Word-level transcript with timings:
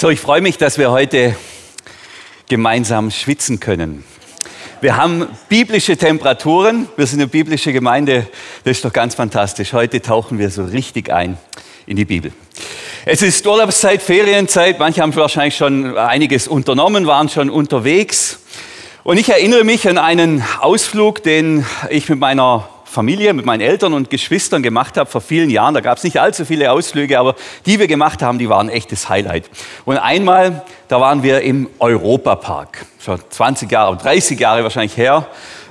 So, 0.00 0.08
ich 0.08 0.18
freue 0.18 0.40
mich, 0.40 0.56
dass 0.56 0.78
wir 0.78 0.90
heute 0.90 1.36
gemeinsam 2.48 3.10
schwitzen 3.10 3.60
können. 3.60 4.02
Wir 4.80 4.96
haben 4.96 5.28
biblische 5.50 5.94
Temperaturen. 5.98 6.88
Wir 6.96 7.06
sind 7.06 7.20
eine 7.20 7.28
biblische 7.28 7.70
Gemeinde. 7.74 8.26
Das 8.64 8.78
ist 8.78 8.84
doch 8.86 8.94
ganz 8.94 9.14
fantastisch. 9.14 9.74
Heute 9.74 10.00
tauchen 10.00 10.38
wir 10.38 10.48
so 10.48 10.64
richtig 10.64 11.12
ein 11.12 11.36
in 11.84 11.96
die 11.96 12.06
Bibel. 12.06 12.32
Es 13.04 13.20
ist 13.20 13.46
Urlaubszeit, 13.46 14.00
Ferienzeit. 14.00 14.78
Manche 14.78 15.02
haben 15.02 15.14
wahrscheinlich 15.14 15.56
schon 15.56 15.98
einiges 15.98 16.48
unternommen, 16.48 17.06
waren 17.06 17.28
schon 17.28 17.50
unterwegs. 17.50 18.40
Und 19.04 19.18
ich 19.18 19.28
erinnere 19.28 19.64
mich 19.64 19.86
an 19.86 19.98
einen 19.98 20.42
Ausflug, 20.60 21.22
den 21.22 21.66
ich 21.90 22.08
mit 22.08 22.18
meiner 22.18 22.70
Familie, 22.90 23.34
mit 23.34 23.46
meinen 23.46 23.60
Eltern 23.60 23.92
und 23.92 24.10
Geschwistern 24.10 24.64
gemacht 24.64 24.96
habe 24.96 25.08
vor 25.08 25.20
vielen 25.20 25.48
Jahren. 25.48 25.74
Da 25.74 25.80
gab 25.80 25.98
es 25.98 26.04
nicht 26.04 26.20
allzu 26.20 26.44
viele 26.44 26.72
Ausflüge, 26.72 27.20
aber 27.20 27.36
die 27.64 27.78
wir 27.78 27.86
gemacht 27.86 28.20
haben, 28.20 28.40
die 28.40 28.48
waren 28.48 28.68
echtes 28.68 29.08
Highlight. 29.08 29.48
Und 29.84 29.98
einmal, 29.98 30.64
da 30.88 31.00
waren 31.00 31.22
wir 31.22 31.42
im 31.42 31.68
Europapark, 31.78 32.86
schon 32.98 33.20
20 33.30 33.70
Jahre, 33.70 33.96
30 33.96 34.40
Jahre 34.40 34.64
wahrscheinlich 34.64 34.96
her, 34.96 35.28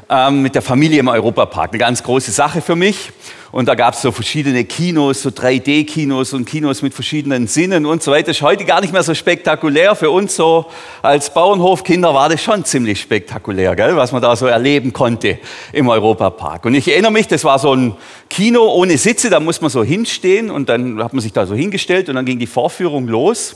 ähm, 0.10 0.42
mit 0.42 0.56
der 0.56 0.62
Familie 0.62 1.00
im 1.00 1.08
Europapark. 1.08 1.72
Eine 1.72 1.80
ganz 1.80 2.04
große 2.04 2.32
Sache 2.32 2.62
für 2.62 2.76
mich. 2.76 3.12
Und 3.52 3.68
da 3.68 3.74
gab 3.74 3.96
es 3.96 4.02
so 4.04 4.12
verschiedene 4.12 4.64
Kinos, 4.64 5.24
so 5.24 5.30
3D-Kinos 5.30 6.34
und 6.34 6.46
Kinos 6.46 6.84
mit 6.84 6.94
verschiedenen 6.94 7.48
Sinnen 7.48 7.88
und 7.88 8.04
so 8.04 8.12
weiter. 8.12 8.30
Ist 8.30 8.44
heute 8.44 8.64
gar 8.64 8.82
nicht 8.82 8.94
mehr 8.94 9.02
so 9.02 9.16
spektakulär. 9.16 9.96
Für 9.96 10.12
uns 10.12 10.36
so 10.36 10.68
als 11.02 11.34
Bauernhofkinder 11.34 12.14
war 12.14 12.30
das 12.30 12.44
schon 12.44 12.64
ziemlich 12.64 13.02
spektakulär, 13.02 13.76
gell? 13.76 13.96
was 13.96 14.12
man 14.12 14.22
da 14.22 14.36
so 14.36 14.46
erleben 14.46 14.94
konnte 14.94 15.40
im 15.74 15.90
Europapark. 15.90 16.66
Und 16.66 16.76
ich 16.76 16.88
erinnere 16.92 17.12
mich, 17.12 17.28
das 17.28 17.44
war 17.44 17.58
so 17.58 17.74
ein 17.74 17.96
Kino 18.30 18.68
ohne 18.68 19.00
Sitze, 19.00 19.32
da 19.32 19.40
muss 19.40 19.62
man 19.62 19.72
so 19.72 19.84
hinstehen 19.84 20.52
und 20.52 20.70
dann 20.70 21.04
hat 21.04 21.14
man 21.14 21.22
sich 21.22 21.34
da 21.34 21.48
so 21.48 21.56
hingestellt 21.56 22.08
und 22.10 22.16
dann 22.16 22.26
ging 22.26 22.38
die 22.38 22.48
Vorführung 22.48 23.08
los. 23.08 23.56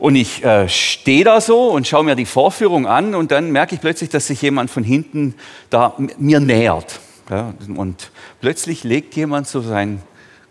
Und 0.00 0.16
ich 0.16 0.42
äh, 0.42 0.66
stehe 0.66 1.24
da 1.24 1.42
so 1.42 1.68
und 1.68 1.86
schaue 1.86 2.04
mir 2.04 2.16
die 2.16 2.24
Vorführung 2.24 2.86
an 2.86 3.14
und 3.14 3.30
dann 3.30 3.52
merke 3.52 3.74
ich 3.74 3.82
plötzlich, 3.82 4.08
dass 4.08 4.26
sich 4.26 4.40
jemand 4.40 4.70
von 4.70 4.82
hinten 4.82 5.34
da 5.68 5.94
mir 6.16 6.40
nähert. 6.40 7.00
Ja, 7.28 7.52
und 7.76 8.10
plötzlich 8.40 8.82
legt 8.82 9.14
jemand 9.14 9.46
so 9.46 9.60
seinen 9.60 10.02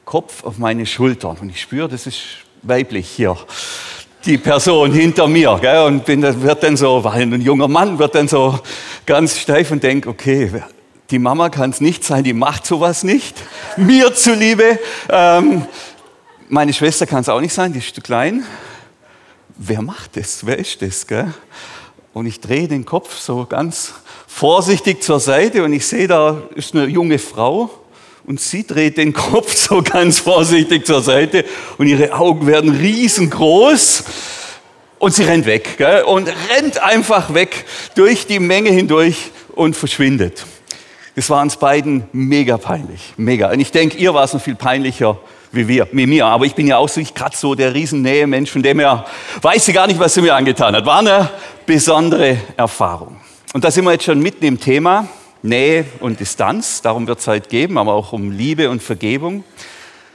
Kopf 0.06 0.44
auf 0.44 0.60
meine 0.60 0.86
Schulter 0.86 1.36
und 1.42 1.50
ich 1.50 1.60
spüre, 1.62 1.90
das 1.90 2.06
ist 2.06 2.22
weiblich 2.62 3.10
hier. 3.10 3.36
Die 4.23 4.38
Person 4.38 4.94
hinter 4.94 5.28
mir. 5.28 5.58
Gell? 5.60 5.84
Und 5.84 6.06
bin, 6.06 6.22
wird 6.22 6.62
dann 6.62 6.78
so, 6.78 7.04
weil 7.04 7.23
ein 7.23 7.42
junger 7.42 7.68
Mann 7.68 7.98
wird 7.98 8.14
dann 8.14 8.28
so 8.28 8.60
ganz 9.08 9.40
steif 9.40 9.72
und 9.72 9.82
denkt, 9.82 10.06
okay, 10.06 10.62
die 11.10 11.20
Mama 11.20 11.50
kann 11.50 11.72
es 11.72 11.82
nicht 11.82 12.04
sein, 12.04 12.23
die 12.23 12.34
macht 12.34 12.68
sowas 12.68 13.04
nicht. 13.04 13.36
Mir 13.78 14.14
zuliebe. 14.14 14.78
Ähm, 15.10 15.66
meine 16.50 16.72
Schwester 16.73 17.08
kann 17.08 17.22
es 17.22 17.30
auch 17.30 17.42
nicht 17.42 17.54
sein, 17.54 17.73
die 17.73 17.80
ist 17.80 17.95
zu 17.95 18.02
klein. 18.02 18.44
Wer 19.62 19.82
macht 19.82 20.16
das? 20.16 20.46
Wer 20.46 20.58
ist 20.58 20.82
das? 20.82 21.06
Gell? 21.06 21.34
Und 22.14 22.26
ich 22.28 22.40
drehe 22.40 22.70
den 22.70 22.86
Kopf 22.86 23.20
so 23.20 23.46
ganz 23.46 23.94
vorsichtig 24.26 25.04
zur 25.04 25.20
Seite 25.20 25.66
und 25.66 25.74
ich 25.74 25.86
sehe, 25.86 26.08
da 26.08 26.42
ist 26.56 26.74
eine 26.74 26.86
junge 26.86 27.20
Frau 27.20 27.70
und 28.26 28.40
sie 28.40 28.66
dreht 28.66 28.96
den 28.96 29.12
Kopf 29.32 29.54
so 29.54 29.82
ganz 29.82 30.20
vorsichtig 30.20 30.86
zur 30.86 31.02
Seite 31.02 31.44
und 31.78 31.88
ihre 31.88 32.14
Augen 32.14 32.48
werden 32.48 32.74
riesengroß 32.74 34.06
und 34.98 35.14
sie 35.14 35.24
rennt 35.24 35.46
weg 35.46 35.78
gell? 35.78 36.04
und 36.04 36.30
rennt 36.56 36.82
einfach 36.82 37.34
weg 37.34 37.66
durch 37.96 38.28
die 38.28 38.40
Menge 38.40 38.70
hindurch 38.70 39.30
und 39.56 39.76
verschwindet. 39.76 40.46
Das 41.18 41.30
war 41.30 41.42
uns 41.42 41.58
beiden 41.58 42.06
mega 42.14 42.58
peinlich, 42.58 43.14
mega. 43.18 43.52
Und 43.52 43.60
ich 43.60 43.73
denke, 43.73 43.98
ihr 43.98 44.14
war 44.14 44.23
es 44.23 44.34
noch 44.34 44.42
viel 44.42 44.56
peinlicher 44.56 45.20
wie 45.52 45.67
wir, 45.67 45.88
wie 45.92 46.05
mir. 46.05 46.25
Aber 46.25 46.45
ich 46.45 46.55
bin 46.55 46.67
ja 46.67 46.78
auch 46.78 46.89
so, 46.89 47.02
ich 47.02 47.14
gerade 47.14 47.36
so 47.36 47.55
der 47.55 47.73
Riesennähe-Mensch, 47.73 48.52
von 48.52 48.64
dem 48.64 48.80
her 48.80 49.05
weiß 49.42 49.66
sie 49.66 49.73
gar 49.73 49.88
nicht, 49.88 50.00
was 50.00 50.14
sie 50.14 50.22
mir 50.22 50.36
angetan 50.36 50.75
hat. 50.75 50.86
War 50.86 51.00
eine 51.00 51.30
besondere 51.66 52.38
Erfahrung. 52.58 53.17
Und 53.53 53.64
da 53.64 53.72
sind 53.72 53.86
wir 53.86 53.92
jetzt 53.92 54.05
schon 54.05 54.20
mitten 54.20 54.45
im 54.45 54.59
Thema 54.59 55.08
Nähe 55.42 55.86
und 55.99 56.20
Distanz. 56.20 56.82
Darum 56.82 57.08
wird 57.08 57.20
es 57.20 57.27
heute 57.27 57.49
geben, 57.49 57.77
aber 57.77 57.93
auch 57.93 58.14
um 58.14 58.32
Liebe 58.32 58.70
und 58.70 58.83
Vergebung. 58.83 59.43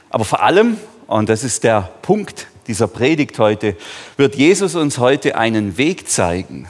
Aber 0.09 0.23
vor 0.23 0.41
allem, 0.41 0.77
und 1.07 1.29
das 1.29 1.43
ist 1.43 1.63
der 1.63 1.89
Punkt 2.01 2.47
dieser 2.67 2.87
Predigt 2.87 3.37
heute, 3.39 3.75
wird 4.17 4.35
Jesus 4.35 4.75
uns 4.75 4.97
heute 4.97 5.35
einen 5.37 5.77
Weg 5.77 6.09
zeigen, 6.09 6.67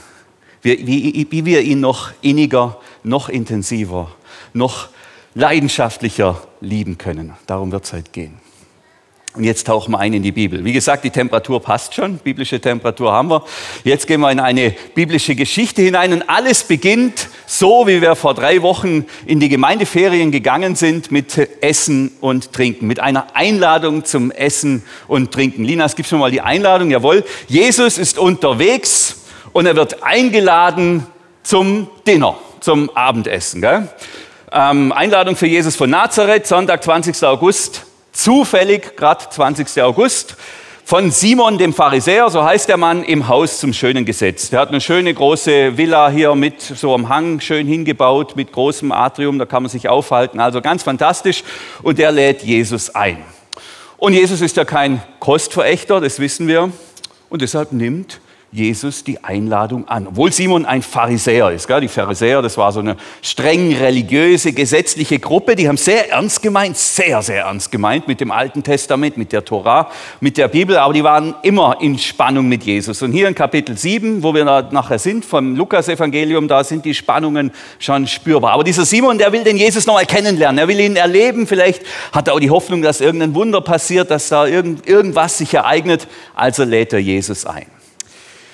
wie, 0.61 1.27
wie 1.29 1.45
wir 1.45 1.61
ihn 1.61 1.79
noch 1.79 2.11
inniger, 2.21 2.79
noch 3.03 3.29
intensiver, 3.29 4.09
noch 4.53 4.89
leidenschaftlicher 5.35 6.41
lieben 6.61 6.97
können. 6.97 7.33
Darum 7.45 7.71
wird 7.71 7.83
es 7.83 7.93
heute 7.93 8.09
gehen. 8.11 8.39
Und 9.35 9.43
jetzt 9.43 9.67
tauchen 9.67 9.91
wir 9.91 9.99
ein 9.99 10.13
in 10.13 10.23
die 10.23 10.31
Bibel. 10.31 10.63
Wie 10.63 10.71
gesagt, 10.71 11.03
die 11.03 11.09
Temperatur 11.09 11.61
passt 11.61 11.93
schon, 11.93 12.17
biblische 12.19 12.61
Temperatur 12.61 13.11
haben 13.11 13.29
wir. 13.29 13.43
Jetzt 13.83 14.07
gehen 14.07 14.21
wir 14.21 14.31
in 14.31 14.39
eine 14.39 14.73
biblische 14.93 15.35
Geschichte 15.35 15.81
hinein 15.81 16.13
und 16.13 16.29
alles 16.29 16.63
beginnt 16.63 17.27
so, 17.45 17.85
wie 17.85 18.01
wir 18.01 18.15
vor 18.15 18.33
drei 18.33 18.61
Wochen 18.61 19.05
in 19.25 19.41
die 19.41 19.49
Gemeindeferien 19.49 20.31
gegangen 20.31 20.75
sind 20.75 21.11
mit 21.11 21.37
Essen 21.61 22.13
und 22.21 22.53
Trinken, 22.53 22.87
mit 22.87 23.01
einer 23.01 23.35
Einladung 23.35 24.05
zum 24.05 24.31
Essen 24.31 24.83
und 25.09 25.33
Trinken. 25.33 25.65
Lina, 25.65 25.83
es 25.83 25.97
gibt 25.97 26.07
schon 26.07 26.19
mal 26.19 26.31
die 26.31 26.41
Einladung, 26.41 26.89
jawohl. 26.89 27.25
Jesus 27.47 27.97
ist 27.97 28.17
unterwegs 28.17 29.17
und 29.51 29.65
er 29.65 29.75
wird 29.75 30.01
eingeladen 30.01 31.05
zum 31.43 31.89
Dinner, 32.07 32.37
zum 32.61 32.89
Abendessen. 32.95 33.59
Gell? 33.59 33.89
Ähm, 34.53 34.93
Einladung 34.93 35.35
für 35.35 35.47
Jesus 35.47 35.75
von 35.75 35.89
Nazareth, 35.89 36.47
Sonntag, 36.47 36.81
20. 36.81 37.21
August 37.23 37.85
zufällig, 38.15 38.95
gerade 38.95 39.29
20. 39.29 39.81
August, 39.83 40.35
von 40.83 41.09
Simon 41.09 41.57
dem 41.57 41.73
Pharisäer, 41.73 42.29
so 42.29 42.43
heißt 42.43 42.69
der 42.69 42.77
Mann, 42.77 43.03
im 43.03 43.27
Haus 43.27 43.59
zum 43.59 43.73
schönen 43.73 44.05
Gesetz. 44.05 44.51
Der 44.51 44.59
hat 44.59 44.69
eine 44.69 44.79
schöne 44.79 45.13
große 45.13 45.77
Villa 45.77 46.09
hier 46.09 46.35
mit 46.35 46.61
so 46.61 46.93
am 46.93 47.09
Hang 47.09 47.39
schön 47.39 47.65
hingebaut, 47.65 48.35
mit 48.35 48.51
großem 48.51 48.91
Atrium, 48.91 49.39
da 49.39 49.45
kann 49.45 49.63
man 49.63 49.69
sich 49.71 49.89
aufhalten, 49.89 50.39
also 50.39 50.61
ganz 50.61 50.83
fantastisch. 50.83 51.43
Und 51.81 51.97
der 51.97 52.11
lädt 52.11 52.43
Jesus 52.43 52.93
ein. 52.93 53.17
Und 53.97 54.13
Jesus 54.13 54.41
ist 54.41 54.57
ja 54.57 54.65
kein 54.65 55.01
Kostverächter, 55.19 55.99
das 55.99 56.19
wissen 56.19 56.47
wir. 56.47 56.71
Und 57.29 57.41
deshalb 57.41 57.71
nimmt 57.71 58.19
Jesus 58.51 59.03
die 59.03 59.23
Einladung 59.23 59.87
an. 59.87 60.07
Obwohl 60.07 60.31
Simon 60.31 60.65
ein 60.65 60.81
Pharisäer 60.81 61.51
ist. 61.51 61.67
Gell? 61.67 61.81
Die 61.81 61.87
Pharisäer, 61.87 62.41
das 62.41 62.57
war 62.57 62.71
so 62.71 62.79
eine 62.79 62.95
streng 63.21 63.75
religiöse, 63.75 64.53
gesetzliche 64.53 65.19
Gruppe. 65.19 65.55
Die 65.55 65.67
haben 65.67 65.77
sehr 65.77 66.09
ernst 66.09 66.41
gemeint, 66.41 66.77
sehr, 66.77 67.21
sehr 67.21 67.43
ernst 67.43 67.71
gemeint 67.71 68.07
mit 68.07 68.21
dem 68.21 68.31
Alten 68.31 68.63
Testament, 68.63 69.17
mit 69.17 69.33
der 69.33 69.43
Torah, 69.43 69.89
mit 70.21 70.37
der 70.37 70.47
Bibel. 70.47 70.77
Aber 70.77 70.93
die 70.93 71.03
waren 71.03 71.35
immer 71.41 71.77
in 71.81 71.99
Spannung 71.99 72.47
mit 72.47 72.63
Jesus. 72.63 73.01
Und 73.01 73.11
hier 73.11 73.27
in 73.27 73.35
Kapitel 73.35 73.77
7, 73.77 74.23
wo 74.23 74.33
wir 74.33 74.45
nachher 74.45 74.99
sind, 74.99 75.25
vom 75.25 75.55
Lukas-Evangelium, 75.55 76.47
da 76.47 76.63
sind 76.63 76.85
die 76.85 76.93
Spannungen 76.93 77.51
schon 77.79 78.07
spürbar. 78.07 78.53
Aber 78.53 78.63
dieser 78.63 78.85
Simon, 78.85 79.17
der 79.17 79.33
will 79.33 79.43
den 79.43 79.57
Jesus 79.57 79.85
noch 79.85 79.95
mal 79.95 80.05
kennenlernen. 80.05 80.59
Er 80.59 80.67
will 80.67 80.79
ihn 80.79 80.95
erleben. 80.95 81.45
Vielleicht 81.45 81.81
hat 82.13 82.29
er 82.29 82.33
auch 82.33 82.39
die 82.39 82.49
Hoffnung, 82.49 82.81
dass 82.81 83.01
irgendein 83.01 83.35
Wunder 83.35 83.59
passiert, 83.59 84.11
dass 84.11 84.29
da 84.29 84.47
irgend, 84.47 84.87
irgendwas 84.87 85.37
sich 85.37 85.53
ereignet. 85.53 86.07
Also 86.33 86.63
lädt 86.63 86.93
er 86.93 86.99
Jesus 86.99 87.45
ein. 87.45 87.74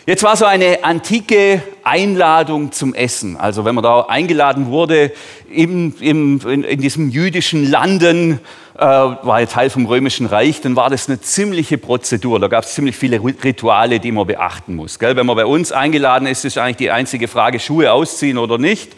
Jetzt 0.08 0.24
war 0.24 0.36
so 0.36 0.46
eine 0.46 0.84
antike 0.84 1.62
Einladung 1.84 2.72
zum 2.72 2.96
Essen. 2.96 3.38
Also 3.38 3.66
wenn 3.66 3.76
man 3.76 3.84
da 3.84 4.02
eingeladen 4.02 4.66
wurde 4.66 5.12
im, 5.48 5.94
in, 6.00 6.40
in 6.40 6.82
diesem 6.82 7.10
jüdischen 7.10 7.70
Landen, 7.70 8.40
war 8.86 9.40
ja 9.40 9.46
Teil 9.46 9.70
vom 9.70 9.86
Römischen 9.86 10.26
Reich, 10.26 10.62
dann 10.62 10.76
war 10.76 10.90
das 10.90 11.08
eine 11.08 11.22
ziemliche 11.22 11.78
Prozedur. 11.78 12.40
Da 12.40 12.48
gab 12.48 12.64
es 12.64 12.74
ziemlich 12.74 12.96
viele 12.96 13.24
Rituale, 13.24 14.00
die 14.00 14.12
man 14.12 14.26
beachten 14.26 14.76
muss. 14.76 14.98
Gell? 14.98 15.16
Wenn 15.16 15.28
man 15.28 15.36
bei 15.36 15.46
uns 15.46 15.72
eingeladen 15.72 16.28
ist, 16.28 16.46
ist 16.46 16.58
eigentlich 16.58 16.78
die 16.78 16.92
einzige 16.92 17.28
Frage, 17.28 17.60
Schuhe 17.60 17.92
ausziehen 17.92 18.40
oder 18.40 18.58
nicht. 18.58 18.94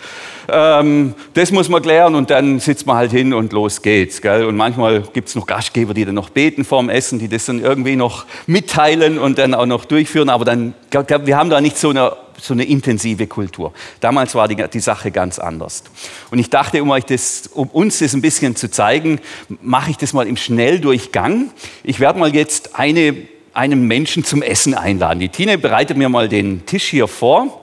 Ähm, 0.50 1.16
das 1.34 1.52
muss 1.52 1.68
man 1.68 1.82
klären 1.82 2.16
und 2.16 2.30
dann 2.30 2.60
sitzt 2.60 2.88
man 2.88 2.96
halt 2.96 3.12
hin 3.12 3.34
und 3.34 3.52
los 3.52 3.82
geht's. 3.82 4.22
Gell? 4.22 4.46
Und 4.46 4.56
manchmal 4.56 5.02
gibt 5.02 5.28
es 5.28 5.36
noch 5.36 5.46
Gastgeber, 5.46 5.94
die 5.94 6.06
dann 6.06 6.16
noch 6.16 6.30
beten 6.30 6.64
vorm 6.64 6.90
Essen, 6.90 7.20
die 7.20 7.28
das 7.28 7.46
dann 7.46 7.60
irgendwie 7.60 7.98
noch 7.98 8.26
mitteilen 8.48 9.20
und 9.20 9.38
dann 9.38 9.54
auch 9.54 9.66
noch 9.66 9.84
durchführen. 9.84 10.30
Aber 10.30 10.46
dann, 10.46 10.76
wir 10.92 11.38
haben 11.38 11.50
da 11.50 11.60
nicht 11.60 11.78
so 11.78 11.90
eine 11.90 12.14
so 12.40 12.54
eine 12.54 12.64
intensive 12.64 13.28
Kultur. 13.28 13.74
Damals 14.00 14.36
war 14.36 14.48
die, 14.48 14.56
die 14.56 14.80
Sache 14.80 15.12
ganz 15.12 15.40
anders. 15.40 15.84
Und 16.32 16.40
ich 16.40 16.50
dachte, 16.50 16.82
um, 16.82 16.90
euch 16.90 17.06
das, 17.06 17.48
um 17.54 17.68
uns 17.70 18.00
das 18.00 18.14
ein 18.14 18.22
bisschen 18.22 18.56
zu 18.56 18.70
zeigen, 18.70 19.20
mache 19.62 19.92
ich 19.92 19.98
das 19.98 20.14
mal 20.14 20.28
im 20.28 20.38
Schnelldurchgang. 20.38 21.52
Ich 21.84 22.00
werde 22.00 22.20
mal 22.20 22.34
jetzt 22.34 22.76
eine, 22.76 23.16
einen 23.54 23.88
Menschen 23.88 24.24
zum 24.24 24.42
Essen 24.42 24.74
einladen. 24.74 25.20
Die 25.20 25.30
Tine 25.30 25.58
bereitet 25.58 25.98
mir 25.98 26.10
mal 26.10 26.30
den 26.30 26.66
Tisch 26.66 26.86
hier 26.86 27.08
vor. 27.08 27.62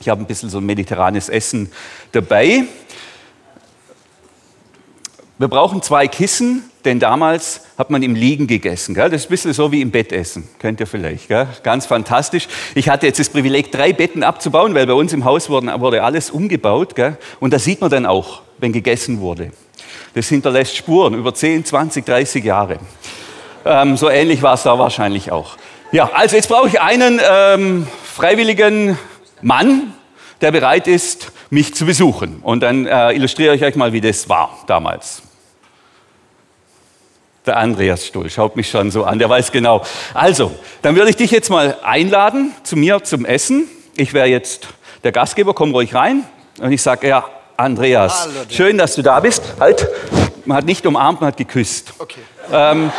Ich 0.00 0.08
habe 0.08 0.22
ein 0.22 0.26
bisschen 0.26 0.50
so 0.50 0.58
ein 0.58 0.66
mediterranes 0.66 1.28
Essen 1.28 1.70
dabei. 2.12 2.64
Wir 5.38 5.48
brauchen 5.48 5.82
zwei 5.82 6.06
Kissen, 6.08 6.70
denn 6.84 7.00
damals 7.00 7.62
hat 7.78 7.90
man 7.90 8.02
im 8.02 8.14
Liegen 8.14 8.46
gegessen. 8.46 8.94
Gell? 8.94 9.10
Das 9.10 9.22
ist 9.22 9.26
ein 9.26 9.30
bisschen 9.30 9.52
so 9.52 9.72
wie 9.72 9.80
im 9.80 9.90
Bett 9.90 10.12
essen, 10.12 10.48
kennt 10.58 10.80
ihr 10.80 10.86
vielleicht. 10.86 11.28
Gell? 11.28 11.46
Ganz 11.62 11.86
fantastisch. 11.86 12.48
Ich 12.74 12.88
hatte 12.88 13.06
jetzt 13.06 13.18
das 13.18 13.28
Privileg, 13.28 13.72
drei 13.72 13.92
Betten 13.92 14.22
abzubauen, 14.22 14.74
weil 14.74 14.86
bei 14.86 14.92
uns 14.92 15.12
im 15.12 15.24
Haus 15.24 15.48
wurde, 15.48 15.80
wurde 15.80 16.02
alles 16.02 16.30
umgebaut. 16.30 16.94
Gell? 16.94 17.16
Und 17.40 17.52
da 17.52 17.58
sieht 17.58 17.80
man 17.80 17.90
dann 17.90 18.06
auch, 18.06 18.42
wenn 18.58 18.72
gegessen 18.72 19.20
wurde. 19.20 19.50
Das 20.14 20.28
hinterlässt 20.28 20.76
Spuren 20.76 21.14
über 21.14 21.34
10, 21.34 21.64
20, 21.64 22.04
30 22.04 22.44
Jahre. 22.44 22.78
Ähm, 23.64 23.96
so 23.96 24.08
ähnlich 24.08 24.42
war 24.42 24.54
es 24.54 24.62
da 24.62 24.78
wahrscheinlich 24.78 25.32
auch. 25.32 25.56
Ja, 25.92 26.10
also 26.12 26.36
jetzt 26.36 26.48
brauche 26.48 26.68
ich 26.68 26.80
einen 26.80 27.20
ähm, 27.28 27.86
freiwilligen 28.02 28.98
Mann, 29.42 29.94
der 30.40 30.52
bereit 30.52 30.88
ist, 30.88 31.32
mich 31.50 31.74
zu 31.74 31.86
besuchen. 31.86 32.40
Und 32.42 32.62
dann 32.62 32.86
äh, 32.86 33.12
illustriere 33.12 33.54
ich 33.54 33.64
euch 33.64 33.76
mal, 33.76 33.92
wie 33.92 34.00
das 34.00 34.28
war 34.28 34.58
damals. 34.66 35.22
Der 37.46 37.58
Andreas 37.58 38.06
Stuhl 38.06 38.30
schaut 38.30 38.56
mich 38.56 38.70
schon 38.70 38.90
so 38.90 39.04
an, 39.04 39.18
der 39.18 39.28
weiß 39.28 39.52
genau. 39.52 39.82
Also, 40.14 40.50
dann 40.80 40.96
würde 40.96 41.10
ich 41.10 41.16
dich 41.16 41.30
jetzt 41.30 41.50
mal 41.50 41.76
einladen 41.82 42.52
zu 42.62 42.74
mir 42.74 43.04
zum 43.04 43.26
Essen. 43.26 43.68
Ich 43.96 44.14
wäre 44.14 44.28
jetzt 44.28 44.68
der 45.02 45.12
Gastgeber, 45.12 45.52
komm 45.52 45.72
ruhig 45.72 45.94
rein. 45.94 46.24
Und 46.58 46.72
ich 46.72 46.80
sage, 46.80 47.06
ja, 47.06 47.24
Andreas, 47.58 48.30
schön, 48.48 48.78
dass 48.78 48.94
du 48.94 49.02
da 49.02 49.20
bist. 49.20 49.42
Halt, 49.60 49.86
man 50.46 50.56
hat 50.56 50.64
nicht 50.64 50.86
umarmt, 50.86 51.20
man 51.20 51.28
hat 51.28 51.36
geküsst. 51.36 51.92
Okay. 51.98 52.20
Ähm, 52.50 52.90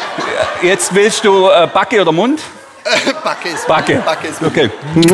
jetzt 0.62 0.94
willst 0.94 1.26
du 1.26 1.50
äh, 1.50 1.68
Backe 1.74 2.00
oder 2.00 2.12
Mund? 2.12 2.40
Backe 3.24 3.50
ist 3.50 3.68
Backe. 3.68 3.96
Backe 4.06 4.28
ist 4.28 4.44
okay. 4.44 4.70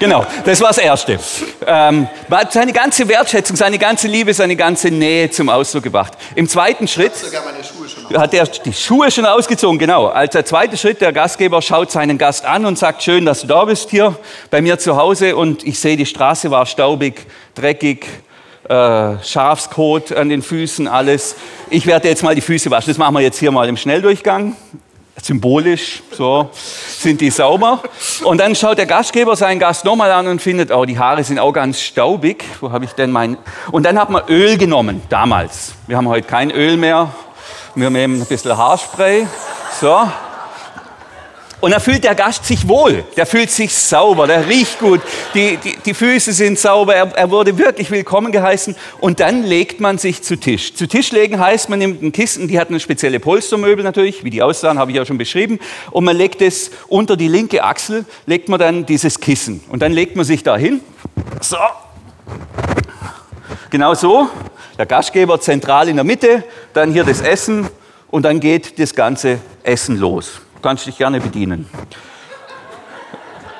genau, 0.00 0.26
das 0.44 0.60
war 0.60 0.68
das 0.68 0.78
Erste. 0.78 1.20
Ähm, 1.64 2.08
hat 2.28 2.52
seine 2.52 2.72
ganze 2.72 3.08
Wertschätzung, 3.08 3.56
seine 3.56 3.78
ganze 3.78 4.08
Liebe, 4.08 4.34
seine 4.34 4.56
ganze 4.56 4.90
Nähe 4.90 5.30
zum 5.30 5.50
Ausdruck 5.50 5.84
gebracht. 5.84 6.14
Im 6.34 6.48
zweiten 6.48 6.88
Schritt 6.88 7.12
hat 8.16 8.34
er 8.34 8.46
die 8.46 8.72
Schuhe 8.72 9.12
schon 9.12 9.24
ausgezogen, 9.24 9.78
genau. 9.78 10.06
Als 10.06 10.32
der 10.32 10.44
zweite 10.44 10.76
Schritt, 10.76 11.00
der 11.00 11.12
Gastgeber 11.12 11.62
schaut 11.62 11.92
seinen 11.92 12.18
Gast 12.18 12.44
an 12.44 12.66
und 12.66 12.76
sagt, 12.76 13.04
schön, 13.04 13.24
dass 13.24 13.42
du 13.42 13.46
da 13.46 13.64
bist 13.66 13.90
hier 13.90 14.18
bei 14.50 14.60
mir 14.60 14.80
zu 14.80 14.96
Hause 14.96 15.36
und 15.36 15.64
ich 15.64 15.78
sehe, 15.78 15.96
die 15.96 16.06
Straße 16.06 16.50
war 16.50 16.66
staubig, 16.66 17.24
dreckig, 17.54 18.04
äh, 18.68 19.14
Schafskot 19.22 20.10
an 20.10 20.28
den 20.28 20.42
Füßen, 20.42 20.88
alles. 20.88 21.36
Ich 21.70 21.86
werde 21.86 22.08
jetzt 22.08 22.24
mal 22.24 22.34
die 22.34 22.40
Füße 22.40 22.68
waschen. 22.72 22.90
Das 22.90 22.98
machen 22.98 23.14
wir 23.14 23.20
jetzt 23.20 23.38
hier 23.38 23.52
mal 23.52 23.68
im 23.68 23.76
Schnelldurchgang 23.76 24.56
symbolisch, 25.22 26.02
so 26.12 26.50
sind 26.52 27.20
die 27.20 27.30
sauber. 27.30 27.82
Und 28.24 28.38
dann 28.38 28.54
schaut 28.54 28.78
der 28.78 28.86
Gastgeber 28.86 29.36
seinen 29.36 29.58
Gast 29.58 29.84
nochmal 29.84 30.10
an 30.12 30.26
und 30.26 30.40
findet, 30.40 30.70
oh, 30.70 30.84
die 30.84 30.98
Haare 30.98 31.24
sind 31.24 31.38
auch 31.38 31.52
ganz 31.52 31.80
staubig. 31.80 32.44
Wo 32.60 32.70
habe 32.70 32.84
ich 32.84 32.92
denn 32.92 33.10
mein? 33.10 33.36
Und 33.70 33.84
dann 33.84 33.98
hat 33.98 34.10
man 34.10 34.22
Öl 34.28 34.58
genommen, 34.58 35.02
damals. 35.08 35.74
Wir 35.86 35.96
haben 35.96 36.08
heute 36.08 36.26
kein 36.26 36.50
Öl 36.50 36.76
mehr. 36.76 37.12
Wir 37.74 37.90
nehmen 37.90 38.20
ein 38.20 38.26
bisschen 38.26 38.56
Haarspray. 38.56 39.26
So, 39.80 40.08
und 41.60 41.72
da 41.72 41.80
fühlt 41.80 42.04
der 42.04 42.14
Gast 42.14 42.44
sich 42.44 42.68
wohl, 42.68 43.04
der 43.16 43.26
fühlt 43.26 43.50
sich 43.50 43.74
sauber, 43.74 44.28
der 44.28 44.46
riecht 44.48 44.78
gut, 44.78 45.00
die, 45.34 45.56
die, 45.56 45.76
die 45.84 45.94
Füße 45.94 46.32
sind 46.32 46.56
sauber, 46.56 46.94
er, 46.94 47.16
er, 47.16 47.30
wurde 47.30 47.58
wirklich 47.58 47.90
willkommen 47.90 48.30
geheißen. 48.30 48.76
Und 49.00 49.18
dann 49.18 49.42
legt 49.42 49.80
man 49.80 49.98
sich 49.98 50.22
zu 50.22 50.36
Tisch. 50.36 50.74
Zu 50.74 50.86
Tisch 50.86 51.10
legen 51.10 51.40
heißt, 51.40 51.68
man 51.68 51.80
nimmt 51.80 52.00
ein 52.00 52.12
Kissen, 52.12 52.46
die 52.46 52.60
hat 52.60 52.68
eine 52.68 52.78
spezielle 52.78 53.18
Polstermöbel 53.18 53.82
natürlich, 53.82 54.22
wie 54.22 54.30
die 54.30 54.40
aussahen, 54.40 54.78
habe 54.78 54.92
ich 54.92 54.96
ja 54.96 55.04
schon 55.04 55.18
beschrieben. 55.18 55.58
Und 55.90 56.04
man 56.04 56.16
legt 56.16 56.42
es 56.42 56.70
unter 56.86 57.16
die 57.16 57.28
linke 57.28 57.64
Achsel, 57.64 58.04
legt 58.26 58.48
man 58.48 58.60
dann 58.60 58.86
dieses 58.86 59.18
Kissen. 59.18 59.60
Und 59.68 59.82
dann 59.82 59.90
legt 59.92 60.14
man 60.14 60.24
sich 60.24 60.44
da 60.44 60.56
hin. 60.56 60.80
So. 61.40 61.56
Genau 63.70 63.94
so. 63.94 64.28
Der 64.78 64.86
Gastgeber 64.86 65.40
zentral 65.40 65.88
in 65.88 65.96
der 65.96 66.04
Mitte, 66.04 66.44
dann 66.72 66.92
hier 66.92 67.02
das 67.02 67.20
Essen 67.20 67.68
und 68.12 68.22
dann 68.22 68.38
geht 68.38 68.78
das 68.78 68.94
ganze 68.94 69.40
Essen 69.64 69.98
los. 69.98 70.40
Du 70.58 70.62
kannst 70.62 70.88
dich 70.88 70.98
gerne 70.98 71.20
bedienen. 71.20 71.70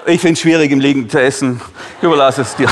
Ich 0.05 0.21
finde 0.21 0.33
es 0.33 0.41
schwierig, 0.41 0.73
im 0.73 0.81
Liegen 0.81 1.09
zu 1.09 1.21
essen. 1.23 1.61
Ich 1.99 2.03
überlasse 2.03 2.43
es 2.43 2.57
dir. 2.57 2.69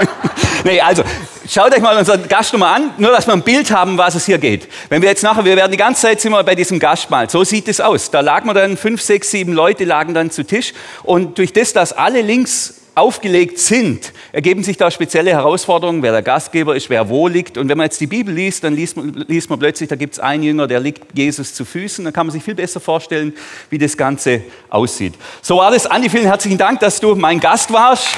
nee, 0.64 0.82
also, 0.82 1.02
schaut 1.48 1.72
euch 1.72 1.80
mal 1.80 1.96
unseren 1.96 2.28
Gast 2.28 2.52
nochmal 2.52 2.74
an, 2.74 2.90
nur 2.98 3.10
dass 3.10 3.26
wir 3.26 3.32
ein 3.32 3.40
Bild 3.40 3.70
haben, 3.70 3.96
was 3.96 4.16
es 4.16 4.26
hier 4.26 4.36
geht. 4.36 4.68
Wenn 4.90 5.00
wir 5.00 5.08
jetzt 5.08 5.22
nachher, 5.22 5.46
wir 5.46 5.56
werden 5.56 5.72
die 5.72 5.78
ganze 5.78 6.02
Zeit 6.02 6.22
wir 6.22 6.42
bei 6.42 6.54
diesem 6.54 6.78
Gastmahl. 6.78 7.30
So 7.30 7.42
sieht 7.42 7.66
es 7.68 7.80
aus. 7.80 8.10
Da 8.10 8.20
lagen 8.20 8.46
wir 8.46 8.52
dann, 8.52 8.76
fünf, 8.76 9.00
sechs, 9.00 9.30
sieben 9.30 9.54
Leute 9.54 9.84
lagen 9.84 10.12
dann 10.12 10.30
zu 10.30 10.44
Tisch. 10.44 10.74
Und 11.02 11.38
durch 11.38 11.54
das, 11.54 11.72
dass 11.72 11.94
alle 11.94 12.20
links 12.20 12.82
aufgelegt 12.94 13.58
sind, 13.58 14.12
ergeben 14.30 14.62
sich 14.62 14.76
da 14.76 14.90
spezielle 14.90 15.32
Herausforderungen, 15.32 16.02
wer 16.02 16.12
der 16.12 16.22
Gastgeber 16.22 16.76
ist, 16.76 16.90
wer 16.90 17.08
wo 17.08 17.26
liegt. 17.26 17.58
Und 17.58 17.68
wenn 17.68 17.76
man 17.76 17.86
jetzt 17.86 18.00
die 18.00 18.06
Bibel 18.06 18.32
liest, 18.32 18.62
dann 18.62 18.74
liest 18.74 18.96
man, 18.96 19.12
liest 19.26 19.50
man 19.50 19.58
plötzlich, 19.58 19.88
da 19.88 19.96
gibt 19.96 20.14
es 20.14 20.20
einen 20.20 20.44
Jünger, 20.44 20.66
der 20.66 20.80
liegt 20.80 21.16
Jesus 21.16 21.54
zu 21.54 21.64
Füßen. 21.64 22.04
Dann 22.04 22.12
kann 22.12 22.26
man 22.26 22.32
sich 22.32 22.44
viel 22.44 22.54
besser 22.54 22.78
vorstellen, 22.78 23.32
wie 23.70 23.78
das 23.78 23.96
Ganze 23.96 24.42
aussieht. 24.70 25.14
So 25.42 25.56
war 25.56 25.72
das. 25.72 25.86
Andi, 25.86 26.08
vielen 26.08 26.26
herzlichen 26.26 26.58
Dank, 26.58 26.80
dass 26.80 27.00
du 27.00 27.16
mein 27.16 27.40
Gast 27.40 27.72
warst. 27.72 28.16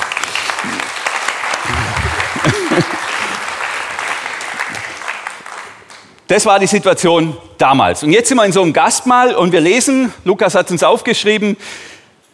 Das 6.28 6.44
war 6.44 6.58
die 6.58 6.66
Situation 6.66 7.36
damals. 7.56 8.02
Und 8.02 8.12
jetzt 8.12 8.28
sind 8.28 8.36
wir 8.36 8.44
in 8.44 8.52
so 8.52 8.60
einem 8.60 8.72
Gastmahl 8.72 9.34
und 9.34 9.52
wir 9.52 9.60
lesen, 9.60 10.12
Lukas 10.24 10.56
hat 10.56 10.70
uns 10.72 10.82
aufgeschrieben, 10.82 11.56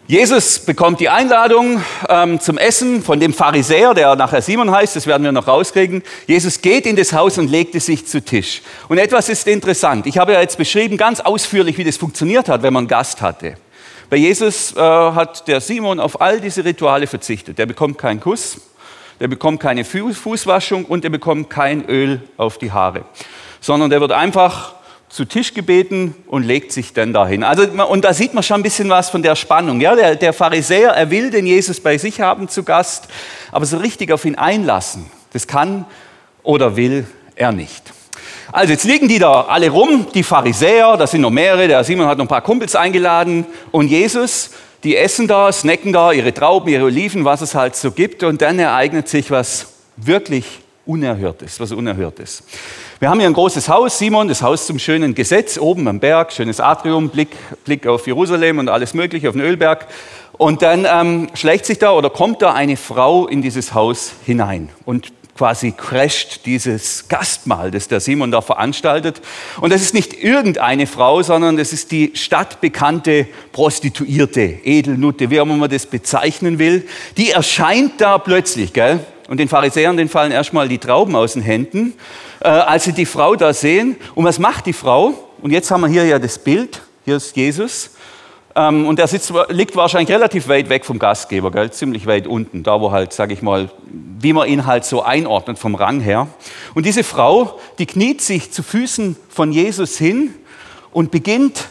Jesus 0.09 0.59
bekommt 0.59 0.99
die 0.99 1.09
Einladung 1.09 1.81
ähm, 2.09 2.41
zum 2.41 2.59
Essen 2.59 3.05
von 3.05 3.21
dem 3.21 3.33
Pharisäer, 3.33 3.95
der 3.95 4.17
nachher 4.17 4.43
Simon 4.43 4.73
heißt, 4.73 4.97
das 4.97 5.07
werden 5.07 5.23
wir 5.23 5.31
noch 5.31 5.47
rauskriegen. 5.47 6.03
Jesus 6.27 6.61
geht 6.61 6.87
in 6.87 6.97
das 6.97 7.13
Haus 7.13 7.39
und 7.39 7.49
legte 7.49 7.79
sich 7.79 8.05
zu 8.07 8.21
Tisch. 8.21 8.63
Und 8.89 8.99
etwas 8.99 9.29
ist 9.29 9.47
interessant. 9.47 10.07
Ich 10.07 10.19
habe 10.19 10.33
ja 10.33 10.41
jetzt 10.41 10.59
beschrieben, 10.59 10.97
ganz 10.97 11.21
ausführlich, 11.21 11.79
wie 11.79 11.85
das 11.85 11.99
funktioniert 11.99 12.49
hat, 12.49 12.65
wenn 12.65 12.73
man 12.73 12.89
Gast 12.89 13.23
hatte. 13.23 13.55
Bei 14.11 14.17
Jesus 14.17 14.75
äh, 14.77 14.81
hat 14.81 15.47
der 15.47 15.61
Simon 15.61 16.01
auf 16.01 16.21
all 16.21 16.41
diese 16.41 16.65
Rituale 16.65 17.07
verzichtet. 17.07 17.59
Der 17.59 17.67
bekommt 17.67 17.97
keinen 17.97 18.19
Kuss, 18.19 18.61
der 19.21 19.29
bekommt 19.29 19.61
keine 19.61 19.85
Fußwaschung 19.85 20.85
und 20.85 21.05
er 21.05 21.11
bekommt 21.11 21.49
kein 21.49 21.89
Öl 21.89 22.23
auf 22.37 22.59
die 22.59 22.73
Haare, 22.73 23.05
sondern 23.61 23.89
der 23.89 24.01
wird 24.01 24.11
einfach 24.11 24.75
zu 25.13 25.27
Tisch 25.27 25.53
gebeten 25.53 26.15
und 26.27 26.43
legt 26.43 26.73
sich 26.73 26.95
dann 26.95 27.13
dahin. 27.13 27.45
Also, 27.45 27.65
und 27.65 28.03
da 28.03 28.15
sieht 28.15 28.33
man 28.33 28.43
schon 28.43 28.61
ein 28.61 28.63
bisschen 28.63 28.89
was 28.89 29.11
von 29.11 29.23
der 29.23 29.37
Spannung. 29.37 29.79
Ja? 29.79 29.95
Der, 29.95 30.17
der 30.17 30.33
Pharisäer, 30.33 30.93
er 30.93 31.11
will 31.11 31.31
den 31.31 31.47
Jesus 31.47 31.81
bei 31.81 31.99
sich 31.99 32.23
haben 32.23 32.49
zu 32.49 32.63
Gast, 32.63 33.09
aber 33.51 33.67
so 33.67 33.77
richtig 33.77 34.11
auf 34.11 34.25
ihn 34.25 34.37
einlassen, 34.37 35.05
das 35.35 35.47
kann 35.47 35.85
oder 36.43 36.77
will 36.77 37.07
er 37.37 37.53
nicht. 37.53 37.93
Also 38.53 38.73
jetzt 38.73 38.85
liegen 38.85 39.07
die 39.07 39.19
da 39.19 39.43
alle 39.43 39.69
rum, 39.69 40.07
die 40.15 40.23
Pharisäer, 40.23 40.97
da 40.97 41.07
sind 41.07 41.21
noch 41.21 41.31
mehrere, 41.31 41.69
der 41.69 41.85
Simon 41.85 42.07
hat 42.07 42.17
noch 42.17 42.25
ein 42.25 42.29
paar 42.29 42.41
Kumpels 42.41 42.75
eingeladen 42.75 43.45
und 43.71 43.89
Jesus, 43.89 44.53
die 44.83 44.97
essen 44.97 45.29
da, 45.29 45.53
snacken 45.53 45.93
da 45.93 46.13
ihre 46.13 46.33
Trauben, 46.33 46.71
ihre 46.71 46.85
Oliven, 46.85 47.27
was 47.27 47.43
es 47.43 47.55
halt 47.55 47.77
so 47.77 47.91
gibt 47.91 48.23
und 48.23 48.41
dann 48.41 48.59
ereignet 48.59 49.09
sich 49.09 49.31
was 49.31 49.75
wirklich 49.97 50.61
Unerhörtes, 50.87 51.61
was 51.61 51.71
Unerhörtes. 51.71 52.43
Wir 53.03 53.11
haben 53.11 53.19
hier 53.19 53.29
ein 53.29 53.33
großes 53.33 53.69
Haus, 53.69 53.99
Simon, 53.99 54.29
das 54.29 54.43
Haus 54.43 54.65
zum 54.65 54.79
schönen 54.79 55.17
Gesetz, 55.17 55.59
oben 55.59 55.89
am 55.89 55.99
Berg, 55.99 56.33
schönes 56.33 56.61
Atrium, 56.61 57.09
Blick, 57.09 57.31
Blick 57.65 57.85
auf 57.89 58.07
Jerusalem 58.07 58.61
und 58.61 58.69
alles 58.69 58.95
Mögliche, 58.95 59.29
auf 59.29 59.35
den 59.35 59.43
Ölberg. 59.43 59.89
Und 60.35 60.63
dann 60.63 60.87
ähm, 60.89 61.29
schlägt 61.35 61.67
sich 61.67 61.81
da 61.81 61.91
oder 61.91 62.11
kommt 62.11 62.43
da 62.43 62.53
eine 62.53 62.77
Frau 62.77 63.27
in 63.27 63.43
dieses 63.43 63.75
Haus 63.75 64.13
hinein 64.25 64.69
und 64.85 65.13
quasi 65.37 65.73
crasht 65.73 66.47
dieses 66.47 67.09
Gastmahl, 67.09 67.73
das 67.73 67.89
der 67.89 67.99
Simon 67.99 68.31
da 68.31 68.41
veranstaltet. 68.41 69.21
Und 69.61 69.73
das 69.73 69.83
ist 69.83 69.95
nicht 69.95 70.15
irgendeine 70.15 70.87
Frau, 70.87 71.25
sondern 71.25 71.57
das 71.57 71.73
ist 71.73 71.91
die 71.91 72.13
stadtbekannte 72.15 73.27
Prostituierte, 73.51 74.43
Edelnutte, 74.43 75.29
wie 75.29 75.41
auch 75.41 75.45
immer 75.45 75.57
man 75.57 75.71
das 75.71 75.87
bezeichnen 75.87 76.61
will. 76.61 76.87
Die 77.17 77.33
erscheint 77.33 78.01
da 78.01 78.19
plötzlich, 78.19 78.73
gell? 78.73 79.01
Und 79.33 79.39
den 79.39 79.49
Pharisäern, 79.49 79.97
den 79.97 80.11
fallen 80.11 80.31
erstmal 80.31 80.69
die 80.69 80.77
Trauben 80.77 81.17
aus 81.17 81.33
den 81.33 81.41
Händen 81.41 81.95
äh, 82.45 82.49
als 82.49 82.85
sie 82.85 82.93
die 82.93 83.07
Frau 83.07 83.35
da 83.35 83.53
sehen. 83.53 83.97
Und 84.15 84.25
was 84.25 84.39
macht 84.39 84.67
die 84.67 84.73
Frau? 84.73 85.15
Und 85.41 85.53
jetzt 85.53 85.71
haben 85.71 85.83
wir 85.83 85.89
hier 85.89 86.05
ja 86.05 86.19
das 86.19 86.39
Bild. 86.39 86.83
Hier 87.05 87.17
ist 87.17 87.37
Jesus. 87.37 87.91
Ähm, 88.55 88.87
und 88.87 88.99
er 88.99 89.07
sitzt, 89.07 89.33
liegt 89.49 89.75
wahrscheinlich 89.77 90.11
relativ 90.11 90.49
weit 90.49 90.69
weg 90.69 90.85
vom 90.85 90.99
Gastgeber, 90.99 91.51
gell? 91.51 91.71
ziemlich 91.71 92.07
weit 92.07 92.27
unten, 92.27 92.63
da 92.63 92.81
wo 92.81 92.91
halt, 92.91 93.13
sage 93.13 93.33
ich 93.33 93.41
mal, 93.41 93.71
wie 94.19 94.33
man 94.33 94.49
ihn 94.49 94.67
halt 94.67 94.85
so 94.85 95.03
einordnet 95.03 95.59
vom 95.59 95.75
Rang 95.75 96.01
her. 96.01 96.29
Und 96.75 96.85
diese 96.85 97.03
Frau, 97.03 97.59
die 97.79 97.87
kniet 97.87 98.21
sich 98.21 98.53
zu 98.53 98.63
Füßen 98.63 99.17
von 99.31 99.53
Jesus 99.53 99.97
hin 99.97 100.35
und 100.91 101.11
beginnt, 101.11 101.69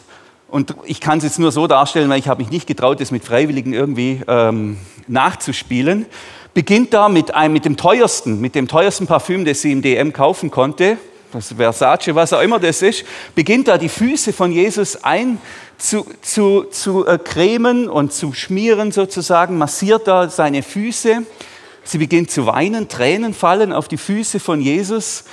und 0.47 0.75
ich 0.83 0.99
kann 0.99 1.19
es 1.19 1.23
jetzt 1.23 1.39
nur 1.39 1.53
so 1.53 1.65
darstellen, 1.65 2.09
weil 2.09 2.19
ich 2.19 2.27
habe 2.27 2.41
mich 2.41 2.51
nicht 2.51 2.67
getraut, 2.67 2.99
das 2.99 3.11
mit 3.11 3.23
Freiwilligen 3.23 3.71
irgendwie 3.71 4.21
ähm, 4.27 4.77
nachzuspielen, 5.07 6.07
beginnt 6.53 6.93
da 6.93 7.09
mit, 7.09 7.33
einem, 7.33 7.53
mit 7.53 7.65
dem 7.65 7.77
teuersten, 7.77 8.41
mit 8.41 8.55
dem 8.55 8.67
teuersten 8.67 9.07
Parfüm, 9.07 9.45
das 9.45 9.61
sie 9.61 9.71
im 9.71 9.81
DM 9.81 10.13
kaufen 10.13 10.51
konnte, 10.51 10.97
das 11.31 11.53
Versace, 11.53 12.13
was 12.13 12.33
auch 12.33 12.41
immer 12.41 12.59
das 12.59 12.81
ist, 12.81 13.05
beginnt 13.35 13.67
da 13.69 13.77
die 13.77 13.89
Füße 13.89 14.33
von 14.33 14.51
Jesus 14.51 15.01
ein 15.03 15.37
zu, 15.77 16.05
zu, 16.21 16.65
zu 16.65 17.07
äh, 17.07 17.17
cremen 17.17 17.87
und 17.87 18.11
zu 18.11 18.33
schmieren 18.33 18.91
sozusagen, 18.91 19.57
massiert 19.57 20.07
da 20.07 20.29
seine 20.29 20.61
Füße. 20.61 21.23
Sie 21.83 21.97
beginnt 21.97 22.31
zu 22.31 22.45
weinen, 22.45 22.87
Tränen 22.89 23.33
fallen 23.33 23.71
auf 23.71 23.87
die 23.87 23.97
Füße 23.97 24.39
von 24.39 24.61
Jesus. 24.61 25.23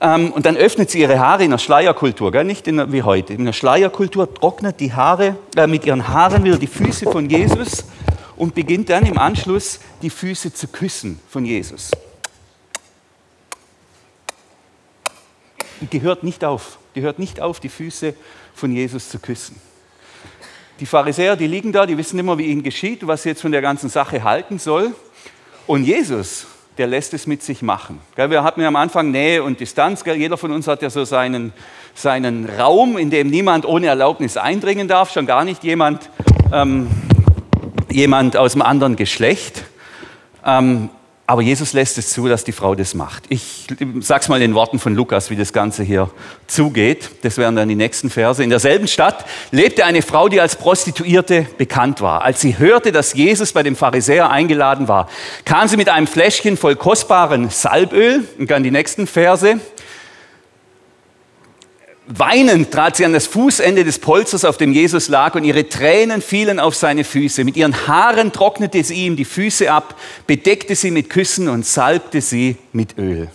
Ähm, 0.00 0.30
und 0.30 0.44
dann 0.44 0.56
öffnet 0.56 0.90
sie 0.90 1.00
ihre 1.00 1.18
Haare 1.18 1.44
in 1.44 1.50
der 1.50 1.58
Schleierkultur, 1.58 2.30
gell? 2.30 2.44
nicht 2.44 2.68
in, 2.68 2.92
wie 2.92 3.02
heute. 3.02 3.32
In 3.32 3.46
der 3.46 3.54
Schleierkultur 3.54 4.32
trocknet 4.32 4.78
die 4.78 4.92
Haare, 4.92 5.36
äh, 5.56 5.66
mit 5.66 5.86
ihren 5.86 6.06
Haaren 6.06 6.44
wieder 6.44 6.58
die 6.58 6.66
Füße 6.66 7.10
von 7.10 7.30
Jesus 7.30 7.86
und 8.36 8.54
beginnt 8.54 8.90
dann 8.90 9.06
im 9.06 9.18
Anschluss 9.18 9.80
die 10.02 10.10
Füße 10.10 10.52
zu 10.52 10.68
küssen 10.68 11.18
von 11.28 11.44
Jesus. 11.44 11.90
Die 15.92 16.00
hört 16.00 16.22
nicht 16.22 16.44
auf. 16.44 16.78
Die 16.94 17.02
hört 17.02 17.18
nicht 17.18 17.40
auf, 17.40 17.60
die 17.60 17.68
Füße 17.68 18.14
von 18.54 18.72
Jesus 18.72 19.10
zu 19.10 19.18
küssen. 19.18 19.60
die 20.80 20.86
Pharisäer, 20.86 21.36
die 21.36 21.46
liegen 21.46 21.72
da, 21.72 21.86
die 21.86 21.96
wissen 21.96 22.18
immer, 22.18 22.36
wie 22.36 22.46
ihnen 22.46 22.62
geschieht, 22.62 23.06
was 23.06 23.22
sie 23.22 23.30
jetzt 23.30 23.40
von 23.40 23.52
der 23.52 23.62
ganzen 23.62 23.88
Sache 23.88 24.24
halten 24.24 24.58
soll. 24.58 24.94
Und 25.66 25.84
Jesus, 25.84 26.46
der 26.78 26.86
lässt 26.86 27.14
es 27.14 27.26
mit 27.26 27.42
sich 27.42 27.62
machen. 27.62 28.00
Wir 28.14 28.42
hatten 28.42 28.60
ja 28.60 28.68
am 28.68 28.76
Anfang 28.76 29.10
Nähe 29.10 29.42
und 29.42 29.60
Distanz. 29.60 30.04
Jeder 30.04 30.36
von 30.36 30.52
uns 30.52 30.68
hat 30.68 30.82
ja 30.82 30.90
so 30.90 31.04
seinen, 31.04 31.52
seinen 31.94 32.48
Raum, 32.48 32.98
in 32.98 33.10
dem 33.10 33.28
niemand 33.28 33.64
ohne 33.64 33.86
Erlaubnis 33.86 34.36
eindringen 34.36 34.86
darf, 34.86 35.10
schon 35.12 35.26
gar 35.26 35.44
nicht 35.44 35.64
jemand, 35.64 36.10
ähm, 36.52 36.88
jemand 37.96 38.36
aus 38.36 38.52
dem 38.52 38.60
anderen 38.60 38.94
Geschlecht. 38.94 39.64
Ähm, 40.44 40.90
aber 41.26 41.42
Jesus 41.42 41.72
lässt 41.72 41.98
es 41.98 42.10
zu, 42.10 42.28
dass 42.28 42.44
die 42.44 42.52
Frau 42.52 42.76
das 42.76 42.94
macht. 42.94 43.24
Ich 43.30 43.66
sage 44.00 44.20
es 44.20 44.28
mal 44.28 44.36
in 44.36 44.42
den 44.42 44.54
Worten 44.54 44.78
von 44.78 44.94
Lukas, 44.94 45.28
wie 45.28 45.34
das 45.34 45.52
Ganze 45.52 45.82
hier 45.82 46.08
zugeht. 46.46 47.10
Das 47.22 47.36
wären 47.36 47.56
dann 47.56 47.68
die 47.68 47.74
nächsten 47.74 48.10
Verse. 48.10 48.44
In 48.44 48.50
derselben 48.50 48.86
Stadt 48.86 49.24
lebte 49.50 49.84
eine 49.84 50.02
Frau, 50.02 50.28
die 50.28 50.40
als 50.40 50.54
Prostituierte 50.54 51.46
bekannt 51.58 52.00
war. 52.00 52.22
Als 52.22 52.42
sie 52.42 52.58
hörte, 52.58 52.92
dass 52.92 53.14
Jesus 53.14 53.52
bei 53.52 53.64
dem 53.64 53.74
Pharisäer 53.74 54.30
eingeladen 54.30 54.86
war, 54.86 55.08
kam 55.44 55.66
sie 55.66 55.76
mit 55.76 55.88
einem 55.88 56.06
Fläschchen 56.06 56.56
voll 56.56 56.76
kostbaren 56.76 57.48
Salböl. 57.50 58.28
Und 58.38 58.50
dann 58.50 58.62
die 58.62 58.70
nächsten 58.70 59.08
Verse. 59.08 59.58
Weinend 62.08 62.70
trat 62.70 62.96
sie 62.96 63.04
an 63.04 63.12
das 63.12 63.26
Fußende 63.26 63.82
des 63.82 63.98
Polsters, 63.98 64.44
auf 64.44 64.56
dem 64.58 64.72
Jesus 64.72 65.08
lag, 65.08 65.34
und 65.34 65.42
ihre 65.42 65.68
Tränen 65.68 66.22
fielen 66.22 66.60
auf 66.60 66.76
seine 66.76 67.02
Füße. 67.02 67.42
Mit 67.42 67.56
ihren 67.56 67.88
Haaren 67.88 68.30
trocknete 68.30 68.84
sie 68.84 69.06
ihm 69.06 69.16
die 69.16 69.24
Füße 69.24 69.70
ab, 69.72 69.96
bedeckte 70.26 70.76
sie 70.76 70.92
mit 70.92 71.10
Küssen 71.10 71.48
und 71.48 71.66
salbte 71.66 72.20
sie 72.20 72.56
mit 72.72 72.96
Öl. 72.96 73.28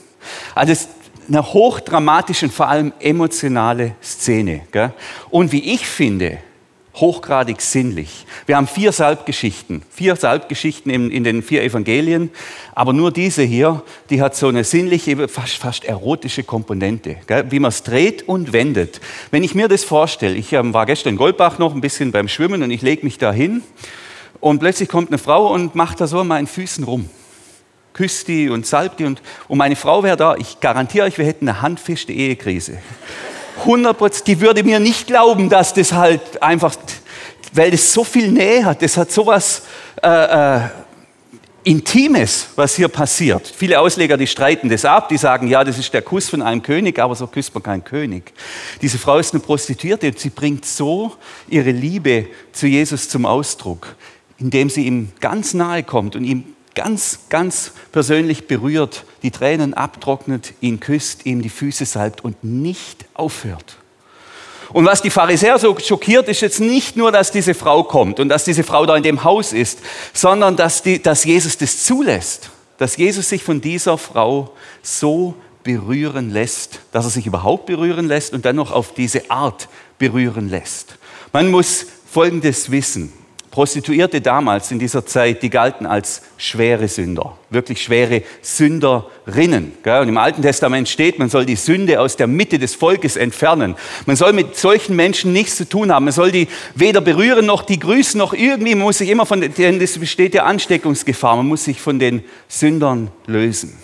Also 0.55 0.87
eine 1.27 1.53
hochdramatische 1.53 2.45
und 2.45 2.53
vor 2.53 2.69
allem 2.69 2.93
emotionale 2.99 3.95
Szene. 4.01 4.61
Gell? 4.71 4.93
Und 5.29 5.51
wie 5.51 5.73
ich 5.73 5.85
finde, 5.85 6.37
hochgradig 6.95 7.61
sinnlich. 7.61 8.25
Wir 8.45 8.57
haben 8.57 8.67
vier 8.67 8.91
Salbgeschichten, 8.91 9.81
vier 9.89 10.15
Salbgeschichten 10.15 10.91
in, 10.91 11.09
in, 11.09 11.23
den 11.23 11.41
vier 11.41 11.63
Evangelien, 11.63 12.29
aber 12.75 12.91
nur 12.91 13.11
diese 13.11 13.43
hier, 13.43 13.81
die 14.09 14.21
hat 14.21 14.35
so 14.35 14.47
eine 14.47 14.63
sinnliche, 14.63 15.27
fast, 15.27 15.53
fast 15.53 15.85
erotische 15.85 16.43
Komponente, 16.43 17.17
gell? 17.27 17.45
wie 17.49 17.59
man 17.59 17.69
es 17.69 17.83
dreht 17.83 18.27
und 18.27 18.51
wendet. 18.51 18.99
Wenn 19.31 19.43
ich 19.43 19.55
mir 19.55 19.67
das 19.67 19.83
vorstelle, 19.83 20.35
ich 20.35 20.51
ähm, 20.53 20.73
war 20.73 20.85
gestern 20.85 21.11
in 21.11 21.17
Goldbach 21.17 21.59
noch 21.59 21.73
ein 21.73 21.81
bisschen 21.81 22.11
beim 22.11 22.27
Schwimmen 22.27 22.61
und 22.61 22.71
ich 22.71 22.81
lege 22.81 23.05
mich 23.05 23.17
da 23.17 23.31
hin 23.31 23.63
und 24.41 24.59
plötzlich 24.59 24.89
kommt 24.89 25.09
eine 25.09 25.17
Frau 25.17 25.53
und 25.53 25.75
macht 25.75 26.01
da 26.01 26.07
so 26.07 26.19
an 26.19 26.27
meinen 26.27 26.47
Füßen 26.47 26.83
rum. 26.83 27.09
Küsst 27.93 28.27
die 28.27 28.49
und 28.49 28.65
salbt 28.65 28.99
die 28.99 29.05
und, 29.05 29.21
und 29.47 29.57
meine 29.57 29.75
Frau 29.75 30.03
wäre 30.03 30.17
da, 30.17 30.35
ich 30.35 30.59
garantiere 30.59 31.05
euch, 31.05 31.17
wir 31.17 31.25
hätten 31.25 31.47
eine 31.47 31.61
handfeste 31.61 32.11
Ehekrise. 32.11 32.77
100 33.59 34.27
die 34.27 34.39
würde 34.39 34.63
mir 34.63 34.79
nicht 34.79 35.07
glauben, 35.07 35.49
dass 35.49 35.73
das 35.73 35.93
halt 35.93 36.41
einfach, 36.41 36.75
weil 37.53 37.71
das 37.71 37.93
so 37.93 38.03
viel 38.03 38.31
Nähe 38.31 38.65
hat, 38.65 38.81
das 38.81 38.97
hat 38.97 39.11
so 39.11 39.25
was 39.25 39.63
äh, 40.01 40.57
äh, 40.57 40.61
Intimes, 41.63 42.47
was 42.55 42.75
hier 42.75 42.87
passiert. 42.87 43.47
Viele 43.55 43.79
Ausleger, 43.79 44.17
die 44.17 44.25
streiten 44.25 44.67
das 44.67 44.83
ab, 44.83 45.09
die 45.09 45.17
sagen, 45.17 45.47
ja, 45.47 45.63
das 45.63 45.77
ist 45.77 45.93
der 45.93 46.01
Kuss 46.01 46.27
von 46.27 46.41
einem 46.41 46.63
König, 46.63 46.97
aber 46.97 47.13
so 47.13 47.27
küsst 47.27 47.53
man 47.53 47.61
keinen 47.61 47.83
König. 47.83 48.33
Diese 48.81 48.97
Frau 48.97 49.19
ist 49.19 49.33
eine 49.33 49.43
Prostituierte 49.43 50.07
und 50.07 50.17
sie 50.17 50.31
bringt 50.31 50.65
so 50.65 51.15
ihre 51.47 51.69
Liebe 51.69 52.27
zu 52.51 52.65
Jesus 52.65 53.09
zum 53.09 53.27
Ausdruck, 53.27 53.95
indem 54.39 54.71
sie 54.71 54.87
ihm 54.87 55.11
ganz 55.19 55.53
nahe 55.53 55.83
kommt 55.83 56.15
und 56.15 56.23
ihm 56.23 56.45
ganz, 56.75 57.19
ganz 57.29 57.71
persönlich 57.91 58.47
berührt, 58.47 59.05
die 59.23 59.31
Tränen 59.31 59.73
abtrocknet, 59.73 60.53
ihn 60.61 60.79
küsst, 60.79 61.25
ihm 61.25 61.41
die 61.41 61.49
Füße 61.49 61.85
salbt 61.85 62.23
und 62.23 62.43
nicht 62.43 63.05
aufhört. 63.13 63.77
Und 64.73 64.85
was 64.85 65.01
die 65.01 65.09
Pharisäer 65.09 65.59
so 65.59 65.77
schockiert, 65.77 66.29
ist 66.29 66.41
jetzt 66.41 66.59
nicht 66.59 66.95
nur, 66.95 67.11
dass 67.11 67.31
diese 67.31 67.53
Frau 67.53 67.83
kommt 67.83 68.19
und 68.19 68.29
dass 68.29 68.45
diese 68.45 68.63
Frau 68.63 68.85
da 68.85 68.95
in 68.95 69.03
dem 69.03 69.23
Haus 69.23 69.51
ist, 69.51 69.79
sondern 70.13 70.55
dass, 70.55 70.81
die, 70.81 71.01
dass 71.01 71.25
Jesus 71.25 71.57
das 71.57 71.83
zulässt, 71.83 72.49
dass 72.77 72.95
Jesus 72.95 73.29
sich 73.29 73.43
von 73.43 73.59
dieser 73.59 73.97
Frau 73.97 74.53
so 74.81 75.35
berühren 75.63 76.29
lässt, 76.29 76.79
dass 76.91 77.05
er 77.05 77.11
sich 77.11 77.27
überhaupt 77.27 77.65
berühren 77.65 78.07
lässt 78.07 78.33
und 78.33 78.45
dann 78.45 78.55
noch 78.55 78.71
auf 78.71 78.93
diese 78.93 79.29
Art 79.29 79.67
berühren 79.99 80.49
lässt. 80.49 80.95
Man 81.33 81.51
muss 81.51 81.85
Folgendes 82.09 82.71
wissen. 82.71 83.13
Prostituierte 83.51 84.21
damals 84.21 84.71
in 84.71 84.79
dieser 84.79 85.05
Zeit, 85.05 85.43
die 85.43 85.49
galten 85.49 85.85
als 85.85 86.21
schwere 86.37 86.87
Sünder, 86.87 87.37
wirklich 87.49 87.83
schwere 87.83 88.23
Sünderinnen. 88.41 89.73
Und 89.83 90.07
im 90.07 90.17
Alten 90.17 90.41
Testament 90.41 90.87
steht, 90.87 91.19
man 91.19 91.29
soll 91.29 91.45
die 91.45 91.57
Sünde 91.57 91.99
aus 91.99 92.15
der 92.15 92.27
Mitte 92.27 92.59
des 92.59 92.75
Volkes 92.75 93.17
entfernen. 93.17 93.75
Man 94.05 94.15
soll 94.15 94.31
mit 94.31 94.55
solchen 94.55 94.95
Menschen 94.95 95.33
nichts 95.33 95.57
zu 95.57 95.67
tun 95.67 95.91
haben. 95.91 96.05
Man 96.05 96.13
soll 96.13 96.31
die 96.31 96.47
weder 96.75 97.01
berühren 97.01 97.45
noch 97.45 97.63
die 97.63 97.77
grüßen 97.77 98.17
noch 98.17 98.33
irgendwie. 98.33 98.73
Man 98.73 98.85
muss 98.85 98.99
sich 98.99 99.09
immer 99.09 99.25
von, 99.25 99.41
denn 99.41 99.81
es 99.81 99.99
besteht 99.99 100.33
ja 100.33 100.45
Ansteckungsgefahr. 100.45 101.35
Man 101.35 101.47
muss 101.47 101.65
sich 101.65 101.81
von 101.81 101.99
den 101.99 102.23
Sündern 102.47 103.11
lösen. 103.27 103.77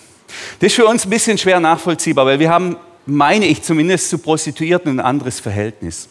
Das 0.60 0.68
ist 0.72 0.76
für 0.76 0.86
uns 0.86 1.06
ein 1.06 1.10
bisschen 1.10 1.38
schwer 1.38 1.60
nachvollziehbar, 1.60 2.26
weil 2.26 2.40
wir 2.40 2.50
haben, 2.50 2.78
meine 3.06 3.46
ich 3.46 3.64
zumindest, 3.64 4.10
zu 4.10 4.18
Prostituierten 4.18 5.00
ein 5.00 5.06
anderes 5.06 5.42
Verhältnis. 5.42 6.08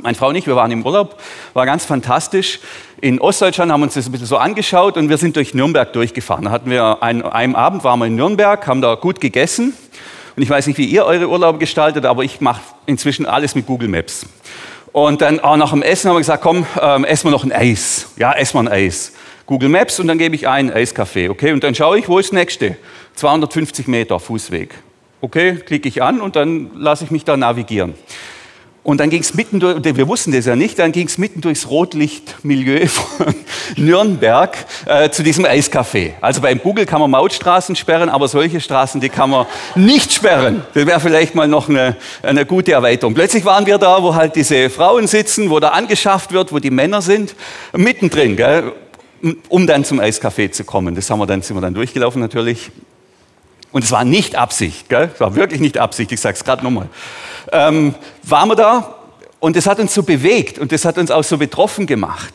Meine 0.00 0.14
Frau 0.14 0.28
und 0.28 0.36
ich, 0.36 0.46
wir 0.46 0.54
waren 0.54 0.70
im 0.70 0.86
Urlaub, 0.86 1.20
war 1.54 1.66
ganz 1.66 1.84
fantastisch. 1.84 2.60
In 3.00 3.20
Ostdeutschland 3.20 3.72
haben 3.72 3.80
wir 3.80 3.84
uns 3.84 3.94
das 3.94 4.06
ein 4.06 4.12
bisschen 4.12 4.26
so 4.26 4.36
angeschaut 4.36 4.96
und 4.96 5.08
wir 5.08 5.18
sind 5.18 5.34
durch 5.34 5.54
Nürnberg 5.54 5.92
durchgefahren. 5.92 6.44
Da 6.44 6.50
hatten 6.50 6.70
wir 6.70 7.02
einen, 7.02 7.22
einen 7.22 7.56
Abend 7.56 7.82
waren 7.82 7.98
wir 7.98 8.06
in 8.06 8.14
Nürnberg, 8.14 8.64
haben 8.66 8.80
da 8.80 8.94
gut 8.94 9.20
gegessen. 9.20 9.72
Und 10.36 10.42
ich 10.42 10.50
weiß 10.50 10.68
nicht, 10.68 10.78
wie 10.78 10.84
ihr 10.84 11.04
eure 11.04 11.28
Urlaube 11.28 11.58
gestaltet, 11.58 12.06
aber 12.06 12.22
ich 12.22 12.40
mache 12.40 12.60
inzwischen 12.86 13.26
alles 13.26 13.56
mit 13.56 13.66
Google 13.66 13.88
Maps. 13.88 14.24
Und 14.92 15.20
dann 15.20 15.40
auch 15.40 15.56
nach 15.56 15.70
dem 15.70 15.82
Essen 15.82 16.08
haben 16.08 16.16
wir 16.16 16.20
gesagt, 16.20 16.42
komm, 16.42 16.64
ähm, 16.80 17.04
essen 17.04 17.26
wir 17.26 17.30
noch 17.32 17.44
ein 17.44 17.52
Eis. 17.52 18.12
Ja, 18.16 18.32
essen 18.32 18.54
wir 18.54 18.60
ein 18.60 18.68
Eis. 18.68 19.12
Google 19.46 19.68
Maps 19.68 19.98
und 19.98 20.06
dann 20.06 20.18
gebe 20.18 20.36
ich 20.36 20.46
ein 20.46 20.72
Eiskaffee. 20.72 21.28
Okay, 21.28 21.52
und 21.52 21.64
dann 21.64 21.74
schaue 21.74 21.98
ich, 21.98 22.08
wo 22.08 22.18
ist 22.18 22.28
das 22.28 22.34
nächste? 22.34 22.76
250 23.16 23.88
Meter 23.88 24.20
Fußweg. 24.20 24.74
Okay, 25.20 25.56
klicke 25.56 25.88
ich 25.88 26.02
an 26.02 26.20
und 26.20 26.36
dann 26.36 26.70
lasse 26.74 27.04
ich 27.04 27.10
mich 27.10 27.24
da 27.24 27.36
navigieren. 27.36 27.94
Und 28.88 29.00
dann 29.00 29.10
ging 29.10 29.20
es 29.20 29.34
mitten 29.34 29.60
durch, 29.60 29.84
wir 29.84 30.08
wussten 30.08 30.32
das 30.32 30.46
ja 30.46 30.56
nicht, 30.56 30.78
dann 30.78 30.92
ging 30.92 31.08
es 31.08 31.18
mitten 31.18 31.42
durchs 31.42 31.68
Rotlichtmilieu 31.68 32.86
von 32.88 33.34
Nürnberg 33.76 34.56
äh, 34.86 35.10
zu 35.10 35.22
diesem 35.22 35.44
Eiscafé. 35.44 36.12
Also 36.22 36.40
beim 36.40 36.58
Google 36.58 36.86
kann 36.86 37.02
man 37.02 37.10
Mautstraßen 37.10 37.76
sperren, 37.76 38.08
aber 38.08 38.28
solche 38.28 38.62
Straßen, 38.62 38.98
die 39.02 39.10
kann 39.10 39.28
man 39.28 39.44
nicht 39.74 40.14
sperren. 40.14 40.62
Das 40.72 40.86
wäre 40.86 41.00
vielleicht 41.00 41.34
mal 41.34 41.46
noch 41.46 41.68
eine, 41.68 41.96
eine 42.22 42.46
gute 42.46 42.72
Erweiterung. 42.72 43.12
Plötzlich 43.12 43.44
waren 43.44 43.66
wir 43.66 43.76
da, 43.76 44.02
wo 44.02 44.14
halt 44.14 44.36
diese 44.36 44.70
Frauen 44.70 45.06
sitzen, 45.06 45.50
wo 45.50 45.60
da 45.60 45.68
angeschafft 45.68 46.32
wird, 46.32 46.50
wo 46.50 46.58
die 46.58 46.70
Männer 46.70 47.02
sind, 47.02 47.34
mittendrin, 47.74 48.36
gell, 48.36 48.72
um 49.50 49.66
dann 49.66 49.84
zum 49.84 50.00
Eiscafé 50.00 50.50
zu 50.50 50.64
kommen. 50.64 50.94
Das 50.94 51.10
haben 51.10 51.18
wir 51.18 51.26
dann, 51.26 51.42
sind 51.42 51.54
wir 51.54 51.60
dann 51.60 51.74
durchgelaufen 51.74 52.22
natürlich. 52.22 52.70
Und 53.70 53.84
es 53.84 53.92
war 53.92 54.06
nicht 54.06 54.34
Absicht, 54.34 54.88
gell? 54.88 55.10
es 55.12 55.20
war 55.20 55.36
wirklich 55.36 55.60
nicht 55.60 55.76
Absicht, 55.76 56.10
ich 56.10 56.20
sage 56.22 56.38
es 56.38 56.44
gerade 56.44 56.64
nochmal 56.64 56.88
ähm, 57.52 57.94
waren 58.22 58.48
wir 58.48 58.56
da 58.56 58.94
und 59.40 59.56
das 59.56 59.66
hat 59.66 59.78
uns 59.78 59.94
so 59.94 60.02
bewegt 60.02 60.58
und 60.58 60.72
das 60.72 60.84
hat 60.84 60.98
uns 60.98 61.10
auch 61.10 61.24
so 61.24 61.38
betroffen 61.38 61.86
gemacht. 61.86 62.34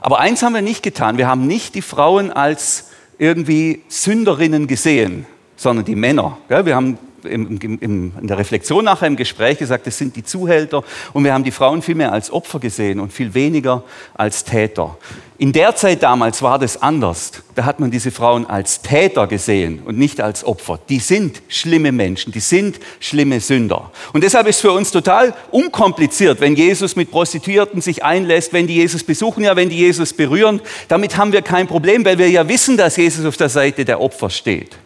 Aber 0.00 0.20
eins 0.20 0.42
haben 0.42 0.54
wir 0.54 0.62
nicht 0.62 0.82
getan, 0.82 1.18
wir 1.18 1.26
haben 1.26 1.46
nicht 1.46 1.74
die 1.74 1.82
Frauen 1.82 2.30
als 2.32 2.90
irgendwie 3.18 3.82
Sünderinnen 3.88 4.66
gesehen, 4.66 5.26
sondern 5.56 5.84
die 5.84 5.96
Männer. 5.96 6.38
Wir 6.48 6.76
haben 6.76 6.98
im, 7.24 7.58
im, 7.60 8.12
in 8.20 8.26
der 8.26 8.38
Reflexion 8.38 8.84
nachher 8.84 9.06
im 9.06 9.16
Gespräch 9.16 9.58
gesagt, 9.58 9.86
das 9.86 9.98
sind 9.98 10.16
die 10.16 10.24
Zuhälter 10.24 10.82
und 11.12 11.24
wir 11.24 11.32
haben 11.32 11.44
die 11.44 11.50
Frauen 11.50 11.82
viel 11.82 11.94
mehr 11.94 12.12
als 12.12 12.30
Opfer 12.30 12.58
gesehen 12.58 13.00
und 13.00 13.12
viel 13.12 13.34
weniger 13.34 13.82
als 14.14 14.44
Täter. 14.44 14.96
In 15.40 15.52
der 15.52 15.76
Zeit 15.76 16.02
damals 16.02 16.42
war 16.42 16.58
das 16.58 16.82
anders. 16.82 17.30
Da 17.54 17.64
hat 17.64 17.78
man 17.78 17.92
diese 17.92 18.10
Frauen 18.10 18.44
als 18.44 18.82
Täter 18.82 19.28
gesehen 19.28 19.80
und 19.84 19.96
nicht 19.96 20.20
als 20.20 20.42
Opfer. 20.42 20.80
Die 20.88 20.98
sind 20.98 21.42
schlimme 21.46 21.92
Menschen, 21.92 22.32
die 22.32 22.40
sind 22.40 22.80
schlimme 22.98 23.38
Sünder. 23.38 23.92
Und 24.12 24.24
deshalb 24.24 24.48
ist 24.48 24.60
für 24.60 24.72
uns 24.72 24.90
total 24.90 25.34
unkompliziert, 25.52 26.40
wenn 26.40 26.56
Jesus 26.56 26.96
mit 26.96 27.12
Prostituierten 27.12 27.80
sich 27.80 28.02
einlässt, 28.02 28.52
wenn 28.52 28.66
die 28.66 28.74
Jesus 28.74 29.04
besuchen, 29.04 29.44
ja, 29.44 29.54
wenn 29.54 29.68
die 29.68 29.78
Jesus 29.78 30.12
berühren. 30.12 30.60
Damit 30.88 31.16
haben 31.16 31.32
wir 31.32 31.42
kein 31.42 31.68
Problem, 31.68 32.04
weil 32.04 32.18
wir 32.18 32.28
ja 32.28 32.48
wissen, 32.48 32.76
dass 32.76 32.96
Jesus 32.96 33.24
auf 33.24 33.36
der 33.36 33.48
Seite 33.48 33.84
der 33.84 34.00
Opfer 34.00 34.30
steht. 34.30 34.76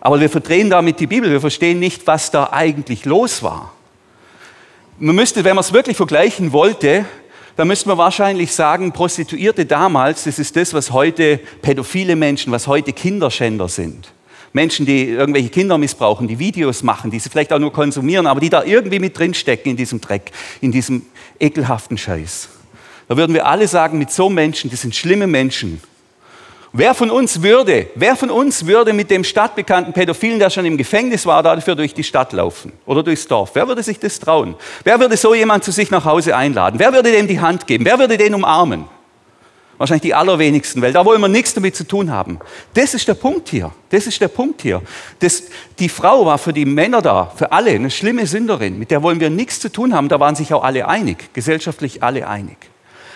Aber 0.00 0.20
wir 0.20 0.30
verdrehen 0.30 0.70
damit 0.70 0.98
die 1.00 1.06
Bibel. 1.06 1.30
Wir 1.30 1.40
verstehen 1.40 1.78
nicht, 1.78 2.06
was 2.06 2.30
da 2.30 2.50
eigentlich 2.52 3.04
los 3.04 3.42
war. 3.42 3.72
Man 4.98 5.14
müsste, 5.14 5.44
wenn 5.44 5.56
man 5.56 5.64
es 5.64 5.72
wirklich 5.72 5.96
vergleichen 5.96 6.52
wollte, 6.52 7.04
dann 7.56 7.68
müsste 7.68 7.88
man 7.88 7.98
wahrscheinlich 7.98 8.52
sagen, 8.52 8.92
Prostituierte 8.92 9.66
damals, 9.66 10.24
das 10.24 10.38
ist 10.38 10.56
das, 10.56 10.72
was 10.72 10.92
heute 10.92 11.38
pädophile 11.62 12.16
Menschen, 12.16 12.52
was 12.52 12.66
heute 12.66 12.92
Kinderschänder 12.92 13.68
sind. 13.68 14.12
Menschen, 14.52 14.84
die 14.84 15.08
irgendwelche 15.08 15.50
Kinder 15.50 15.78
missbrauchen, 15.78 16.26
die 16.26 16.38
Videos 16.38 16.82
machen, 16.82 17.10
die 17.10 17.18
sie 17.18 17.28
vielleicht 17.28 17.52
auch 17.52 17.58
nur 17.58 17.72
konsumieren, 17.72 18.26
aber 18.26 18.40
die 18.40 18.50
da 18.50 18.64
irgendwie 18.64 18.98
mit 18.98 19.16
drinstecken 19.18 19.70
in 19.70 19.76
diesem 19.76 20.00
Dreck, 20.00 20.32
in 20.60 20.72
diesem 20.72 21.06
ekelhaften 21.38 21.98
Scheiß. 21.98 22.48
Da 23.08 23.16
würden 23.16 23.34
wir 23.34 23.46
alle 23.46 23.68
sagen, 23.68 23.98
mit 23.98 24.10
so 24.10 24.28
Menschen, 24.28 24.70
das 24.70 24.82
sind 24.82 24.94
schlimme 24.94 25.26
Menschen. 25.26 25.80
Wer 26.72 26.94
von 26.94 27.10
uns 27.10 27.42
würde, 27.42 27.88
wer 27.96 28.14
von 28.14 28.30
uns 28.30 28.64
würde 28.64 28.92
mit 28.92 29.10
dem 29.10 29.24
stadtbekannten 29.24 29.92
Pädophilen, 29.92 30.38
der 30.38 30.50
schon 30.50 30.64
im 30.64 30.76
Gefängnis 30.76 31.26
war, 31.26 31.42
dafür 31.42 31.74
durch 31.74 31.94
die 31.94 32.04
Stadt 32.04 32.32
laufen 32.32 32.72
oder 32.86 33.02
durchs 33.02 33.26
Dorf? 33.26 33.50
Wer 33.54 33.66
würde 33.66 33.82
sich 33.82 33.98
das 33.98 34.20
trauen? 34.20 34.54
Wer 34.84 35.00
würde 35.00 35.16
so 35.16 35.34
jemand 35.34 35.64
zu 35.64 35.72
sich 35.72 35.90
nach 35.90 36.04
Hause 36.04 36.36
einladen? 36.36 36.78
Wer 36.78 36.92
würde 36.92 37.10
dem 37.10 37.26
die 37.26 37.40
Hand 37.40 37.66
geben? 37.66 37.84
Wer 37.84 37.98
würde 37.98 38.16
den 38.16 38.34
umarmen? 38.34 38.84
Wahrscheinlich 39.78 40.02
die 40.02 40.14
allerwenigsten, 40.14 40.80
weil 40.80 40.92
da 40.92 41.04
wollen 41.04 41.20
wir 41.20 41.28
nichts 41.28 41.54
damit 41.54 41.74
zu 41.74 41.88
tun 41.88 42.12
haben. 42.12 42.38
Das 42.74 42.94
ist 42.94 43.08
der 43.08 43.14
Punkt 43.14 43.48
hier. 43.48 43.72
Das 43.88 44.06
ist 44.06 44.20
der 44.20 44.28
Punkt 44.28 44.62
hier. 44.62 44.80
Das, 45.18 45.44
die 45.78 45.88
Frau 45.88 46.24
war 46.24 46.38
für 46.38 46.52
die 46.52 46.66
Männer 46.66 47.02
da, 47.02 47.32
für 47.34 47.50
alle, 47.50 47.70
eine 47.70 47.90
schlimme 47.90 48.26
Sünderin. 48.26 48.78
Mit 48.78 48.92
der 48.92 49.02
wollen 49.02 49.18
wir 49.18 49.30
nichts 49.30 49.58
zu 49.58 49.72
tun 49.72 49.92
haben. 49.92 50.08
Da 50.08 50.20
waren 50.20 50.36
sich 50.36 50.54
auch 50.54 50.62
alle 50.62 50.86
einig, 50.86 51.32
gesellschaftlich 51.32 52.02
alle 52.04 52.28
einig. 52.28 52.69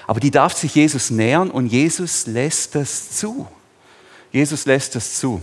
Aber 0.06 0.20
die 0.20 0.30
darf 0.30 0.54
sich 0.54 0.74
Jesus 0.74 1.10
nähern 1.10 1.50
und 1.50 1.66
Jesus 1.66 2.26
lässt 2.26 2.74
das 2.74 3.10
zu. 3.10 3.46
Jesus 4.32 4.66
lässt 4.66 4.94
das 4.94 5.18
zu. 5.18 5.40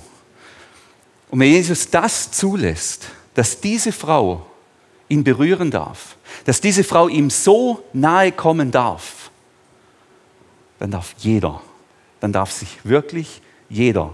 Und 1.29 1.39
wenn 1.39 1.49
Jesus 1.49 1.89
das 1.89 2.31
zulässt, 2.31 3.07
dass 3.33 3.59
diese 3.61 3.91
Frau 3.91 4.45
ihn 5.07 5.23
berühren 5.23 5.71
darf, 5.71 6.15
dass 6.45 6.61
diese 6.61 6.83
Frau 6.83 7.07
ihm 7.07 7.29
so 7.29 7.83
nahe 7.93 8.31
kommen 8.31 8.71
darf, 8.71 9.31
dann 10.79 10.91
darf 10.91 11.15
jeder, 11.19 11.61
dann 12.19 12.33
darf 12.33 12.51
sich 12.51 12.83
wirklich 12.83 13.41
jeder 13.69 14.13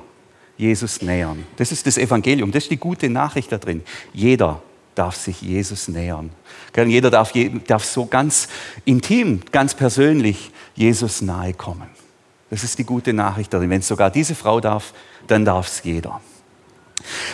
Jesus 0.58 1.02
nähern. 1.02 1.46
Das 1.56 1.72
ist 1.72 1.88
das 1.88 1.98
Evangelium, 1.98 2.52
das 2.52 2.64
ist 2.64 2.72
die 2.72 2.78
gute 2.78 3.10
Nachricht 3.10 3.52
da 3.52 3.58
drin. 3.58 3.84
Jeder 4.14 4.62
darf 4.98 5.16
sich 5.16 5.42
Jesus 5.42 5.88
nähern. 5.88 6.30
Jeder 6.76 7.10
darf, 7.10 7.34
darf 7.68 7.84
so 7.86 8.06
ganz 8.06 8.48
intim, 8.86 9.42
ganz 9.52 9.74
persönlich 9.74 10.52
Jesus 10.76 11.22
nahe 11.22 11.54
kommen. 11.54 11.90
Das 12.50 12.64
ist 12.64 12.78
die 12.78 12.84
gute 12.84 13.14
Nachricht 13.14 13.54
darin. 13.54 13.70
Wenn 13.70 13.80
es 13.80 13.88
sogar 13.88 14.10
diese 14.10 14.36
Frau 14.36 14.60
darf, 14.60 14.94
dann 15.28 15.44
darf 15.44 15.68
es 15.68 15.84
jeder. 15.84 16.22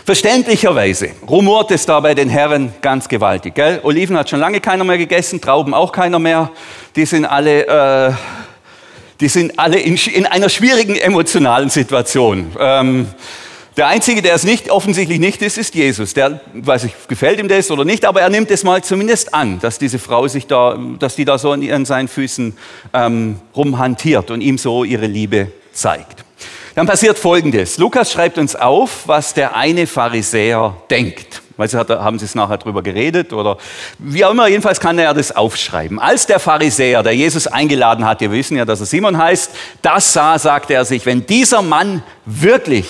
Verständlicherweise 0.06 1.12
rumort 1.28 1.72
es 1.72 1.86
da 1.86 2.00
bei 2.00 2.14
den 2.14 2.30
Herren 2.30 2.74
ganz 2.82 3.08
gewaltig. 3.08 3.56
Gell? 3.56 3.80
Oliven 3.84 4.18
hat 4.18 4.30
schon 4.30 4.40
lange 4.40 4.60
keiner 4.60 4.84
mehr 4.84 4.98
gegessen, 4.98 5.42
Trauben 5.42 5.74
auch 5.74 5.92
keiner 5.92 6.20
mehr. 6.20 6.52
Die 6.96 7.06
sind 7.06 7.26
alle, 7.26 7.68
äh, 7.68 8.14
die 9.20 9.30
sind 9.30 9.58
alle 9.58 9.80
in, 9.80 9.96
in, 9.96 10.26
einer 10.26 10.50
schwierigen 10.50 10.96
emotionalen 10.96 11.70
Situation. 11.70 12.52
Ähm, 12.60 13.08
der 13.76 13.88
Einzige, 13.88 14.22
der 14.22 14.36
es 14.36 14.44
nicht, 14.44 14.70
offensichtlich 14.70 15.20
nicht 15.20 15.42
ist, 15.42 15.58
ist 15.58 15.74
Jesus. 15.74 16.14
Der, 16.14 16.42
weiß 16.54 16.84
ich, 16.84 16.94
gefällt 17.08 17.40
ihm 17.40 17.48
das 17.48 17.72
oder 17.72 17.86
nicht, 17.86 18.06
aber 18.06 18.22
er 18.22 18.30
nimmt 18.30 18.52
es 18.52 18.64
mal 18.64 18.84
zumindest 18.84 19.34
an, 19.34 19.60
dass 19.60 19.80
diese 19.80 19.98
Frau 19.98 20.28
sich 20.28 20.46
da, 20.46 20.78
dass 21.00 21.16
die 21.16 21.26
da 21.26 21.38
so 21.38 21.52
an 21.52 21.86
seinen 21.86 22.08
Füßen 22.08 22.56
ähm, 22.94 23.40
rumhantiert 23.56 24.30
und 24.30 24.42
ihm 24.42 24.58
so 24.58 24.84
ihre 24.84 25.08
Liebe 25.08 25.52
zeigt. 25.72 26.24
Dann 26.76 26.88
passiert 26.88 27.18
Folgendes. 27.18 27.78
Lukas 27.78 28.12
schreibt 28.12 28.38
uns 28.38 28.56
auf, 28.56 29.08
was 29.08 29.34
der 29.34 29.56
eine 29.56 29.86
Pharisäer 29.86 30.76
denkt. 30.90 31.42
Weil 31.56 31.70
sie 31.70 31.78
hat, 31.78 31.90
haben 31.90 32.18
sie 32.18 32.26
es 32.26 32.34
nachher 32.34 32.58
drüber 32.58 32.82
geredet 32.82 33.32
oder 33.32 33.58
wie 34.00 34.26
auch 34.26 34.32
immer, 34.32 34.48
jedenfalls 34.48 34.80
kann 34.80 34.98
er 34.98 35.14
das 35.14 35.36
aufschreiben. 35.36 36.00
Als 36.00 36.26
der 36.26 36.40
Pharisäer, 36.40 37.04
der 37.04 37.16
Jesus 37.16 37.46
eingeladen 37.46 38.06
hat, 38.06 38.22
wir 38.22 38.32
wissen 38.32 38.58
ja, 38.58 38.66
dass 38.66 38.80
er 38.80 38.88
Simon 38.88 39.18
heißt, 39.20 39.52
das 39.84 40.14
sah, 40.14 40.40
sagte 40.40 40.74
er 40.74 40.84
sich, 40.84 41.06
wenn 41.06 41.28
dieser 41.28 41.62
Mann 41.62 42.02
wirklich 42.26 42.88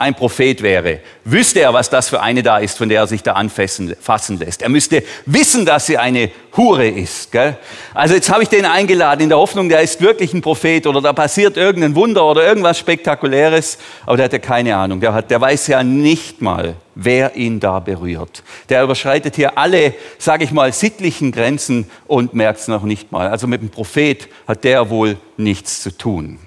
ein 0.00 0.14
Prophet 0.14 0.62
wäre, 0.62 1.00
wüsste 1.24 1.60
er, 1.60 1.74
was 1.74 1.90
das 1.90 2.08
für 2.08 2.20
eine 2.20 2.44
da 2.44 2.58
ist, 2.58 2.78
von 2.78 2.88
der 2.88 3.00
er 3.00 3.06
sich 3.08 3.24
da 3.24 3.32
anfassen 3.32 3.94
lässt. 4.38 4.62
Er 4.62 4.68
müsste 4.68 5.02
wissen, 5.26 5.66
dass 5.66 5.86
sie 5.86 5.98
eine 5.98 6.30
Hure 6.56 6.86
ist. 6.86 7.32
Gell? 7.32 7.56
Also 7.94 8.14
jetzt 8.14 8.30
habe 8.30 8.44
ich 8.44 8.48
den 8.48 8.64
eingeladen 8.64 9.22
in 9.22 9.28
der 9.28 9.38
Hoffnung, 9.38 9.68
der 9.68 9.80
ist 9.80 10.00
wirklich 10.00 10.32
ein 10.34 10.40
Prophet 10.40 10.86
oder 10.86 11.00
da 11.00 11.12
passiert 11.12 11.56
irgendein 11.56 11.96
Wunder 11.96 12.24
oder 12.24 12.46
irgendwas 12.46 12.78
Spektakuläres, 12.78 13.78
aber 14.06 14.16
der 14.16 14.24
hat 14.24 14.32
ja 14.32 14.38
keine 14.38 14.76
Ahnung. 14.76 15.00
Der, 15.00 15.12
hat, 15.12 15.32
der 15.32 15.40
weiß 15.40 15.66
ja 15.66 15.82
nicht 15.82 16.40
mal, 16.42 16.76
wer 16.94 17.34
ihn 17.34 17.58
da 17.58 17.80
berührt. 17.80 18.44
Der 18.68 18.84
überschreitet 18.84 19.34
hier 19.34 19.58
alle, 19.58 19.94
sage 20.18 20.44
ich 20.44 20.52
mal, 20.52 20.72
sittlichen 20.72 21.32
Grenzen 21.32 21.90
und 22.06 22.34
merkt 22.34 22.60
es 22.60 22.68
noch 22.68 22.84
nicht 22.84 23.10
mal. 23.10 23.28
Also 23.28 23.48
mit 23.48 23.62
dem 23.62 23.70
Prophet 23.70 24.28
hat 24.46 24.62
der 24.62 24.90
wohl 24.90 25.16
nichts 25.36 25.82
zu 25.82 25.96
tun. 25.96 26.38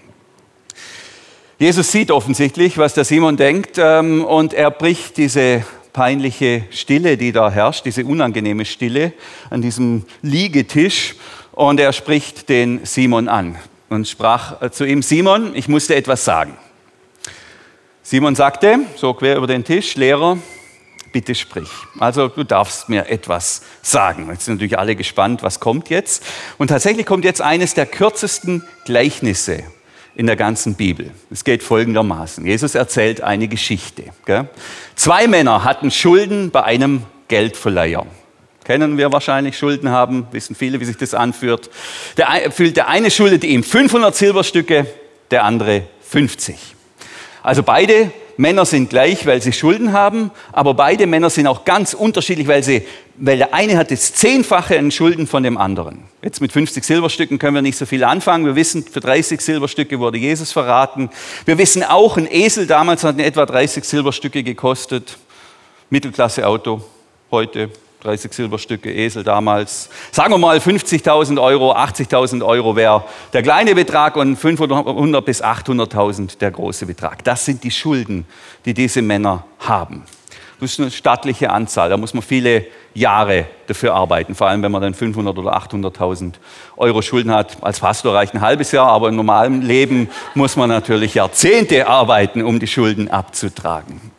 Jesus 1.61 1.91
sieht 1.91 2.09
offensichtlich, 2.09 2.79
was 2.79 2.95
der 2.95 3.05
Simon 3.05 3.37
denkt 3.37 3.77
ähm, 3.77 4.25
und 4.25 4.51
er 4.51 4.71
bricht 4.71 5.17
diese 5.17 5.63
peinliche 5.93 6.63
Stille, 6.71 7.17
die 7.17 7.31
da 7.31 7.51
herrscht, 7.51 7.85
diese 7.85 8.03
unangenehme 8.03 8.65
Stille 8.65 9.13
an 9.51 9.61
diesem 9.61 10.07
Liegetisch 10.23 11.13
und 11.51 11.79
er 11.79 11.93
spricht 11.93 12.49
den 12.49 12.83
Simon 12.83 13.27
an 13.27 13.59
und 13.89 14.07
sprach 14.07 14.59
äh, 14.59 14.71
zu 14.71 14.85
ihm, 14.85 15.03
Simon, 15.03 15.51
ich 15.53 15.67
muss 15.67 15.85
dir 15.85 15.97
etwas 15.97 16.25
sagen. 16.25 16.57
Simon 18.01 18.33
sagte, 18.33 18.79
so 18.95 19.13
quer 19.13 19.37
über 19.37 19.45
den 19.45 19.63
Tisch, 19.63 19.93
Lehrer, 19.93 20.39
bitte 21.11 21.35
sprich. 21.35 21.69
Also 21.99 22.27
du 22.27 22.43
darfst 22.43 22.89
mir 22.89 23.07
etwas 23.07 23.61
sagen. 23.83 24.27
Jetzt 24.31 24.45
sind 24.45 24.55
natürlich 24.55 24.79
alle 24.79 24.95
gespannt, 24.95 25.43
was 25.43 25.59
kommt 25.59 25.91
jetzt. 25.91 26.23
Und 26.57 26.69
tatsächlich 26.69 27.05
kommt 27.05 27.23
jetzt 27.23 27.43
eines 27.43 27.75
der 27.75 27.85
kürzesten 27.85 28.63
Gleichnisse 28.85 29.63
in 30.21 30.27
der 30.27 30.35
ganzen 30.35 30.75
Bibel. 30.75 31.09
Es 31.31 31.43
geht 31.43 31.63
folgendermaßen. 31.63 32.45
Jesus 32.45 32.75
erzählt 32.75 33.21
eine 33.21 33.47
Geschichte. 33.47 34.03
Zwei 34.93 35.27
Männer 35.27 35.63
hatten 35.63 35.89
Schulden 35.89 36.51
bei 36.51 36.63
einem 36.63 37.01
Geldverleiher. 37.27 38.05
Kennen 38.63 38.99
wir 38.99 39.11
wahrscheinlich 39.11 39.57
Schulden 39.57 39.89
haben, 39.89 40.27
wissen 40.31 40.55
viele, 40.55 40.79
wie 40.79 40.85
sich 40.85 40.97
das 40.97 41.15
anführt. 41.15 41.71
Der, 42.17 42.27
der 42.55 42.87
eine 42.87 43.09
schuldete 43.09 43.47
ihm 43.47 43.63
500 43.63 44.15
Silberstücke, 44.15 44.85
der 45.31 45.43
andere 45.43 45.87
50. 46.07 46.75
Also 47.43 47.63
beide 47.63 48.11
Männer 48.37 48.65
sind 48.65 48.89
gleich, 48.89 49.25
weil 49.25 49.41
sie 49.41 49.53
Schulden 49.53 49.93
haben, 49.93 50.31
aber 50.51 50.73
beide 50.73 51.05
Männer 51.07 51.29
sind 51.29 51.47
auch 51.47 51.65
ganz 51.65 51.93
unterschiedlich, 51.93 52.47
weil, 52.47 52.63
sie, 52.63 52.85
weil 53.17 53.37
der 53.37 53.53
eine 53.53 53.77
hat 53.77 53.91
das 53.91 54.13
Zehnfache 54.13 54.77
an 54.77 54.91
Schulden 54.91 55.27
von 55.27 55.43
dem 55.43 55.57
anderen. 55.57 56.03
Jetzt 56.21 56.41
mit 56.41 56.51
50 56.51 56.83
Silberstücken 56.83 57.39
können 57.39 57.55
wir 57.55 57.61
nicht 57.61 57.77
so 57.77 57.85
viel 57.85 58.03
anfangen. 58.03 58.45
Wir 58.45 58.55
wissen, 58.55 58.83
für 58.83 58.99
30 58.99 59.41
Silberstücke 59.41 59.99
wurde 59.99 60.17
Jesus 60.17 60.51
verraten. 60.51 61.09
Wir 61.45 61.57
wissen 61.57 61.83
auch, 61.83 62.17
ein 62.17 62.27
Esel 62.31 62.67
damals 62.67 63.03
hat 63.03 63.19
etwa 63.19 63.45
30 63.45 63.83
Silberstücke 63.83 64.43
gekostet. 64.43 65.17
Mittelklasse 65.89 66.47
Auto 66.47 66.81
heute 67.31 67.69
30 68.01 68.33
Silberstücke, 68.33 68.91
Esel 68.91 69.23
damals. 69.23 69.89
Sagen 70.11 70.33
wir 70.33 70.37
mal 70.37 70.57
50.000 70.57 71.41
Euro, 71.41 71.73
80.000 71.73 72.43
Euro 72.45 72.75
wäre 72.75 73.03
der 73.31 73.43
kleine 73.43 73.75
Betrag 73.75 74.15
und 74.15 74.35
500 74.35 75.23
bis 75.23 75.43
800.000 75.43 76.39
der 76.39 76.51
große 76.51 76.85
Betrag. 76.85 77.23
Das 77.23 77.45
sind 77.45 77.63
die 77.63 77.71
Schulden, 77.71 78.25
die 78.65 78.73
diese 78.73 79.01
Männer 79.01 79.45
haben. 79.59 80.03
Das 80.59 80.73
ist 80.73 80.79
eine 80.79 80.91
stattliche 80.91 81.49
Anzahl, 81.49 81.89
da 81.89 81.97
muss 81.97 82.13
man 82.13 82.21
viele 82.21 82.67
Jahre 82.93 83.45
dafür 83.65 83.95
arbeiten, 83.95 84.35
vor 84.35 84.47
allem 84.47 84.61
wenn 84.61 84.71
man 84.71 84.81
dann 84.81 84.93
500 84.93 85.35
oder 85.37 85.57
800.000 85.57 86.33
Euro 86.77 87.01
Schulden 87.01 87.31
hat. 87.31 87.57
Als 87.61 87.79
Pastor 87.79 88.13
reicht 88.13 88.35
ein 88.35 88.41
halbes 88.41 88.71
Jahr, 88.71 88.87
aber 88.87 89.09
im 89.09 89.15
normalen 89.15 89.63
Leben 89.63 90.09
muss 90.35 90.55
man 90.55 90.69
natürlich 90.69 91.15
Jahrzehnte 91.15 91.87
arbeiten, 91.87 92.43
um 92.43 92.59
die 92.59 92.67
Schulden 92.67 93.09
abzutragen. 93.09 94.11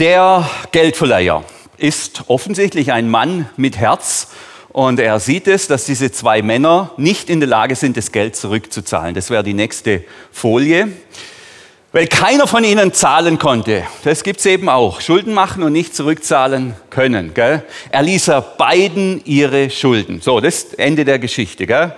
Der 0.00 0.48
Geldverleiher, 0.72 1.44
ist 1.78 2.24
offensichtlich 2.28 2.92
ein 2.92 3.08
Mann 3.08 3.48
mit 3.56 3.76
Herz 3.76 4.28
und 4.76 5.00
er 5.00 5.20
sieht 5.20 5.48
es, 5.48 5.68
dass 5.68 5.86
diese 5.86 6.12
zwei 6.12 6.42
Männer 6.42 6.90
nicht 6.98 7.30
in 7.30 7.40
der 7.40 7.48
Lage 7.48 7.76
sind, 7.76 7.96
das 7.96 8.12
Geld 8.12 8.36
zurückzuzahlen. 8.36 9.14
Das 9.14 9.30
wäre 9.30 9.42
die 9.42 9.54
nächste 9.54 10.04
Folie. 10.30 10.88
Weil 11.92 12.08
keiner 12.08 12.46
von 12.46 12.62
ihnen 12.62 12.92
zahlen 12.92 13.38
konnte. 13.38 13.84
Das 14.04 14.22
gibt 14.22 14.40
es 14.40 14.44
eben 14.44 14.68
auch. 14.68 15.00
Schulden 15.00 15.32
machen 15.32 15.62
und 15.62 15.72
nicht 15.72 15.96
zurückzahlen 15.96 16.74
können. 16.90 17.32
Gell? 17.32 17.62
Er 17.90 18.02
ließ 18.02 18.28
er 18.28 18.42
beiden 18.42 19.22
ihre 19.24 19.70
Schulden. 19.70 20.20
So, 20.20 20.40
das 20.40 20.56
ist 20.56 20.78
Ende 20.78 21.06
der 21.06 21.18
Geschichte. 21.18 21.66
Gell? 21.66 21.94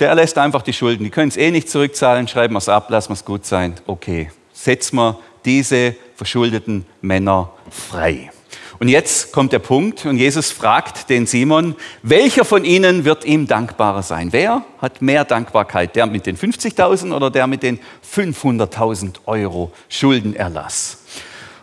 Der 0.00 0.14
lässt 0.14 0.38
einfach 0.38 0.62
die 0.62 0.72
Schulden. 0.72 1.04
Die 1.04 1.10
können 1.10 1.28
es 1.28 1.36
eh 1.36 1.50
nicht 1.50 1.68
zurückzahlen. 1.68 2.26
Schreiben 2.26 2.54
wir 2.54 2.58
es 2.58 2.70
ab, 2.70 2.88
lassen 2.88 3.10
wir 3.10 3.16
es 3.16 3.24
gut 3.26 3.44
sein. 3.44 3.74
Okay, 3.86 4.30
setzen 4.54 4.96
wir 4.96 5.18
diese 5.44 5.94
verschuldeten 6.16 6.86
Männer 7.02 7.50
frei. 7.70 8.30
Und 8.80 8.88
jetzt 8.88 9.32
kommt 9.32 9.52
der 9.52 9.58
Punkt 9.58 10.06
und 10.06 10.18
Jesus 10.18 10.52
fragt 10.52 11.10
den 11.10 11.26
Simon, 11.26 11.74
welcher 12.02 12.44
von 12.44 12.64
ihnen 12.64 13.04
wird 13.04 13.24
ihm 13.24 13.48
dankbarer 13.48 14.04
sein? 14.04 14.28
Wer 14.30 14.64
hat 14.80 15.02
mehr 15.02 15.24
Dankbarkeit? 15.24 15.96
Der 15.96 16.06
mit 16.06 16.26
den 16.26 16.36
50.000 16.36 17.12
oder 17.12 17.30
der 17.30 17.48
mit 17.48 17.64
den 17.64 17.80
500.000 18.14 19.16
Euro 19.26 19.72
Schuldenerlass? 19.88 20.98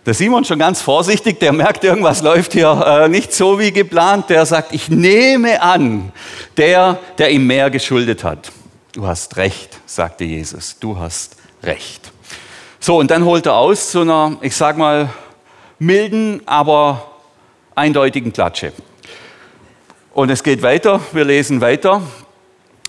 Der 0.06 0.13
Simon 0.13 0.43
schon 0.43 0.60
ganz 0.60 0.82
vorsichtig, 0.82 1.39
der 1.39 1.54
merkt, 1.54 1.84
irgendwas 1.84 2.21
läuft 2.21 2.54
hier 2.54 2.84
äh, 2.86 3.10
nicht 3.10 3.34
so 3.34 3.60
wie 3.60 3.71
geplant. 3.71 4.30
Der 4.30 4.45
sagt, 4.45 4.73
ich 4.73 4.89
nehme 4.89 5.62
an, 5.62 6.12
der, 6.58 6.99
der 7.17 7.32
ihm 7.32 7.47
mehr 7.47 7.71
geschuldet 7.71 8.23
hat. 8.23 8.51
Du 8.91 9.08
hast 9.08 9.38
recht, 9.38 9.80
sagte 9.86 10.25
Jesus, 10.25 10.78
du 10.80 10.99
hast 10.99 11.38
recht. 11.63 12.12
So, 12.80 12.99
und 12.99 13.10
dann 13.10 13.25
holt 13.25 13.47
er 13.47 13.56
aus 13.56 13.89
zu 13.89 14.01
einer, 14.01 14.38
ich 14.41 14.56
sag 14.56 14.78
mal, 14.78 15.10
milden, 15.80 16.42
aber 16.46 17.06
eindeutigen 17.76 18.34
Klatsche. 18.34 18.74
Und 20.14 20.30
es 20.30 20.44
geht 20.44 20.62
weiter, 20.62 21.02
wir 21.12 21.26
lesen 21.26 21.62
weiter. 21.62 22.02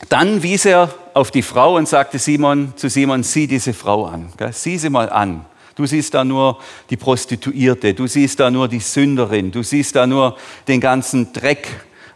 Dann 0.09 0.43
wies 0.43 0.65
er 0.65 0.95
auf 1.15 1.31
die 1.31 1.43
Frau 1.43 1.77
und 1.77 1.89
sagte 1.89 2.19
Simon 2.19 2.75
zu 2.77 2.89
Simon, 2.89 3.23
sieh 3.23 3.47
diese 3.47 3.73
Frau 3.73 4.07
an. 4.07 4.33
Sieh 4.53 4.79
sie 4.79 4.91
mal 4.91 5.11
an. 5.11 5.45
Du 5.75 5.85
siehst 5.85 6.15
da 6.15 6.25
nur 6.25 6.59
die 6.89 6.97
Prostituierte, 6.97 7.93
du 7.93 8.07
siehst 8.07 8.41
da 8.41 8.51
nur 8.51 8.67
die 8.67 8.79
Sünderin, 8.79 9.51
du 9.51 9.63
siehst 9.63 9.95
da 9.95 10.07
nur 10.07 10.37
den 10.69 10.81
ganzen 10.81 11.33
Dreck. 11.35 11.69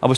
Aber 0.02 0.14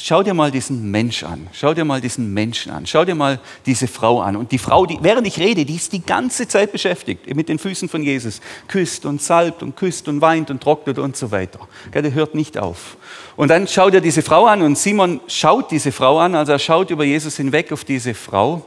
schau 0.00 0.24
dir 0.24 0.34
mal 0.34 0.50
diesen 0.50 0.90
Mensch 0.90 1.22
an, 1.22 1.46
schau 1.52 1.72
dir 1.72 1.84
mal 1.84 2.00
diesen 2.00 2.34
Menschen 2.34 2.72
an, 2.72 2.84
schau 2.84 3.04
dir 3.04 3.14
mal 3.14 3.38
diese 3.64 3.86
Frau 3.86 4.20
an. 4.20 4.34
Und 4.34 4.50
die 4.50 4.58
Frau, 4.58 4.86
die, 4.86 4.98
während 5.02 5.24
ich 5.24 5.38
rede, 5.38 5.64
die 5.64 5.76
ist 5.76 5.92
die 5.92 6.04
ganze 6.04 6.48
Zeit 6.48 6.72
beschäftigt 6.72 7.32
mit 7.36 7.48
den 7.48 7.60
Füßen 7.60 7.88
von 7.88 8.02
Jesus. 8.02 8.40
Küsst 8.66 9.06
und 9.06 9.22
salbt 9.22 9.62
und 9.62 9.76
küsst 9.76 10.08
und 10.08 10.20
weint 10.20 10.50
und 10.50 10.60
trocknet 10.60 10.98
und 10.98 11.16
so 11.16 11.30
weiter. 11.30 11.60
Der 11.94 12.12
hört 12.12 12.34
nicht 12.34 12.58
auf. 12.58 12.96
Und 13.36 13.48
dann 13.48 13.68
schaut 13.68 13.94
er 13.94 14.00
diese 14.00 14.22
Frau 14.22 14.46
an 14.46 14.62
und 14.62 14.76
Simon 14.76 15.20
schaut 15.28 15.70
diese 15.70 15.92
Frau 15.92 16.18
an, 16.18 16.34
also 16.34 16.50
er 16.50 16.58
schaut 16.58 16.90
über 16.90 17.04
Jesus 17.04 17.36
hinweg 17.36 17.70
auf 17.70 17.84
diese 17.84 18.14
Frau. 18.14 18.64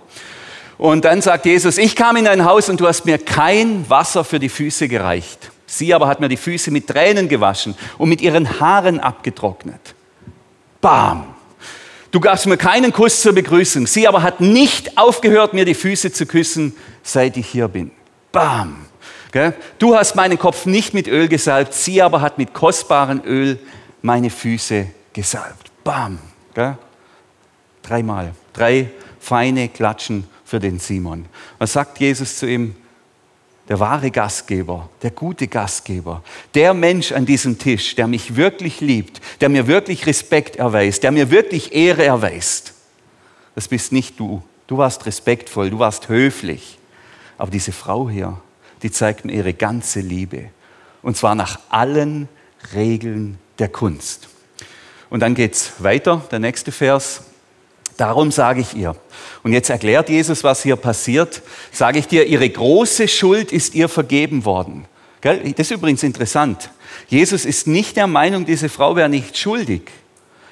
Und 0.77 1.03
dann 1.03 1.21
sagt 1.21 1.45
Jesus, 1.45 1.77
ich 1.77 1.93
kam 1.93 2.15
in 2.15 2.25
dein 2.25 2.45
Haus 2.45 2.69
und 2.69 2.79
du 2.79 2.87
hast 2.87 3.05
mir 3.05 3.17
kein 3.17 3.89
Wasser 3.89 4.23
für 4.23 4.39
die 4.39 4.49
Füße 4.49 4.87
gereicht. 4.87 5.51
Sie 5.65 5.93
aber 5.93 6.07
hat 6.07 6.21
mir 6.21 6.29
die 6.29 6.37
Füße 6.37 6.71
mit 6.71 6.87
Tränen 6.87 7.27
gewaschen 7.27 7.75
und 7.97 8.07
mit 8.07 8.21
ihren 8.21 8.61
Haaren 8.61 9.01
abgetrocknet. 9.01 9.95
Bam! 10.83 11.23
Du 12.11 12.19
gabst 12.19 12.45
mir 12.45 12.57
keinen 12.57 12.91
Kuss 12.91 13.21
zur 13.21 13.31
Begrüßung. 13.33 13.87
Sie 13.87 14.05
aber 14.05 14.21
hat 14.21 14.41
nicht 14.41 14.97
aufgehört, 14.97 15.53
mir 15.53 15.63
die 15.63 15.75
Füße 15.75 16.11
zu 16.11 16.25
küssen, 16.25 16.75
seit 17.01 17.37
ich 17.37 17.47
hier 17.47 17.69
bin. 17.69 17.89
Bam! 18.33 18.85
Du 19.79 19.95
hast 19.95 20.15
meinen 20.15 20.37
Kopf 20.37 20.65
nicht 20.65 20.93
mit 20.93 21.07
Öl 21.07 21.29
gesalbt, 21.29 21.73
sie 21.73 22.01
aber 22.01 22.19
hat 22.19 22.37
mit 22.37 22.53
kostbarem 22.53 23.21
Öl 23.25 23.57
meine 24.01 24.29
Füße 24.29 24.87
gesalbt. 25.13 25.71
Bam! 25.85 26.19
Dreimal. 27.81 28.33
Drei 28.51 28.91
feine 29.19 29.69
Klatschen 29.69 30.27
für 30.43 30.59
den 30.59 30.79
Simon. 30.79 31.25
Was 31.59 31.73
sagt 31.73 31.97
Jesus 31.99 32.37
zu 32.37 32.45
ihm? 32.45 32.75
Der 33.69 33.79
wahre 33.79 34.11
Gastgeber, 34.11 34.89
der 35.01 35.11
gute 35.11 35.47
Gastgeber, 35.47 36.21
der 36.53 36.73
Mensch 36.73 37.13
an 37.13 37.25
diesem 37.25 37.57
Tisch, 37.57 37.95
der 37.95 38.07
mich 38.07 38.35
wirklich 38.35 38.81
liebt, 38.81 39.21
der 39.39 39.47
mir 39.47 39.67
wirklich 39.67 40.05
Respekt 40.05 40.57
erweist, 40.57 41.03
der 41.03 41.11
mir 41.11 41.31
wirklich 41.31 41.73
Ehre 41.73 42.03
erweist. 42.03 42.73
Das 43.55 43.67
bist 43.67 43.91
nicht 43.91 44.19
du. 44.19 44.43
Du 44.67 44.77
warst 44.77 45.05
respektvoll, 45.05 45.69
du 45.69 45.79
warst 45.79 46.09
höflich. 46.09 46.77
Aber 47.37 47.51
diese 47.51 47.71
Frau 47.71 48.09
hier, 48.09 48.37
die 48.81 48.91
zeigt 48.91 49.25
mir 49.25 49.33
ihre 49.33 49.53
ganze 49.53 50.01
Liebe. 50.01 50.49
Und 51.01 51.17
zwar 51.17 51.35
nach 51.35 51.59
allen 51.69 52.27
Regeln 52.73 53.37
der 53.59 53.69
Kunst. 53.69 54.29
Und 55.09 55.19
dann 55.19 55.35
geht 55.35 55.53
es 55.53 55.73
weiter, 55.77 56.25
der 56.31 56.39
nächste 56.39 56.71
Vers. 56.71 57.23
Darum 57.97 58.31
sage 58.31 58.61
ich 58.61 58.75
ihr. 58.75 58.95
Und 59.43 59.53
jetzt 59.53 59.69
erklärt 59.69 60.09
Jesus, 60.09 60.43
was 60.43 60.63
hier 60.63 60.75
passiert. 60.75 61.41
Sage 61.71 61.99
ich 61.99 62.07
dir, 62.07 62.25
ihre 62.25 62.49
große 62.49 63.07
Schuld 63.07 63.51
ist 63.51 63.75
ihr 63.75 63.89
vergeben 63.89 64.45
worden. 64.45 64.85
Das 65.21 65.37
ist 65.43 65.71
übrigens 65.71 66.03
interessant. 66.03 66.69
Jesus 67.07 67.45
ist 67.45 67.67
nicht 67.67 67.95
der 67.95 68.07
Meinung, 68.07 68.45
diese 68.45 68.69
Frau 68.69 68.95
wäre 68.95 69.09
nicht 69.09 69.37
schuldig. 69.37 69.83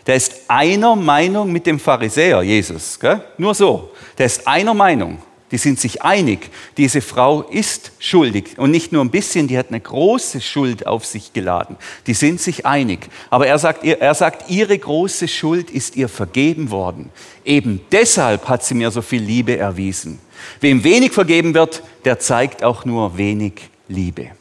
Der 0.07 0.15
ist 0.15 0.41
einer 0.47 0.95
Meinung 0.95 1.51
mit 1.51 1.65
dem 1.65 1.79
Pharisäer, 1.79 2.41
Jesus. 2.41 2.97
Nur 3.37 3.53
so. 3.53 3.91
Der 4.17 4.25
ist 4.25 4.47
einer 4.47 4.73
Meinung 4.73 5.21
die 5.51 5.57
sind 5.57 5.79
sich 5.79 6.01
einig, 6.01 6.49
diese 6.77 7.01
Frau 7.01 7.41
ist 7.41 7.91
schuldig. 7.99 8.57
Und 8.57 8.71
nicht 8.71 8.91
nur 8.91 9.03
ein 9.03 9.11
bisschen, 9.11 9.47
die 9.47 9.57
hat 9.57 9.67
eine 9.69 9.81
große 9.81 10.39
Schuld 10.39 10.87
auf 10.87 11.05
sich 11.05 11.33
geladen. 11.33 11.75
Die 12.07 12.13
sind 12.13 12.39
sich 12.39 12.65
einig. 12.65 13.09
Aber 13.29 13.47
er 13.47 13.59
sagt, 13.59 13.83
er 13.83 14.13
sagt, 14.13 14.49
ihre 14.49 14.77
große 14.77 15.27
Schuld 15.27 15.69
ist 15.69 15.97
ihr 15.97 16.07
vergeben 16.07 16.71
worden. 16.71 17.09
Eben 17.43 17.81
deshalb 17.91 18.47
hat 18.47 18.63
sie 18.63 18.75
mir 18.75 18.91
so 18.91 19.01
viel 19.01 19.21
Liebe 19.21 19.57
erwiesen. 19.57 20.19
Wem 20.61 20.83
wenig 20.83 21.11
vergeben 21.11 21.53
wird, 21.53 21.83
der 22.05 22.19
zeigt 22.19 22.63
auch 22.63 22.85
nur 22.85 23.17
wenig 23.17 23.69
Liebe. 23.87 24.31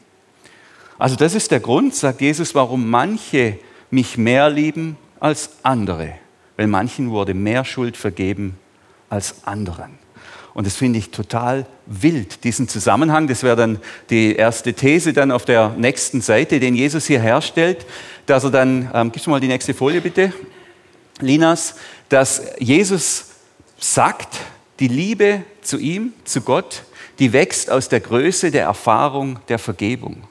Also 0.97 1.15
das 1.15 1.35
ist 1.35 1.51
der 1.51 1.59
Grund, 1.59 1.93
sagt 1.93 2.21
Jesus, 2.21 2.55
warum 2.55 2.89
manche 2.89 3.57
mich 3.89 4.17
mehr 4.17 4.49
lieben 4.49 4.97
als 5.19 5.49
andere. 5.63 6.13
Weil 6.57 6.67
manchen 6.67 7.09
wurde 7.09 7.33
mehr 7.33 7.65
Schuld 7.65 7.97
vergeben 7.97 8.57
als 9.09 9.45
anderen. 9.45 10.00
Und 10.53 10.67
das 10.67 10.75
finde 10.75 10.99
ich 10.99 11.11
total 11.11 11.65
wild, 11.85 12.43
diesen 12.43 12.67
Zusammenhang. 12.67 13.27
Das 13.27 13.43
wäre 13.43 13.55
dann 13.55 13.79
die 14.09 14.35
erste 14.35 14.73
These 14.73 15.13
dann 15.13 15.31
auf 15.31 15.45
der 15.45 15.69
nächsten 15.77 16.21
Seite, 16.21 16.59
den 16.59 16.75
Jesus 16.75 17.07
hier 17.07 17.21
herstellt, 17.21 17.85
dass 18.25 18.43
er 18.43 18.51
dann, 18.51 18.89
ähm, 18.93 19.11
gibst 19.11 19.27
du 19.27 19.31
mal 19.31 19.39
die 19.39 19.47
nächste 19.47 19.73
Folie 19.73 20.01
bitte, 20.01 20.33
Linas, 21.19 21.75
dass 22.09 22.41
Jesus 22.59 23.27
sagt, 23.79 24.39
die 24.79 24.87
Liebe 24.87 25.43
zu 25.61 25.77
ihm, 25.77 26.13
zu 26.25 26.41
Gott, 26.41 26.83
die 27.19 27.33
wächst 27.33 27.69
aus 27.69 27.87
der 27.87 27.99
Größe 27.99 28.51
der 28.51 28.63
Erfahrung 28.63 29.39
der 29.47 29.59
Vergebung. 29.59 30.23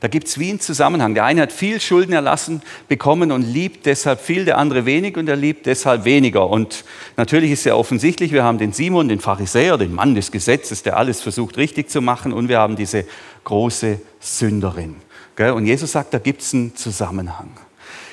Da 0.00 0.08
gibt 0.08 0.28
es 0.28 0.38
wie 0.38 0.50
einen 0.50 0.60
Zusammenhang. 0.60 1.14
Der 1.14 1.24
eine 1.24 1.42
hat 1.42 1.52
viel 1.52 1.80
Schulden 1.80 2.12
erlassen 2.12 2.62
bekommen 2.88 3.32
und 3.32 3.42
liebt 3.42 3.86
deshalb 3.86 4.20
viel, 4.20 4.44
der 4.44 4.58
andere 4.58 4.84
wenig 4.84 5.16
und 5.16 5.28
er 5.28 5.36
liebt 5.36 5.66
deshalb 5.66 6.04
weniger. 6.04 6.48
Und 6.48 6.84
natürlich 7.16 7.50
ist 7.50 7.64
ja 7.64 7.74
offensichtlich, 7.74 8.32
wir 8.32 8.44
haben 8.44 8.58
den 8.58 8.72
Simon, 8.72 9.08
den 9.08 9.20
Pharisäer, 9.20 9.78
den 9.78 9.94
Mann 9.94 10.14
des 10.14 10.30
Gesetzes, 10.30 10.82
der 10.82 10.98
alles 10.98 11.22
versucht 11.22 11.56
richtig 11.56 11.88
zu 11.88 12.02
machen 12.02 12.32
und 12.32 12.48
wir 12.48 12.58
haben 12.58 12.76
diese 12.76 13.04
große 13.44 14.00
Sünderin. 14.20 14.96
Und 15.38 15.66
Jesus 15.66 15.92
sagt, 15.92 16.14
da 16.14 16.18
gibt 16.18 16.42
es 16.42 16.54
einen 16.54 16.76
Zusammenhang. 16.76 17.50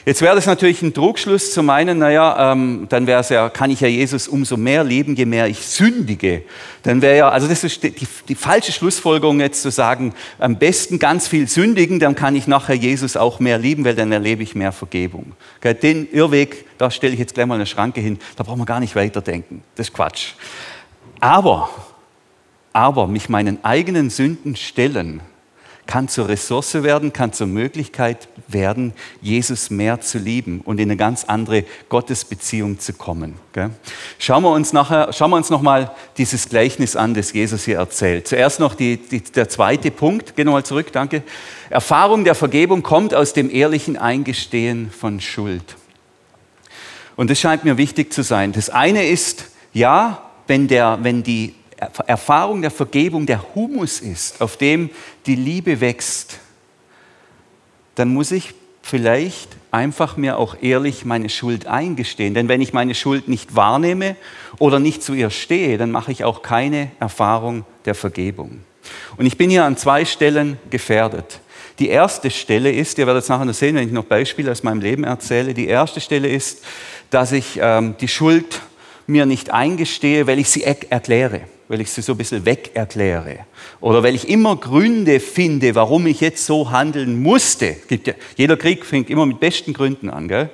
Jetzt 0.05 0.21
wäre 0.21 0.35
das 0.35 0.45
natürlich 0.45 0.81
ein 0.81 0.93
Trugschluss 0.93 1.53
zu 1.53 1.63
meinen, 1.63 1.99
naja, 1.99 2.51
ähm, 2.51 2.87
dann 2.89 3.07
wäre 3.07 3.21
es 3.21 3.29
ja, 3.29 3.49
kann 3.49 3.71
ich 3.71 3.79
ja 3.79 3.87
Jesus 3.87 4.27
umso 4.27 4.57
mehr 4.57 4.83
lieben, 4.83 5.15
je 5.15 5.25
mehr 5.25 5.47
ich 5.47 5.65
sündige. 5.65 6.43
Dann 6.83 7.01
wäre 7.01 7.17
ja, 7.17 7.29
also 7.29 7.47
das 7.47 7.63
ist 7.63 7.83
die, 7.83 7.91
die, 8.27 8.35
falsche 8.35 8.73
Schlussfolgerung 8.73 9.39
jetzt 9.39 9.61
zu 9.61 9.71
sagen, 9.71 10.13
am 10.39 10.57
besten 10.57 10.99
ganz 10.99 11.29
viel 11.29 11.47
sündigen, 11.47 11.99
dann 11.99 12.15
kann 12.15 12.35
ich 12.35 12.47
nachher 12.47 12.75
Jesus 12.75 13.15
auch 13.15 13.39
mehr 13.39 13.57
lieben, 13.57 13.85
weil 13.85 13.95
dann 13.95 14.11
erlebe 14.11 14.43
ich 14.43 14.55
mehr 14.55 14.73
Vergebung. 14.73 15.33
Den 15.81 16.11
Irrweg, 16.11 16.65
da 16.77 16.91
stelle 16.91 17.13
ich 17.13 17.19
jetzt 17.19 17.33
gleich 17.33 17.45
mal 17.45 17.55
eine 17.55 17.65
Schranke 17.65 18.01
hin, 18.01 18.19
da 18.35 18.43
brauchen 18.43 18.59
wir 18.59 18.65
gar 18.65 18.81
nicht 18.81 18.97
weiterdenken. 18.97 19.63
Das 19.75 19.87
ist 19.87 19.93
Quatsch. 19.93 20.33
Aber, 21.21 21.69
aber 22.73 23.07
mich 23.07 23.29
meinen 23.29 23.63
eigenen 23.63 24.09
Sünden 24.09 24.57
stellen, 24.57 25.21
kann 25.85 26.07
zur 26.07 26.29
Ressource 26.29 26.81
werden, 26.83 27.13
kann 27.13 27.33
zur 27.33 27.47
Möglichkeit 27.47 28.27
werden, 28.47 28.93
Jesus 29.21 29.69
mehr 29.69 30.01
zu 30.01 30.17
lieben 30.17 30.61
und 30.61 30.79
in 30.79 30.89
eine 30.89 30.97
ganz 30.97 31.25
andere 31.25 31.65
Gottesbeziehung 31.89 32.79
zu 32.79 32.93
kommen. 32.93 33.35
Schauen 34.17 34.43
wir 34.43 34.51
uns 34.51 34.73
nachher, 34.73 35.11
schauen 35.13 35.31
wir 35.31 35.37
uns 35.37 35.49
noch 35.49 35.61
mal 35.61 35.91
dieses 36.17 36.49
Gleichnis 36.49 36.95
an, 36.95 37.13
das 37.13 37.33
Jesus 37.33 37.65
hier 37.65 37.77
erzählt. 37.77 38.27
Zuerst 38.27 38.59
noch 38.59 38.75
die, 38.75 38.97
die, 38.97 39.21
der 39.21 39.49
zweite 39.49 39.91
Punkt. 39.91 40.35
Geh 40.35 40.43
nochmal 40.43 40.63
zurück, 40.65 40.91
danke. 40.91 41.23
Erfahrung 41.69 42.23
der 42.23 42.35
Vergebung 42.35 42.83
kommt 42.83 43.13
aus 43.13 43.33
dem 43.33 43.49
ehrlichen 43.49 43.97
Eingestehen 43.97 44.89
von 44.89 45.19
Schuld. 45.19 45.75
Und 47.15 47.29
das 47.29 47.39
scheint 47.39 47.63
mir 47.63 47.77
wichtig 47.77 48.11
zu 48.11 48.23
sein. 48.23 48.53
Das 48.53 48.69
eine 48.69 49.05
ist, 49.05 49.45
ja, 49.73 50.29
wenn, 50.47 50.67
der, 50.67 50.99
wenn 51.01 51.23
die 51.23 51.53
Erfahrung 52.07 52.61
der 52.61 52.71
Vergebung 52.71 53.25
der 53.25 53.55
Humus 53.55 53.99
ist, 53.99 54.41
auf 54.41 54.57
dem 54.57 54.89
die 55.25 55.35
Liebe 55.35 55.81
wächst, 55.81 56.39
dann 57.95 58.09
muss 58.09 58.31
ich 58.31 58.53
vielleicht 58.81 59.49
einfach 59.71 60.17
mir 60.17 60.37
auch 60.37 60.55
ehrlich 60.61 61.05
meine 61.05 61.29
Schuld 61.29 61.65
eingestehen. 61.65 62.33
Denn 62.33 62.47
wenn 62.47 62.61
ich 62.61 62.73
meine 62.73 62.93
Schuld 62.93 63.27
nicht 63.27 63.55
wahrnehme 63.55 64.15
oder 64.59 64.79
nicht 64.79 65.01
zu 65.01 65.13
ihr 65.13 65.29
stehe, 65.29 65.77
dann 65.77 65.89
mache 65.89 66.11
ich 66.11 66.23
auch 66.23 66.41
keine 66.41 66.91
Erfahrung 66.99 67.65
der 67.85 67.95
Vergebung. 67.95 68.61
Und 69.17 69.25
ich 69.25 69.37
bin 69.37 69.49
hier 69.49 69.63
an 69.63 69.77
zwei 69.77 70.05
Stellen 70.05 70.59
gefährdet. 70.69 71.39
Die 71.79 71.87
erste 71.87 72.29
Stelle 72.29 72.71
ist, 72.71 72.97
ihr 72.99 73.07
werdet 73.07 73.23
es 73.23 73.29
nachher 73.29 73.45
noch 73.45 73.53
sehen, 73.53 73.75
wenn 73.75 73.87
ich 73.87 73.93
noch 73.93 74.03
Beispiele 74.03 74.51
aus 74.51 74.61
meinem 74.61 74.81
Leben 74.81 75.05
erzähle, 75.05 75.53
die 75.53 75.67
erste 75.67 76.01
Stelle 76.01 76.27
ist, 76.27 76.63
dass 77.09 77.31
ich 77.31 77.57
ähm, 77.59 77.95
die 77.99 78.07
Schuld 78.07 78.61
mir 79.07 79.25
nicht 79.25 79.51
eingestehe, 79.51 80.27
weil 80.27 80.39
ich 80.39 80.49
sie 80.49 80.63
erkläre 80.63 81.41
weil 81.67 81.81
ich 81.81 81.91
sie 81.91 82.01
so 82.01 82.13
ein 82.13 82.17
bisschen 82.17 82.45
weg 82.45 82.71
erkläre. 82.73 83.39
Oder 83.81 84.03
weil 84.03 84.15
ich 84.15 84.29
immer 84.29 84.55
Gründe 84.55 85.19
finde, 85.19 85.75
warum 85.75 86.07
ich 86.07 86.21
jetzt 86.21 86.45
so 86.45 86.71
handeln 86.71 87.21
musste. 87.21 87.75
jeder 88.37 88.57
Krieg 88.57 88.85
fängt 88.85 89.09
immer 89.09 89.25
mit 89.25 89.39
besten 89.39 89.73
Gründen 89.73 90.09
an. 90.09 90.49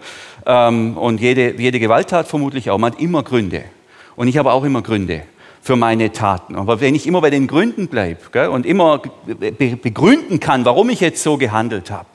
Ähm, 0.46 0.98
und 0.98 1.20
jede, 1.20 1.60
jede 1.60 1.80
Gewalttat 1.80 2.28
vermutlich 2.28 2.70
auch. 2.70 2.78
Man 2.78 2.94
hat 2.94 3.02
immer 3.02 3.24
Gründe. 3.24 3.64
Und 4.16 4.28
ich 4.28 4.38
habe 4.38 4.52
auch 4.52 4.64
immer 4.64 4.82
Gründe 4.82 5.24
für 5.62 5.76
meine 5.76 6.12
Taten. 6.12 6.56
Aber 6.56 6.82
wenn 6.82 6.96
ich 6.96 7.08
immer 7.08 7.22
bei 7.22 7.30
den 7.30 7.48
Gründen 7.48 7.88
bleibe 7.88 8.50
und 8.52 8.66
immer 8.66 9.02
begründen 9.28 10.40
kann, 10.40 10.66
warum 10.66 10.90
ich 10.90 11.00
jetzt 11.00 11.22
so 11.24 11.38
gehandelt 11.38 11.92
habe, 11.92 12.08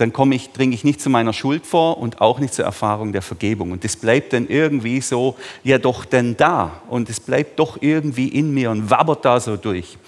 dann 0.00 0.12
komme 0.12 0.34
ich, 0.34 0.52
dringe 0.52 0.74
ich 0.74 0.82
nicht 0.82 1.00
zu 1.00 1.10
meiner 1.10 1.32
Schuld 1.32 1.66
vor 1.66 1.98
und 1.98 2.20
auch 2.20 2.38
nicht 2.38 2.54
zur 2.54 2.64
Erfahrung 2.64 3.12
der 3.12 3.20
Vergebung. 3.20 3.72
Und 3.72 3.84
das 3.84 3.96
bleibt 3.96 4.32
dann 4.32 4.48
irgendwie 4.48 5.00
so, 5.00 5.36
ja 5.62 5.78
doch 5.78 6.06
denn 6.06 6.36
da. 6.36 6.80
Und 6.88 7.10
es 7.10 7.20
bleibt 7.20 7.58
doch 7.58 7.78
irgendwie 7.82 8.28
in 8.28 8.54
mir 8.54 8.70
und 8.70 8.88
wabbert 8.88 9.24
da 9.24 9.38
so 9.38 9.56
durch. 9.56 9.98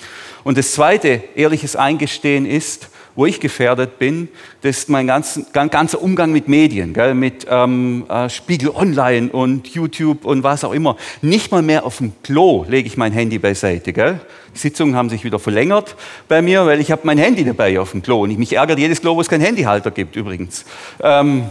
Und 0.44 0.57
das 0.57 0.72
zweite, 0.72 1.22
ehrliches 1.35 1.76
Eingestehen 1.76 2.46
ist, 2.46 2.88
wo 3.14 3.27
ich 3.27 3.40
gefährdet 3.40 3.98
bin, 3.98 4.29
das 4.62 4.79
ist 4.79 4.88
mein 4.88 5.07
ganzer, 5.07 5.42
ganzer 5.53 6.03
Umgang 6.03 6.33
mit 6.33 6.48
Medien, 6.48 6.94
gell, 6.94 7.14
mit 7.14 7.46
ähm, 7.51 8.05
äh, 8.09 8.29
Spiegel 8.29 8.70
Online 8.70 9.31
und 9.31 9.68
YouTube 9.68 10.25
und 10.25 10.42
was 10.42 10.64
auch 10.64 10.72
immer. 10.72 10.96
Nicht 11.20 11.51
mal 11.53 11.62
mehr 11.62 11.85
auf 11.85 11.98
dem 11.98 12.12
Klo 12.22 12.64
lege 12.68 12.87
ich 12.87 12.96
mein 12.96 13.12
Handy 13.12 13.38
beiseite. 13.38 13.92
Gell. 13.92 14.20
Sitzungen 14.55 14.94
haben 14.96 15.09
sich 15.09 15.25
wieder 15.25 15.38
verlängert 15.38 15.96
bei 16.29 16.42
mir, 16.42 16.66
weil 16.66 16.81
ich 16.81 16.90
habe 16.90 17.03
mein 17.05 17.18
Handy 17.18 17.44
dabei 17.44 17.79
auf 17.81 17.92
dem 17.92 18.03
Klo. 18.03 18.22
Und 18.22 18.31
ich 18.31 18.38
mich 18.38 18.55
ärgert 18.55 18.79
jedes 18.79 19.01
Klo, 19.01 19.16
wo 19.16 19.20
es 19.20 19.29
keinen 19.29 19.42
Handyhalter 19.42 19.90
gibt 19.90 20.16
übrigens. 20.16 20.64
Ähm, 21.03 21.44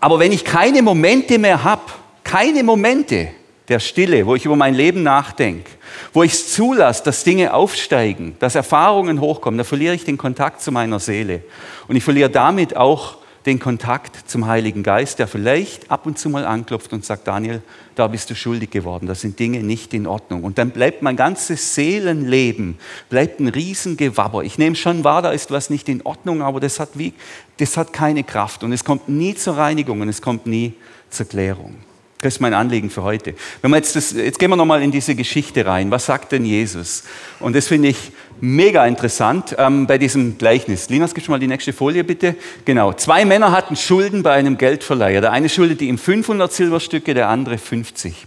aber 0.00 0.18
wenn 0.18 0.32
ich 0.32 0.44
keine 0.44 0.82
Momente 0.82 1.38
mehr 1.38 1.64
habe, 1.64 1.82
keine 2.24 2.62
Momente 2.62 3.28
der 3.68 3.80
Stille, 3.80 4.26
wo 4.26 4.34
ich 4.34 4.44
über 4.44 4.56
mein 4.56 4.74
Leben 4.74 5.02
nachdenke, 5.02 5.70
wo 6.12 6.22
ich 6.22 6.32
es 6.32 6.52
zulasse, 6.52 7.02
dass 7.04 7.24
Dinge 7.24 7.52
aufsteigen, 7.52 8.36
dass 8.38 8.54
Erfahrungen 8.54 9.20
hochkommen, 9.20 9.58
da 9.58 9.64
verliere 9.64 9.94
ich 9.94 10.04
den 10.04 10.18
Kontakt 10.18 10.62
zu 10.62 10.72
meiner 10.72 11.00
Seele. 11.00 11.42
Und 11.88 11.96
ich 11.96 12.04
verliere 12.04 12.30
damit 12.30 12.76
auch 12.76 13.18
den 13.46 13.60
Kontakt 13.60 14.28
zum 14.28 14.48
Heiligen 14.48 14.82
Geist, 14.82 15.20
der 15.20 15.28
vielleicht 15.28 15.88
ab 15.88 16.04
und 16.04 16.18
zu 16.18 16.28
mal 16.28 16.44
anklopft 16.44 16.92
und 16.92 17.04
sagt, 17.04 17.28
Daniel, 17.28 17.62
da 17.94 18.08
bist 18.08 18.28
du 18.28 18.34
schuldig 18.34 18.70
geworden, 18.70 19.06
da 19.06 19.14
sind 19.14 19.38
Dinge 19.38 19.62
nicht 19.62 19.94
in 19.94 20.08
Ordnung. 20.08 20.42
Und 20.42 20.58
dann 20.58 20.70
bleibt 20.70 21.02
mein 21.02 21.14
ganzes 21.14 21.74
Seelenleben, 21.76 22.76
bleibt 23.08 23.38
ein 23.38 23.46
Riesengewabber. 23.46 24.42
Ich 24.42 24.58
nehme 24.58 24.74
schon 24.74 25.04
wahr, 25.04 25.22
da 25.22 25.30
ist 25.30 25.52
was 25.52 25.70
nicht 25.70 25.88
in 25.88 26.02
Ordnung, 26.02 26.42
aber 26.42 26.58
das 26.58 26.80
hat, 26.80 26.90
wie, 26.94 27.14
das 27.58 27.76
hat 27.76 27.92
keine 27.92 28.24
Kraft 28.24 28.64
und 28.64 28.72
es 28.72 28.84
kommt 28.84 29.08
nie 29.08 29.36
zur 29.36 29.56
Reinigung 29.56 30.00
und 30.00 30.08
es 30.08 30.20
kommt 30.20 30.46
nie 30.46 30.74
zur 31.08 31.26
Klärung. 31.26 31.76
Das 32.22 32.34
ist 32.34 32.40
mein 32.40 32.54
Anliegen 32.54 32.88
für 32.88 33.02
heute. 33.02 33.34
Wenn 33.60 33.70
wir 33.70 33.76
jetzt, 33.76 33.94
das, 33.94 34.12
jetzt 34.12 34.38
gehen 34.38 34.48
wir 34.48 34.56
nochmal 34.56 34.82
in 34.82 34.90
diese 34.90 35.14
Geschichte 35.14 35.66
rein. 35.66 35.90
Was 35.90 36.06
sagt 36.06 36.32
denn 36.32 36.46
Jesus? 36.46 37.04
Und 37.40 37.54
das 37.54 37.68
finde 37.68 37.88
ich 37.88 38.12
mega 38.40 38.86
interessant 38.86 39.54
ähm, 39.58 39.86
bei 39.86 39.98
diesem 39.98 40.38
Gleichnis. 40.38 40.88
Linas, 40.88 41.12
gibst 41.12 41.28
du 41.28 41.32
mal 41.32 41.38
die 41.38 41.46
nächste 41.46 41.74
Folie 41.74 42.04
bitte? 42.04 42.34
Genau. 42.64 42.94
Zwei 42.94 43.26
Männer 43.26 43.52
hatten 43.52 43.76
Schulden 43.76 44.22
bei 44.22 44.32
einem 44.32 44.56
Geldverleiher. 44.56 45.20
Der 45.20 45.32
eine 45.32 45.50
schuldete 45.50 45.84
ihm 45.84 45.98
500 45.98 46.50
Silberstücke, 46.52 47.12
der 47.12 47.28
andere 47.28 47.58
50. 47.58 48.26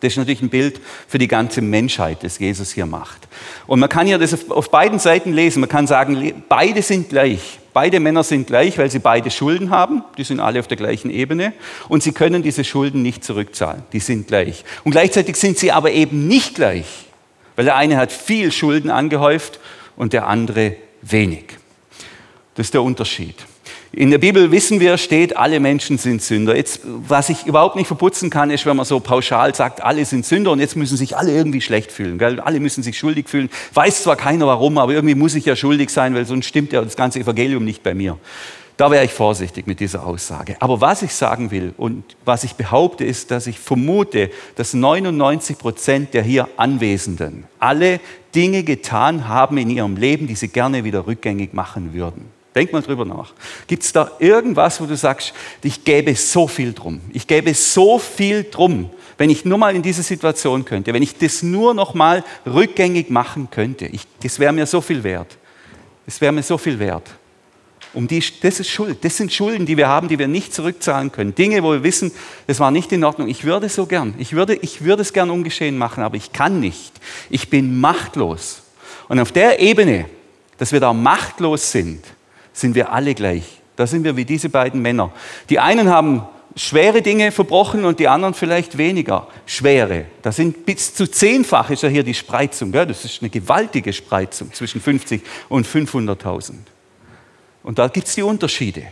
Das 0.00 0.12
ist 0.12 0.16
natürlich 0.16 0.42
ein 0.42 0.48
Bild 0.48 0.80
für 1.08 1.18
die 1.18 1.26
ganze 1.26 1.60
Menschheit, 1.60 2.22
das 2.22 2.38
Jesus 2.38 2.72
hier 2.72 2.86
macht. 2.86 3.26
Und 3.66 3.80
man 3.80 3.88
kann 3.88 4.06
ja 4.06 4.16
das 4.16 4.48
auf 4.50 4.70
beiden 4.70 4.98
Seiten 4.98 5.32
lesen. 5.32 5.60
Man 5.60 5.68
kann 5.68 5.86
sagen, 5.86 6.42
beide 6.48 6.82
sind 6.82 7.08
gleich. 7.08 7.58
Beide 7.72 8.00
Männer 8.00 8.22
sind 8.22 8.46
gleich, 8.46 8.78
weil 8.78 8.90
sie 8.90 9.00
beide 9.00 9.30
Schulden 9.30 9.70
haben. 9.70 10.04
Die 10.16 10.24
sind 10.24 10.40
alle 10.40 10.60
auf 10.60 10.68
der 10.68 10.76
gleichen 10.76 11.10
Ebene. 11.10 11.52
Und 11.88 12.02
sie 12.02 12.12
können 12.12 12.42
diese 12.42 12.64
Schulden 12.64 13.02
nicht 13.02 13.24
zurückzahlen. 13.24 13.82
Die 13.92 14.00
sind 14.00 14.28
gleich. 14.28 14.64
Und 14.84 14.92
gleichzeitig 14.92 15.36
sind 15.36 15.58
sie 15.58 15.72
aber 15.72 15.90
eben 15.90 16.28
nicht 16.28 16.54
gleich. 16.54 16.86
Weil 17.56 17.64
der 17.64 17.76
eine 17.76 17.96
hat 17.96 18.12
viel 18.12 18.52
Schulden 18.52 18.90
angehäuft 18.90 19.58
und 19.96 20.12
der 20.12 20.28
andere 20.28 20.76
wenig. 21.02 21.44
Das 22.54 22.68
ist 22.68 22.74
der 22.74 22.82
Unterschied. 22.82 23.34
In 23.92 24.10
der 24.10 24.18
Bibel 24.18 24.50
wissen 24.52 24.80
wir, 24.80 24.98
steht, 24.98 25.36
alle 25.36 25.60
Menschen 25.60 25.96
sind 25.96 26.20
Sünder. 26.20 26.54
Jetzt, 26.54 26.80
was 26.84 27.30
ich 27.30 27.46
überhaupt 27.46 27.74
nicht 27.74 27.86
verputzen 27.86 28.28
kann, 28.28 28.50
ist, 28.50 28.66
wenn 28.66 28.76
man 28.76 28.84
so 28.84 29.00
pauschal 29.00 29.54
sagt, 29.54 29.82
alle 29.82 30.04
sind 30.04 30.26
Sünder 30.26 30.50
und 30.50 30.60
jetzt 30.60 30.76
müssen 30.76 30.98
sich 30.98 31.16
alle 31.16 31.32
irgendwie 31.32 31.62
schlecht 31.62 31.90
fühlen. 31.90 32.18
Gell? 32.18 32.38
Alle 32.40 32.60
müssen 32.60 32.82
sich 32.82 32.98
schuldig 32.98 33.28
fühlen. 33.28 33.48
Weiß 33.72 34.02
zwar 34.02 34.16
keiner 34.16 34.46
warum, 34.46 34.76
aber 34.76 34.92
irgendwie 34.92 35.14
muss 35.14 35.34
ich 35.34 35.46
ja 35.46 35.56
schuldig 35.56 35.88
sein, 35.88 36.14
weil 36.14 36.26
sonst 36.26 36.46
stimmt 36.46 36.72
ja 36.72 36.82
das 36.82 36.96
ganze 36.96 37.20
Evangelium 37.20 37.64
nicht 37.64 37.82
bei 37.82 37.94
mir. 37.94 38.18
Da 38.76 38.90
wäre 38.92 39.04
ich 39.04 39.12
vorsichtig 39.12 39.66
mit 39.66 39.80
dieser 39.80 40.06
Aussage. 40.06 40.56
Aber 40.60 40.80
was 40.80 41.02
ich 41.02 41.12
sagen 41.12 41.50
will 41.50 41.74
und 41.78 42.04
was 42.24 42.44
ich 42.44 42.54
behaupte, 42.54 43.04
ist, 43.04 43.30
dass 43.30 43.48
ich 43.48 43.58
vermute, 43.58 44.30
dass 44.54 44.74
99 44.74 45.58
Prozent 45.58 46.14
der 46.14 46.22
hier 46.22 46.48
Anwesenden 46.56 47.44
alle 47.58 48.00
Dinge 48.34 48.62
getan 48.62 49.26
haben 49.26 49.58
in 49.58 49.70
ihrem 49.70 49.96
Leben, 49.96 50.28
die 50.28 50.36
sie 50.36 50.46
gerne 50.46 50.84
wieder 50.84 51.06
rückgängig 51.08 51.54
machen 51.54 51.92
würden. 51.92 52.37
Denk 52.58 52.72
mal 52.72 52.82
drüber 52.82 53.04
nach. 53.04 53.34
Gibt 53.68 53.84
es 53.84 53.92
da 53.92 54.10
irgendwas, 54.18 54.80
wo 54.80 54.86
du 54.86 54.96
sagst, 54.96 55.32
ich 55.62 55.84
gäbe 55.84 56.12
so 56.16 56.48
viel 56.48 56.72
drum, 56.72 57.00
ich 57.12 57.28
gäbe 57.28 57.54
so 57.54 58.00
viel 58.00 58.48
drum, 58.50 58.90
wenn 59.16 59.30
ich 59.30 59.44
nur 59.44 59.58
mal 59.58 59.76
in 59.76 59.82
diese 59.82 60.02
Situation 60.02 60.64
könnte, 60.64 60.92
wenn 60.92 61.04
ich 61.04 61.16
das 61.16 61.44
nur 61.44 61.72
noch 61.72 61.94
mal 61.94 62.24
rückgängig 62.44 63.10
machen 63.10 63.46
könnte, 63.52 63.86
ich, 63.86 64.08
das 64.24 64.40
wäre 64.40 64.52
mir 64.52 64.66
so 64.66 64.80
viel 64.80 65.04
wert. 65.04 65.38
Das 66.04 66.20
wäre 66.20 66.32
mir 66.32 66.42
so 66.42 66.58
viel 66.58 66.80
wert. 66.80 67.08
Um 67.94 68.08
die, 68.08 68.24
das 68.42 68.58
ist 68.58 68.70
Schuld. 68.70 69.04
Das 69.04 69.16
sind 69.16 69.32
Schulden, 69.32 69.64
die 69.64 69.76
wir 69.76 69.86
haben, 69.86 70.08
die 70.08 70.18
wir 70.18 70.26
nicht 70.26 70.52
zurückzahlen 70.52 71.12
können. 71.12 71.36
Dinge, 71.36 71.62
wo 71.62 71.70
wir 71.70 71.84
wissen, 71.84 72.10
das 72.48 72.58
war 72.58 72.72
nicht 72.72 72.90
in 72.90 73.04
Ordnung. 73.04 73.28
Ich 73.28 73.44
würde 73.44 73.68
so 73.68 73.86
gern. 73.86 74.16
Ich 74.18 74.32
würde, 74.32 74.56
ich 74.56 74.82
würde 74.82 75.02
es 75.02 75.12
gern 75.12 75.30
ungeschehen 75.30 75.78
machen, 75.78 76.02
aber 76.02 76.16
ich 76.16 76.32
kann 76.32 76.58
nicht. 76.58 76.92
Ich 77.30 77.50
bin 77.50 77.78
machtlos. 77.78 78.62
Und 79.06 79.20
auf 79.20 79.30
der 79.30 79.60
Ebene, 79.60 80.06
dass 80.58 80.72
wir 80.72 80.80
da 80.80 80.92
machtlos 80.92 81.70
sind, 81.70 82.02
sind 82.60 82.74
wir 82.74 82.92
alle 82.92 83.14
gleich. 83.14 83.44
Da 83.76 83.86
sind 83.86 84.04
wir 84.04 84.16
wie 84.16 84.24
diese 84.24 84.48
beiden 84.48 84.82
Männer. 84.82 85.12
Die 85.50 85.58
einen 85.58 85.88
haben 85.88 86.26
schwere 86.56 87.02
Dinge 87.02 87.30
verbrochen 87.30 87.84
und 87.84 88.00
die 88.00 88.08
anderen 88.08 88.34
vielleicht 88.34 88.76
weniger 88.76 89.28
schwere. 89.46 90.06
Da 90.22 90.32
sind 90.32 90.66
bis 90.66 90.94
zu 90.94 91.08
zehnfach 91.08 91.70
ist 91.70 91.82
ja 91.82 91.88
hier 91.88 92.02
die 92.02 92.14
Spreizung. 92.14 92.72
Gell? 92.72 92.86
Das 92.86 93.04
ist 93.04 93.22
eine 93.22 93.30
gewaltige 93.30 93.92
Spreizung 93.92 94.52
zwischen 94.52 94.80
50 94.80 95.22
und 95.48 95.66
500.000. 95.66 96.54
Und 97.62 97.78
da 97.78 97.88
gibt 97.88 98.08
es 98.08 98.14
die 98.14 98.22
Unterschiede. 98.22 98.82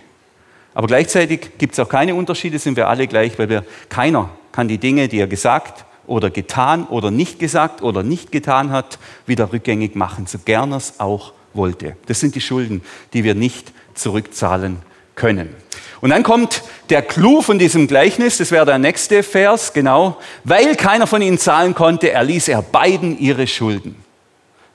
Aber 0.75 0.87
gleichzeitig 0.87 1.53
gibt 1.59 1.73
es 1.73 1.81
auch 1.81 1.89
keine 1.89 2.15
Unterschiede, 2.15 2.59
sind 2.59 2.77
wir 2.77 2.89
alle 2.89 3.07
gleich, 3.07 3.39
weil 3.39 3.49
wir, 3.49 3.65
keiner 3.89 4.31
kann 4.53 4.69
die 4.69 4.79
Dinge, 4.79 5.09
die 5.09 5.19
er 5.19 5.27
gesagt 5.27 5.87
oder 6.07 6.31
getan 6.31 6.85
oder 6.85 7.11
nicht 7.11 7.39
gesagt 7.39 7.83
oder 7.83 8.03
nicht 8.03 8.31
getan 8.31 8.71
hat, 8.71 8.99
wieder 9.27 9.53
rückgängig 9.53 9.97
machen, 9.97 10.27
so 10.27 10.39
gern 10.39 10.73
er 10.73 10.77
es 10.77 11.01
auch 11.01 11.33
wollte. 11.57 11.97
Das 12.07 12.21
sind 12.21 12.35
die 12.35 12.41
Schulden, 12.41 12.83
die 13.13 13.25
wir 13.25 13.35
nicht 13.35 13.73
zurückzahlen 13.95 14.79
können. 15.15 15.55
Und 16.01 16.11
dann 16.11 16.23
kommt 16.23 16.63
der 16.91 17.03
Clou 17.03 17.41
von 17.41 17.59
diesem 17.59 17.87
Gleichnis, 17.87 18.39
das 18.39 18.51
wäre 18.51 18.67
der 18.67 18.79
nächste 18.79 19.23
Vers, 19.23 19.73
genau. 19.73 20.19
Weil 20.45 20.77
keiner 20.77 21.07
von 21.07 21.23
ihnen 21.23 21.39
zahlen 21.39 21.75
konnte, 21.75 22.11
erließ 22.11 22.49
er 22.49 22.63
beiden 22.63 23.19
ihre 23.19 23.47
Schulden. 23.47 23.97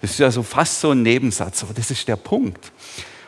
Das 0.02 0.12
ist 0.12 0.20
ja 0.20 0.32
fast 0.32 0.82
so 0.82 0.92
ein 0.92 1.04
Nebensatz, 1.04 1.64
aber 1.64 1.74
das 1.74 1.92
ist 1.92 2.08
der 2.08 2.16
Punkt. 2.16 2.72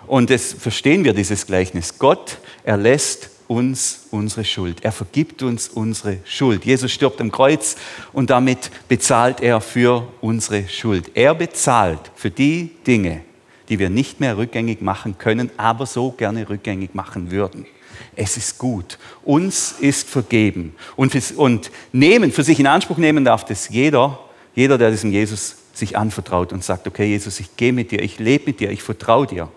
Und 0.08 0.30
das 0.30 0.54
verstehen 0.54 1.04
wir, 1.04 1.13
dieses 1.13 1.46
Gleichnis. 1.46 2.00
Gott 2.00 2.39
erlässt 2.63 3.30
uns 3.48 4.08
unsere 4.10 4.44
Schuld. 4.44 4.84
Er 4.84 4.92
vergibt 4.92 5.44
uns 5.44 5.70
unsere 5.70 6.18
Schuld. 6.26 6.66
Jesus 6.66 6.92
stirbt 6.92 7.22
am 7.22 7.32
Kreuz 7.32 7.76
und 8.12 8.30
damit 8.30 8.72
bezahlt 8.88 9.42
er 9.42 9.62
für 9.62 10.08
unsere 10.22 10.68
Schuld. 10.68 11.12
Er 11.13 11.36
bezahlt 11.36 12.12
für 12.16 12.32
die 12.32 12.72
Dinge, 12.88 13.22
die 13.69 13.80
wir 13.80 13.89
nicht 13.89 14.19
mehr 14.19 14.38
rückgängig 14.38 14.82
machen 14.82 15.17
können, 15.17 15.49
aber 15.58 15.86
so 15.86 16.12
gerne 16.12 16.49
rückgängig 16.49 16.93
machen 16.93 17.32
würden. 17.32 17.65
Es 18.15 18.38
ist 18.38 18.58
gut. 18.58 18.97
Uns 19.23 19.76
ist 19.80 20.10
vergeben. 20.10 20.76
Und, 20.95 21.15
und 21.38 21.71
nehmen, 21.91 22.32
für 22.32 22.43
sich 22.43 22.60
in 22.60 22.67
Anspruch 22.67 22.97
nehmen 22.97 23.26
darf 23.26 23.45
das 23.45 23.69
jeder, 23.69 24.19
jeder, 24.56 24.78
der 24.78 24.91
diesem 24.91 25.12
Jesus 25.12 25.56
sich 25.73 25.97
anvertraut 25.97 26.54
und 26.54 26.63
sagt, 26.63 26.88
okay, 26.88 27.06
Jesus, 27.06 27.39
ich 27.39 27.56
gehe 27.56 27.73
mit 27.73 27.91
dir, 27.91 28.02
ich 28.02 28.19
lebe 28.19 28.45
mit 28.47 28.60
dir, 28.60 28.69
ich 28.69 28.84
vertraue 28.84 29.26
dir. 29.26 29.49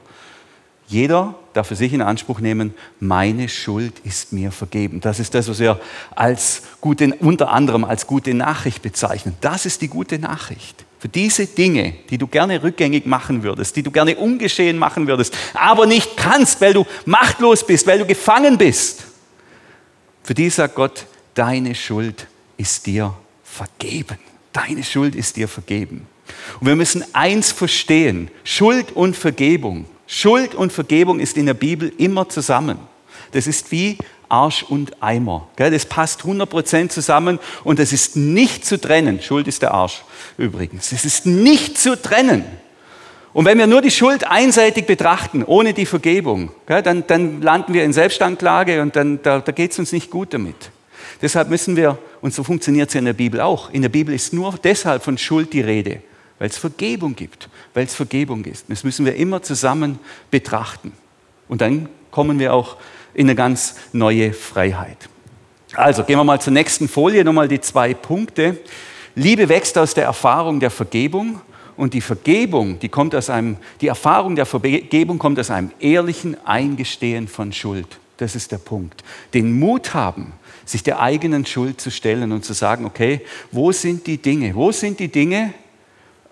Jeder 0.89 1.35
darf 1.53 1.67
für 1.67 1.77
sich 1.77 1.93
in 1.93 2.01
Anspruch 2.01 2.41
nehmen, 2.41 2.73
meine 3.01 3.49
Schuld 3.49 3.99
ist 4.05 4.33
mir 4.33 4.53
vergeben. 4.53 5.01
Das 5.01 5.19
ist 5.19 5.35
das, 5.35 5.49
was 5.49 5.59
wir 5.59 5.81
als 6.15 6.63
gute, 6.81 7.13
unter 7.17 7.51
anderem 7.51 7.85
als 7.85 8.07
gute 8.07 8.33
Nachricht 8.35 8.83
bezeichnen. 8.83 9.37
Das 9.41 9.67
ist 9.67 9.83
die 9.83 9.89
gute 9.89 10.19
Nachricht. 10.19 10.86
Für 10.99 11.09
diese 11.09 11.47
Dinge, 11.47 11.95
die 12.09 12.17
du 12.17 12.27
gerne 12.27 12.63
rückgängig 12.63 13.05
machen 13.05 13.43
würdest, 13.43 13.77
die 13.77 13.83
du 13.83 13.91
gerne 13.91 14.17
ungeschehen 14.17 14.79
machen 14.79 15.07
würdest, 15.07 15.37
aber 15.55 15.87
nicht 15.87 16.17
kannst, 16.17 16.61
weil 16.61 16.73
du 16.73 16.87
machtlos 17.05 17.67
bist, 17.67 17.87
weil 17.87 17.99
du 17.99 18.07
gefangen 18.07 18.57
bist. 18.57 19.05
Für 20.23 20.35
die 20.35 20.49
sagt 20.49 20.75
Gott, 20.75 21.07
deine 21.35 21.75
Schuld 21.75 22.27
ist 22.57 22.87
dir 22.87 23.15
vergeben. 23.45 24.19
Deine 24.53 24.83
Schuld 24.83 25.15
ist 25.15 25.37
dir 25.37 25.49
vergeben. 25.49 26.07
Und 26.61 26.67
wir 26.67 26.77
müssen 26.77 27.05
eins 27.13 27.53
verstehen, 27.53 28.31
Schuld 28.43 28.93
und 28.93 29.17
Vergebung. 29.17 29.85
Schuld 30.07 30.55
und 30.55 30.73
Vergebung 30.73 31.21
ist 31.21 31.37
in 31.37 31.47
der 31.47 31.55
Bibel 31.55 31.93
immer 31.99 32.29
zusammen. 32.29 32.79
Das 33.33 33.47
ist 33.47 33.71
wie 33.71 33.99
Arsch 34.29 34.63
und 34.63 35.03
Eimer. 35.03 35.49
Das 35.57 35.87
passt 35.87 36.23
100% 36.23 36.89
zusammen 36.89 37.39
und 37.65 37.79
es 37.79 37.93
ist 37.93 38.17
nicht 38.17 38.65
zu 38.65 38.81
trennen. 38.81 39.21
Schuld 39.21 39.49
ist 39.49 39.63
der 39.63 39.73
Arsch 39.73 40.03
übrigens. 40.39 40.93
Es 40.93 41.05
ist 41.05 41.27
nicht 41.27 41.79
zu 41.79 42.01
trennen. 42.01 42.45
Und 43.33 43.45
wenn 43.45 43.59
wir 43.59 43.67
nur 43.67 43.83
die 43.83 43.91
Schuld 43.91 44.27
einseitig 44.27 44.87
betrachten, 44.87 45.45
ohne 45.45 45.75
die 45.75 45.85
Vergebung, 45.85 46.53
dann, 46.67 47.07
dann 47.07 47.43
landen 47.43 47.75
wir 47.75 47.85
in 47.85 47.93
Selbstanklage 47.93 48.81
und 48.81 48.97
dann, 48.97 49.21
da, 49.23 49.41
da 49.41 49.53
geht 49.53 49.73
es 49.73 49.79
uns 49.79 49.93
nicht 49.93 50.11
gut 50.11 50.33
damit. 50.33 50.71
Deshalb 51.21 51.51
müssen 51.51 51.77
wir, 51.77 51.99
und 52.21 52.33
so 52.35 52.43
funktioniert 52.43 52.89
es 52.89 52.95
ja 52.95 52.99
in 53.01 53.05
der 53.05 53.13
Bibel 53.13 53.41
auch, 53.41 53.71
in 53.71 53.83
der 53.83 53.89
Bibel 53.89 54.15
ist 54.15 54.33
nur 54.33 54.55
deshalb 54.63 55.03
von 55.03 55.19
Schuld 55.19 55.53
die 55.53 55.61
Rede, 55.61 56.01
weil 56.39 56.49
es 56.49 56.57
Vergebung 56.57 57.15
gibt, 57.15 57.51
weil 57.75 57.85
es 57.85 57.95
Vergebung 57.95 58.45
ist. 58.47 58.67
Das 58.69 58.85
müssen 58.85 59.05
wir 59.05 59.15
immer 59.17 59.43
zusammen 59.43 59.99
betrachten. 60.31 60.93
Und 61.49 61.61
dann 61.61 61.91
kommen 62.11 62.39
wir 62.39 62.55
auch 62.55 62.77
in 63.17 63.27
eine 63.27 63.35
ganz 63.35 63.77
neue 63.93 64.35
Freiheit. 64.35 65.09
Also 65.75 66.05
gehen 66.05 66.19
wir 66.19 66.25
mal 66.25 66.41
zur 66.41 66.53
nächsten 66.53 66.87
Folie, 66.87 67.25
nochmal 67.25 67.49
die 67.49 67.61
zwei 67.61 67.95
Punkte. 67.95 68.59
Liebe 69.15 69.49
wächst 69.49 69.79
aus 69.79 69.95
der 69.95 70.05
Erfahrung 70.05 70.61
der 70.61 70.71
Vergebung 70.71 71.41
und 71.79 71.95
die 71.95 72.03
Vergebung, 72.03 72.79
die 72.79 72.91
kommt 72.91 73.15
aus 73.15 73.31
einem, 73.31 73.57
die 73.81 73.89
Erfahrung 73.89 74.37
der 74.37 74.45
Vergebung 74.45 75.19
kommt 75.19 75.41
aus 75.41 75.51
einem 75.51 75.71
ehrlichen 75.81 76.37
Eingestehen 76.47 77.27
von 77.27 77.53
Schuld. 77.53 77.99
Das 78.19 78.37
ist 78.37 78.53
der 78.53 78.59
Punkt. 78.59 79.03
Den 79.33 79.59
Mut 79.59 79.95
haben, 79.95 80.33
sich 80.67 80.83
der 80.83 81.01
eigenen 81.01 81.47
Schuld 81.47 81.81
zu 81.81 81.91
stellen 81.91 82.33
und 82.33 82.45
zu 82.45 82.53
sagen, 82.53 82.85
okay, 82.85 83.23
wo 83.51 83.73
sind 83.73 84.07
die 84.07 84.19
Dinge? 84.19 84.55
Wo 84.55 84.73
sind 84.73 85.01
die 85.01 85.09
Dinge, 85.09 85.55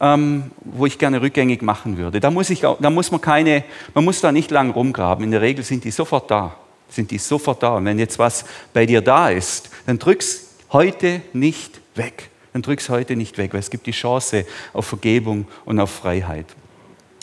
ähm, 0.01 0.51
wo 0.61 0.85
ich 0.85 0.99
gerne 0.99 1.23
rückgängig 1.23 1.63
machen 1.63 1.97
würde? 1.97 2.21
Da 2.21 2.31
muss, 2.31 2.51
ich, 2.51 2.61
da 2.61 2.91
muss 2.91 3.11
man 3.11 3.23
keine, 3.23 3.65
man 3.95 4.05
muss 4.05 4.21
da 4.21 4.33
nicht 4.33 4.51
lang 4.51 4.71
rumgraben. 4.71 5.25
In 5.25 5.31
der 5.31 5.41
Regel 5.41 5.65
sind 5.65 5.85
die 5.85 5.91
sofort 5.91 6.31
da. 6.31 6.57
Sind 6.95 7.11
die 7.11 7.19
sofort 7.19 7.63
da. 7.63 7.77
Und 7.77 7.85
wenn 7.87 7.99
jetzt 7.99 8.19
was 8.19 8.45
bei 8.73 8.87
dir 8.87 9.01
da 9.01 9.31
ist, 9.31 9.69
dann 9.87 9.99
drück's 9.99 10.47
heute 10.71 11.23
nicht 11.33 11.81
weg. 11.97 12.31
Dann 12.53 12.63
drück's 12.63 12.89
heute 12.89 13.17
nicht 13.17 13.37
weg, 13.37 13.53
weil 13.53 13.61
es 13.61 13.71
gibt 13.71 13.87
die 13.87 13.93
Chance 13.93 14.47
auf 14.73 14.87
Vergebung 14.87 15.49
und 15.65 15.81
auf 15.81 15.91
Freiheit. 15.91 16.47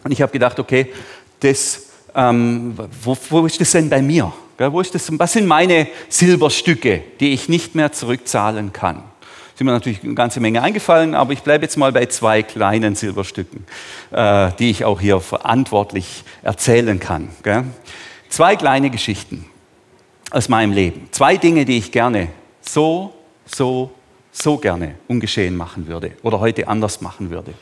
Und 0.03 0.11
ich 0.11 0.21
habe 0.21 0.31
gedacht, 0.31 0.59
okay, 0.59 0.91
das, 1.39 1.83
ähm, 2.13 2.77
wo, 3.01 3.17
wo 3.29 3.45
ist 3.45 3.61
das 3.61 3.71
denn 3.71 3.89
bei 3.89 4.01
mir? 4.01 4.33
Wo 4.57 4.81
ist 4.81 4.93
das, 4.93 5.09
was 5.17 5.33
sind 5.33 5.47
meine 5.47 5.87
Silberstücke, 6.09 7.01
die 7.19 7.31
ich 7.31 7.47
nicht 7.47 7.73
mehr 7.73 7.93
zurückzahlen 7.93 8.73
kann? 8.73 9.03
Sind 9.55 9.65
mir 9.65 9.71
natürlich 9.71 10.03
eine 10.03 10.15
ganze 10.15 10.41
Menge 10.41 10.61
eingefallen, 10.61 11.15
aber 11.15 11.31
ich 11.31 11.41
bleibe 11.41 11.63
jetzt 11.63 11.77
mal 11.77 11.93
bei 11.93 12.07
zwei 12.07 12.43
kleinen 12.43 12.95
Silberstücken, 12.95 13.65
äh, 14.11 14.51
die 14.59 14.69
ich 14.69 14.83
auch 14.83 14.99
hier 14.99 15.21
verantwortlich 15.21 16.25
erzählen 16.43 16.99
kann. 16.99 17.29
Zwei 18.29 18.55
kleine 18.55 18.89
Geschichten 18.89 19.45
aus 20.31 20.49
meinem 20.49 20.71
Leben. 20.71 21.07
Zwei 21.11 21.37
Dinge, 21.37 21.65
die 21.65 21.77
ich 21.77 21.91
gerne 21.91 22.29
so, 22.61 23.13
so, 23.45 23.91
so 24.31 24.57
gerne 24.57 24.95
ungeschehen 25.07 25.55
machen 25.55 25.87
würde 25.87 26.13
oder 26.23 26.39
heute 26.39 26.67
anders 26.67 27.01
machen 27.01 27.29
würde. 27.29 27.53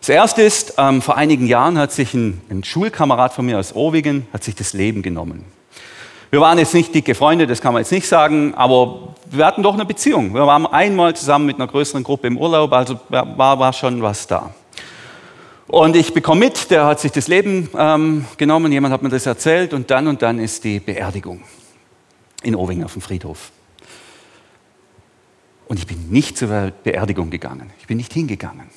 Das 0.00 0.08
erste 0.10 0.42
ist, 0.42 0.74
ähm, 0.76 1.00
vor 1.00 1.16
einigen 1.16 1.46
Jahren 1.46 1.78
hat 1.78 1.92
sich 1.92 2.12
ein, 2.12 2.42
ein 2.50 2.62
Schulkamerad 2.64 3.32
von 3.32 3.46
mir 3.46 3.58
aus 3.58 3.74
Owigen 3.74 4.26
hat 4.32 4.44
sich 4.44 4.54
das 4.54 4.74
Leben 4.74 5.00
genommen. 5.00 5.44
Wir 6.30 6.40
waren 6.40 6.58
jetzt 6.58 6.74
nicht 6.74 6.92
dicke 6.94 7.14
Freunde, 7.14 7.46
das 7.46 7.60
kann 7.60 7.72
man 7.72 7.82
jetzt 7.82 7.92
nicht 7.92 8.08
sagen, 8.08 8.54
aber 8.54 9.14
wir 9.30 9.46
hatten 9.46 9.62
doch 9.62 9.74
eine 9.74 9.84
Beziehung. 9.84 10.34
Wir 10.34 10.46
waren 10.46 10.66
einmal 10.66 11.14
zusammen 11.14 11.46
mit 11.46 11.56
einer 11.56 11.68
größeren 11.68 12.02
Gruppe 12.02 12.26
im 12.26 12.36
Urlaub, 12.36 12.72
also 12.72 12.98
war, 13.08 13.58
war 13.58 13.72
schon 13.72 14.02
was 14.02 14.26
da. 14.26 14.52
Und 15.68 15.96
ich 15.96 16.12
bekomme 16.12 16.40
mit, 16.40 16.70
der 16.70 16.86
hat 16.86 17.00
sich 17.00 17.12
das 17.12 17.28
Leben 17.28 17.70
ähm, 17.78 18.26
genommen, 18.36 18.72
jemand 18.72 18.92
hat 18.92 19.02
mir 19.02 19.08
das 19.08 19.26
erzählt 19.26 19.72
und 19.72 19.90
dann 19.90 20.08
und 20.08 20.22
dann 20.22 20.38
ist 20.38 20.64
die 20.64 20.80
Beerdigung 20.80 21.40
in 22.44 22.54
Owingen 22.54 22.84
auf 22.84 22.92
dem 22.92 23.02
Friedhof. 23.02 23.50
Und 25.66 25.78
ich 25.78 25.86
bin 25.86 26.10
nicht 26.10 26.36
zur 26.36 26.72
Beerdigung 26.84 27.30
gegangen. 27.30 27.70
Ich 27.80 27.86
bin 27.86 27.96
nicht 27.96 28.12
hingegangen. 28.12 28.68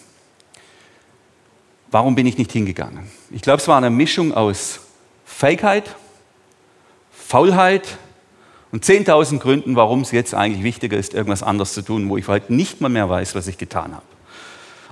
Warum 1.92 2.16
bin 2.16 2.26
ich 2.26 2.38
nicht 2.38 2.52
hingegangen? 2.52 3.08
Ich 3.32 3.42
glaube, 3.42 3.62
es 3.62 3.68
war 3.68 3.78
eine 3.78 3.90
Mischung 3.90 4.34
aus 4.34 4.80
Feigheit, 5.26 5.96
Faulheit 7.12 7.98
und 8.72 8.84
10.000 8.84 9.40
Gründen, 9.40 9.76
warum 9.76 10.02
es 10.02 10.12
jetzt 10.12 10.34
eigentlich 10.34 10.64
wichtiger 10.64 10.98
ist, 10.98 11.14
irgendwas 11.14 11.44
anderes 11.44 11.74
zu 11.74 11.82
tun, 11.82 12.10
wo 12.10 12.18
ich 12.18 12.28
heute 12.28 12.54
nicht 12.54 12.82
mal 12.82 12.90
mehr 12.90 13.10
weiß, 13.10 13.36
was 13.36 13.48
ich 13.48 13.58
getan 13.58 13.94
habe. 13.94 14.06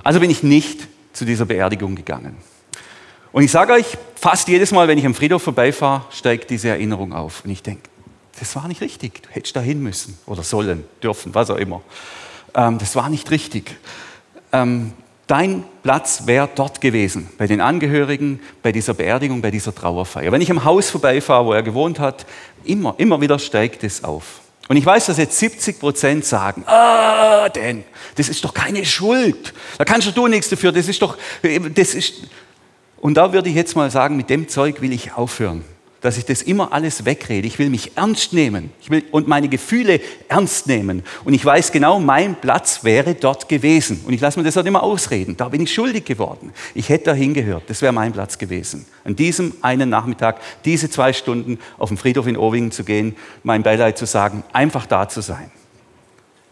Also 0.03 0.19
bin 0.19 0.29
ich 0.29 0.43
nicht 0.43 0.87
zu 1.13 1.25
dieser 1.25 1.45
Beerdigung 1.45 1.95
gegangen. 1.95 2.37
Und 3.31 3.43
ich 3.43 3.51
sage 3.51 3.73
euch, 3.73 3.97
fast 4.15 4.47
jedes 4.47 4.71
Mal, 4.71 4.87
wenn 4.87 4.97
ich 4.97 5.05
am 5.05 5.13
Friedhof 5.13 5.43
vorbeifahre, 5.43 6.05
steigt 6.11 6.49
diese 6.49 6.69
Erinnerung 6.69 7.11
auf. 7.11 7.43
Und 7.43 7.51
ich 7.51 7.63
denke, 7.63 7.89
das 8.39 8.55
war 8.55 8.67
nicht 8.67 8.81
richtig. 8.81 9.23
Du 9.23 9.29
hättest 9.29 9.55
da 9.55 9.61
hin 9.61 9.81
müssen 9.81 10.17
oder 10.25 10.43
sollen, 10.43 10.83
dürfen, 11.01 11.33
was 11.33 11.49
auch 11.49 11.57
immer. 11.57 11.81
Ähm, 12.53 12.77
das 12.77 12.95
war 12.95 13.09
nicht 13.09 13.31
richtig. 13.31 13.75
Ähm, 14.51 14.93
Dein 15.27 15.63
Platz 15.81 16.27
wäre 16.27 16.47
dort 16.53 16.81
gewesen, 16.81 17.27
bei 17.39 17.47
den 17.47 17.59
Angehörigen, 17.59 18.39
bei 18.61 18.71
dieser 18.71 18.93
Beerdigung, 18.93 19.41
bei 19.41 19.49
dieser 19.49 19.73
Trauerfeier. 19.73 20.31
Wenn 20.31 20.41
ich 20.41 20.51
am 20.51 20.63
Haus 20.63 20.91
vorbeifahre, 20.91 21.45
wo 21.45 21.53
er 21.53 21.63
gewohnt 21.63 21.99
hat, 21.99 22.27
immer, 22.63 22.93
immer 22.99 23.19
wieder 23.19 23.39
steigt 23.39 23.83
es 23.83 24.03
auf. 24.03 24.41
Und 24.67 24.77
ich 24.77 24.85
weiß, 24.85 25.07
dass 25.07 25.17
jetzt 25.17 25.39
70 25.39 25.79
Prozent 25.79 26.25
sagen, 26.25 26.63
ah, 26.67 27.49
denn, 27.49 27.83
das 28.15 28.29
ist 28.29 28.43
doch 28.43 28.53
keine 28.53 28.85
Schuld. 28.85 29.53
Da 29.79 29.85
kannst 29.85 30.15
du 30.15 30.27
nichts 30.27 30.49
dafür, 30.49 30.71
das 30.71 30.87
ist 30.87 31.01
doch, 31.01 31.17
das 31.41 31.95
ist. 31.95 32.27
Und 32.97 33.15
da 33.15 33.33
würde 33.33 33.49
ich 33.49 33.55
jetzt 33.55 33.75
mal 33.75 33.89
sagen, 33.89 34.17
mit 34.17 34.29
dem 34.29 34.47
Zeug 34.47 34.81
will 34.81 34.93
ich 34.93 35.13
aufhören 35.13 35.63
dass 36.05 36.17
ich 36.17 36.25
das 36.25 36.41
immer 36.41 36.71
alles 36.71 37.03
wegrede. 37.05 37.47
Ich 37.47 37.59
will 37.59 37.69
mich 37.69 37.91
ernst 37.95 38.31
nehmen 38.31 38.69
ich 38.79 38.89
will, 38.89 39.03
und 39.11 39.27
meine 39.27 39.49
Gefühle 39.49 39.99
ernst 40.27 40.67
nehmen. 40.67 41.03
Und 41.23 41.33
ich 41.33 41.43
weiß 41.43 41.71
genau, 41.71 41.99
mein 41.99 42.35
Platz 42.35 42.83
wäre 42.83 43.15
dort 43.15 43.49
gewesen. 43.49 44.01
Und 44.05 44.13
ich 44.13 44.21
lasse 44.21 44.39
mir 44.39 44.45
das 44.45 44.57
auch 44.57 44.65
immer 44.65 44.83
ausreden. 44.83 45.35
Da 45.35 45.49
bin 45.49 45.61
ich 45.61 45.73
schuldig 45.73 46.05
geworden. 46.05 46.53
Ich 46.75 46.89
hätte 46.89 47.05
da 47.05 47.13
hingehört. 47.13 47.63
Das 47.67 47.81
wäre 47.81 47.91
mein 47.91 48.13
Platz 48.13 48.37
gewesen. 48.37 48.85
An 49.03 49.15
diesem 49.15 49.53
einen 49.61 49.89
Nachmittag, 49.89 50.39
diese 50.63 50.89
zwei 50.89 51.13
Stunden 51.13 51.57
auf 51.77 51.89
dem 51.89 51.97
Friedhof 51.97 52.27
in 52.27 52.37
Owingen 52.37 52.71
zu 52.71 52.83
gehen, 52.83 53.15
mein 53.43 53.63
Beileid 53.63 53.97
zu 53.97 54.05
sagen, 54.05 54.43
einfach 54.53 54.85
da 54.85 55.09
zu 55.09 55.21
sein. 55.21 55.49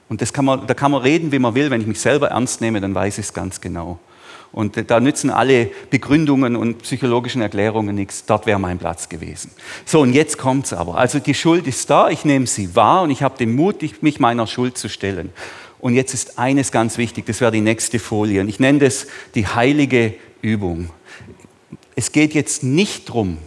Und 0.09 0.21
das 0.21 0.33
kann 0.33 0.45
man, 0.45 0.67
da 0.67 0.73
kann 0.73 0.91
man 0.91 1.01
reden, 1.01 1.31
wie 1.31 1.39
man 1.39 1.55
will. 1.55 1.69
Wenn 1.69 1.81
ich 1.81 1.87
mich 1.87 1.99
selber 1.99 2.29
ernst 2.29 2.61
nehme, 2.61 2.81
dann 2.81 2.95
weiß 2.95 3.19
ich 3.19 3.25
es 3.25 3.33
ganz 3.33 3.61
genau. 3.61 3.99
Und 4.53 4.89
da 4.89 4.99
nützen 4.99 5.31
alle 5.31 5.71
Begründungen 5.89 6.55
und 6.55 6.83
psychologischen 6.83 7.41
Erklärungen 7.41 7.95
nichts. 7.95 8.25
Dort 8.25 8.45
wäre 8.45 8.59
mein 8.59 8.77
Platz 8.77 9.09
gewesen. 9.09 9.49
So, 9.83 10.01
und 10.01 10.13
jetzt 10.13 10.37
kommt 10.37 10.67
es 10.67 10.73
aber. 10.73 10.95
Also 10.95 11.17
die 11.17 11.33
Schuld 11.33 11.65
ist 11.65 11.89
da, 11.89 12.09
ich 12.09 12.23
nehme 12.23 12.45
sie 12.45 12.75
wahr 12.75 13.01
und 13.01 13.09
ich 13.09 13.23
habe 13.23 13.35
den 13.35 13.55
Mut, 13.55 13.83
mich 14.01 14.19
meiner 14.19 14.45
Schuld 14.45 14.77
zu 14.77 14.89
stellen. 14.89 15.31
Und 15.79 15.95
jetzt 15.95 16.13
ist 16.13 16.37
eines 16.37 16.71
ganz 16.71 16.99
wichtig, 16.99 17.25
das 17.25 17.41
wäre 17.41 17.51
die 17.51 17.61
nächste 17.61 17.97
Folie. 17.97 18.41
Und 18.41 18.47
ich 18.47 18.59
nenne 18.59 18.77
das 18.77 19.07
die 19.33 19.47
heilige 19.47 20.13
Übung. 20.43 20.91
Es 21.95 22.11
geht 22.11 22.35
jetzt 22.35 22.63
nicht 22.63 23.09
darum, 23.09 23.39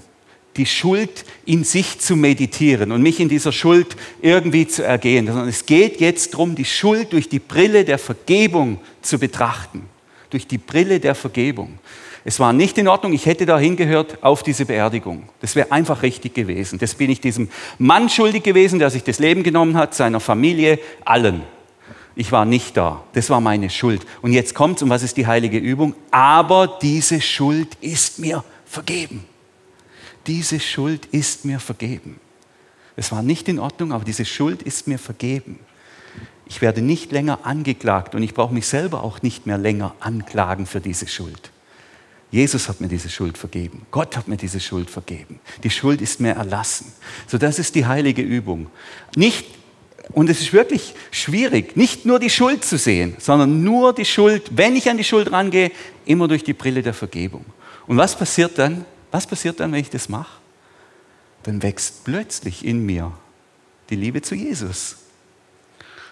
die 0.57 0.66
Schuld 0.66 1.25
in 1.45 1.62
sich 1.62 2.01
zu 2.01 2.16
meditieren 2.16 2.90
und 2.90 3.01
mich 3.01 3.21
in 3.21 3.29
dieser 3.29 3.53
Schuld 3.53 3.97
irgendwie 4.23 4.66
zu 4.66 4.83
ergehen, 4.83 5.29
sondern 5.29 5.49
es 5.49 5.66
geht 5.66 6.01
jetzt 6.01 6.35
darum, 6.35 6.57
die 6.57 6.64
Schuld 6.64 7.12
durch 7.12 7.29
die 7.29 7.38
Brille 7.38 7.85
der 7.85 7.99
Vergebung 7.99 8.81
zu 9.03 9.21
betrachten 9.21 9.88
durch 10.37 10.46
die 10.46 10.59
Brille 10.59 11.01
der 11.01 11.14
Vergebung. 11.14 11.79
Es 12.22 12.38
war 12.38 12.53
nicht 12.53 12.77
in 12.77 12.88
Ordnung, 12.88 13.14
ich 13.14 13.25
hätte 13.25 13.46
da 13.46 13.59
hingehört 13.59 14.22
auf 14.22 14.42
diese 14.42 14.66
Beerdigung. 14.66 15.31
Das 15.40 15.57
wäre 15.57 15.72
einfach 15.72 16.03
richtig 16.03 16.35
gewesen. 16.35 16.79
Das 16.79 16.94
bin 16.94 17.09
ich 17.09 17.22
diesem 17.22 17.49
Mann 17.79 18.11
schuldig 18.11 18.42
gewesen, 18.42 18.79
der 18.79 18.90
sich 18.90 19.03
das 19.03 19.18
Leben 19.18 19.42
genommen 19.42 19.79
hat, 19.79 19.94
seiner 19.94 20.20
Familie, 20.20 20.79
allen. 21.07 21.40
Ich 22.16 22.33
war 22.33 22.44
nicht 22.44 22.77
da. 22.77 23.03
Das 23.14 23.31
war 23.31 23.40
meine 23.40 23.70
Schuld. 23.70 24.05
Und 24.20 24.35
jetzt 24.35 24.55
kommt's, 24.55 24.83
und 24.83 24.90
was 24.90 25.03
ist 25.03 25.16
die 25.16 25.27
heilige 25.27 25.57
Übung? 25.57 25.94
Aber 26.11 26.79
diese 26.83 27.22
Schuld 27.22 27.75
ist 27.81 28.18
mir 28.18 28.44
vergeben. 28.66 29.25
Diese 30.27 30.61
Schuld 30.61 31.07
ist 31.12 31.46
mir 31.46 31.61
vergeben. 31.61 32.20
Es 32.94 33.11
war 33.11 33.22
nicht 33.22 33.49
in 33.49 33.59
Ordnung, 33.59 33.92
aber 33.92 34.05
diese 34.05 34.27
Schuld 34.27 34.61
ist 34.62 34.87
mir 34.87 34.99
vergeben. 34.99 35.61
Ich 36.46 36.62
werde 36.62 36.80
nicht 36.80 37.11
länger 37.12 37.40
angeklagt 37.44 38.14
und 38.14 38.22
ich 38.22 38.32
brauche 38.32 38.54
mich 38.54 38.66
selber 38.66 39.02
auch 39.02 39.22
nicht 39.22 39.46
mehr 39.46 39.59
länger 39.59 39.94
anklagen 40.00 40.66
für 40.66 40.80
diese 40.80 41.09
Schuld. 41.09 41.50
Jesus 42.30 42.68
hat 42.68 42.80
mir 42.80 42.88
diese 42.88 43.09
Schuld 43.09 43.38
vergeben. 43.38 43.87
Gott 43.90 44.16
hat 44.16 44.28
mir 44.28 44.37
diese 44.37 44.61
Schuld 44.61 44.90
vergeben. 44.90 45.40
Die 45.62 45.70
Schuld 45.70 46.00
ist 46.00 46.20
mir 46.20 46.32
erlassen. 46.32 46.92
So, 47.26 47.38
das 47.38 47.59
ist 47.59 47.74
die 47.74 47.87
heilige 47.87 48.22
Übung. 48.22 48.68
Nicht, 49.16 49.46
und 50.12 50.28
es 50.30 50.40
ist 50.40 50.52
wirklich 50.52 50.94
schwierig, 51.11 51.76
nicht 51.76 52.04
nur 52.04 52.18
die 52.18 52.30
Schuld 52.30 52.64
zu 52.64 52.78
sehen, 52.78 53.16
sondern 53.18 53.62
nur 53.62 53.92
die 53.92 54.04
Schuld, 54.04 54.50
wenn 54.56 54.76
ich 54.76 54.88
an 54.90 54.96
die 54.96 55.04
Schuld 55.04 55.32
rangehe, 55.32 55.72
immer 56.04 56.28
durch 56.28 56.44
die 56.44 56.52
Brille 56.52 56.82
der 56.82 56.94
Vergebung. 56.94 57.44
Und 57.87 57.96
was 57.96 58.16
passiert 58.16 58.59
dann? 58.59 58.85
Was 59.11 59.26
passiert 59.26 59.61
dann, 59.61 59.72
wenn 59.72 59.80
ich 59.80 59.90
das 59.90 60.09
mache? 60.09 60.38
Dann 61.44 61.62
wächst 61.62 62.04
plötzlich 62.04 62.64
in 62.64 62.85
mir 62.85 63.12
die 63.88 63.96
Liebe 63.96 64.20
zu 64.20 64.35
Jesus. 64.35 64.96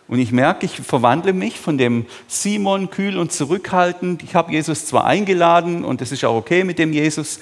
Und 0.07 0.19
ich 0.19 0.33
merke, 0.33 0.67
ich 0.67 0.81
verwandle 0.81 1.33
mich 1.33 1.59
von 1.59 1.79
dem 1.79 2.07
Simon 2.29 2.91
kühl 2.91 3.19
und 3.19 3.33
zurückhaltend. 3.33 4.23
Ich 4.23 4.35
habe 4.35 4.53
Jesus 4.53 4.87
zwar 4.87 5.05
eingeladen 5.05 5.85
und 5.85 6.03
es 6.03 6.13
ist 6.13 6.25
auch 6.25 6.37
okay 6.37 6.65
mit 6.65 6.79
dem 6.79 6.93
Jesus. 6.93 7.41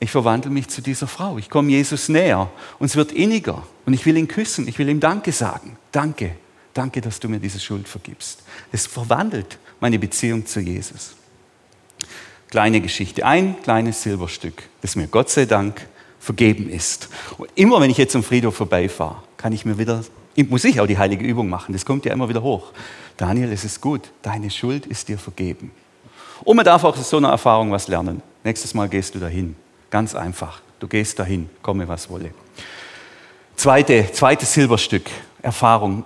Ich 0.00 0.10
verwandle 0.10 0.50
mich 0.50 0.68
zu 0.68 0.80
dieser 0.80 1.06
Frau. 1.06 1.38
Ich 1.38 1.50
komme 1.50 1.70
Jesus 1.70 2.08
näher 2.08 2.50
und 2.78 2.86
es 2.86 2.96
wird 2.96 3.12
inniger. 3.12 3.66
Und 3.84 3.92
ich 3.92 4.04
will 4.06 4.16
ihn 4.16 4.28
küssen. 4.28 4.68
Ich 4.68 4.78
will 4.78 4.88
ihm 4.88 5.00
Danke 5.00 5.32
sagen. 5.32 5.76
Danke. 5.92 6.32
Danke, 6.74 7.00
dass 7.00 7.20
du 7.20 7.28
mir 7.28 7.40
diese 7.40 7.60
Schuld 7.60 7.88
vergibst. 7.88 8.42
Es 8.72 8.86
verwandelt 8.86 9.58
meine 9.80 9.98
Beziehung 9.98 10.44
zu 10.44 10.60
Jesus. 10.60 11.14
Kleine 12.50 12.80
Geschichte. 12.80 13.24
Ein 13.24 13.60
kleines 13.62 14.02
Silberstück, 14.02 14.62
das 14.82 14.96
mir 14.96 15.06
Gott 15.06 15.30
sei 15.30 15.46
Dank 15.46 15.86
vergeben 16.20 16.68
ist. 16.68 17.08
Und 17.38 17.48
immer 17.54 17.80
wenn 17.80 17.90
ich 17.90 17.98
jetzt 17.98 18.12
zum 18.12 18.22
Friedhof 18.22 18.56
vorbeifahre, 18.56 19.22
kann 19.36 19.52
ich 19.52 19.64
mir 19.64 19.78
wieder 19.78 20.02
muss 20.44 20.64
ich 20.64 20.80
auch 20.80 20.86
die 20.86 20.98
heilige 20.98 21.24
Übung 21.24 21.48
machen. 21.48 21.72
Das 21.72 21.84
kommt 21.84 22.04
ja 22.04 22.12
immer 22.12 22.28
wieder 22.28 22.42
hoch. 22.42 22.72
Daniel, 23.16 23.52
es 23.52 23.64
ist 23.64 23.80
gut. 23.80 24.02
Deine 24.22 24.50
Schuld 24.50 24.86
ist 24.86 25.08
dir 25.08 25.18
vergeben. 25.18 25.70
Und 26.44 26.56
man 26.56 26.64
darf 26.64 26.84
auch 26.84 26.96
aus 26.96 27.08
so 27.08 27.16
einer 27.16 27.30
Erfahrung 27.30 27.70
was 27.70 27.88
lernen. 27.88 28.22
Nächstes 28.44 28.74
Mal 28.74 28.88
gehst 28.88 29.14
du 29.14 29.18
dahin. 29.18 29.56
Ganz 29.90 30.14
einfach. 30.14 30.60
Du 30.78 30.88
gehst 30.88 31.18
dahin, 31.18 31.48
komme 31.62 31.88
was 31.88 32.10
wolle. 32.10 32.32
Zweite, 33.56 34.12
zweites 34.12 34.52
Silberstück, 34.52 35.10
Erfahrung. 35.40 36.04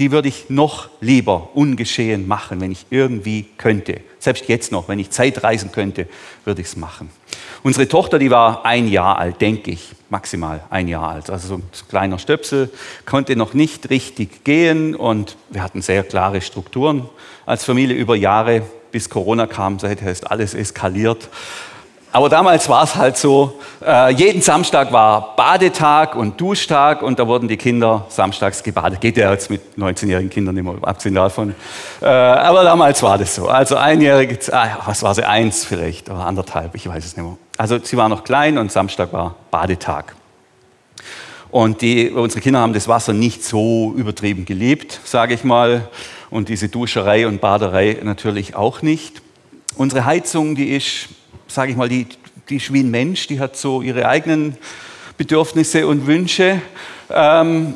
Die 0.00 0.10
würde 0.10 0.28
ich 0.28 0.48
noch 0.48 0.88
lieber 1.00 1.50
ungeschehen 1.54 2.26
machen, 2.26 2.60
wenn 2.62 2.72
ich 2.72 2.86
irgendwie 2.88 3.44
könnte. 3.58 4.00
Selbst 4.18 4.48
jetzt 4.48 4.72
noch, 4.72 4.88
wenn 4.88 4.98
ich 4.98 5.10
Zeit 5.10 5.44
reisen 5.44 5.72
könnte, 5.72 6.08
würde 6.44 6.62
ich 6.62 6.68
es 6.68 6.76
machen. 6.76 7.10
Unsere 7.62 7.86
Tochter, 7.86 8.18
die 8.18 8.30
war 8.30 8.64
ein 8.64 8.88
Jahr 8.88 9.18
alt, 9.18 9.42
denke 9.42 9.70
ich, 9.70 9.90
maximal 10.08 10.62
ein 10.70 10.88
Jahr 10.88 11.10
alt. 11.10 11.28
Also 11.28 11.48
so 11.48 11.54
ein 11.56 11.62
kleiner 11.90 12.18
Stöpsel, 12.18 12.70
konnte 13.04 13.36
noch 13.36 13.52
nicht 13.52 13.90
richtig 13.90 14.42
gehen 14.42 14.94
und 14.94 15.36
wir 15.50 15.62
hatten 15.62 15.82
sehr 15.82 16.02
klare 16.02 16.40
Strukturen 16.40 17.06
als 17.44 17.64
Familie 17.64 17.94
über 17.94 18.16
Jahre, 18.16 18.62
bis 18.92 19.10
Corona 19.10 19.46
kam. 19.46 19.78
Seither 19.78 20.10
ist 20.10 20.30
alles 20.30 20.54
eskaliert. 20.54 21.28
Aber 22.12 22.28
damals 22.28 22.68
war 22.68 22.82
es 22.82 22.96
halt 22.96 23.16
so, 23.16 23.60
äh, 23.86 24.12
jeden 24.12 24.42
Samstag 24.42 24.92
war 24.92 25.36
Badetag 25.36 26.16
und 26.16 26.40
Duschtag 26.40 27.02
und 27.02 27.20
da 27.20 27.26
wurden 27.28 27.46
die 27.46 27.56
Kinder 27.56 28.04
samstags 28.08 28.64
gebadet. 28.64 29.00
Geht 29.00 29.16
ja 29.16 29.30
jetzt 29.30 29.48
mit 29.48 29.60
19-jährigen 29.78 30.28
Kindern 30.28 30.56
immer, 30.56 30.74
abgesehen 30.82 31.14
davon. 31.14 31.54
Äh, 32.02 32.06
aber 32.06 32.64
damals 32.64 33.00
war 33.04 33.16
das 33.16 33.36
so. 33.36 33.46
Also 33.46 33.76
einjährige, 33.76 34.38
ah, 34.52 34.78
was 34.86 35.04
war 35.04 35.14
sie, 35.14 35.24
eins 35.24 35.64
vielleicht 35.64 36.10
oder 36.10 36.26
anderthalb, 36.26 36.74
ich 36.74 36.88
weiß 36.88 37.04
es 37.04 37.16
nicht 37.16 37.24
mehr. 37.24 37.38
Also 37.56 37.78
sie 37.78 37.96
war 37.96 38.08
noch 38.08 38.24
klein 38.24 38.58
und 38.58 38.72
Samstag 38.72 39.12
war 39.12 39.36
Badetag. 39.52 40.16
Und 41.52 41.80
die, 41.80 42.10
unsere 42.10 42.40
Kinder 42.40 42.58
haben 42.58 42.72
das 42.72 42.88
Wasser 42.88 43.12
nicht 43.12 43.44
so 43.44 43.92
übertrieben 43.96 44.44
geliebt, 44.46 45.00
sage 45.04 45.34
ich 45.34 45.44
mal. 45.44 45.88
Und 46.28 46.48
diese 46.48 46.68
Duscherei 46.68 47.26
und 47.28 47.40
Baderei 47.40 47.98
natürlich 48.02 48.56
auch 48.56 48.82
nicht. 48.82 49.22
Unsere 49.76 50.04
Heizung, 50.04 50.56
die 50.56 50.70
ist 50.70 51.08
sage 51.50 51.72
ich 51.72 51.76
mal, 51.76 51.88
die, 51.88 52.06
die 52.48 52.56
ist 52.56 52.72
wie 52.72 52.80
ein 52.80 52.90
Mensch, 52.90 53.26
die 53.26 53.40
hat 53.40 53.56
so 53.56 53.82
ihre 53.82 54.08
eigenen 54.08 54.56
Bedürfnisse 55.16 55.86
und 55.86 56.06
Wünsche. 56.06 56.62
Ähm, 57.10 57.74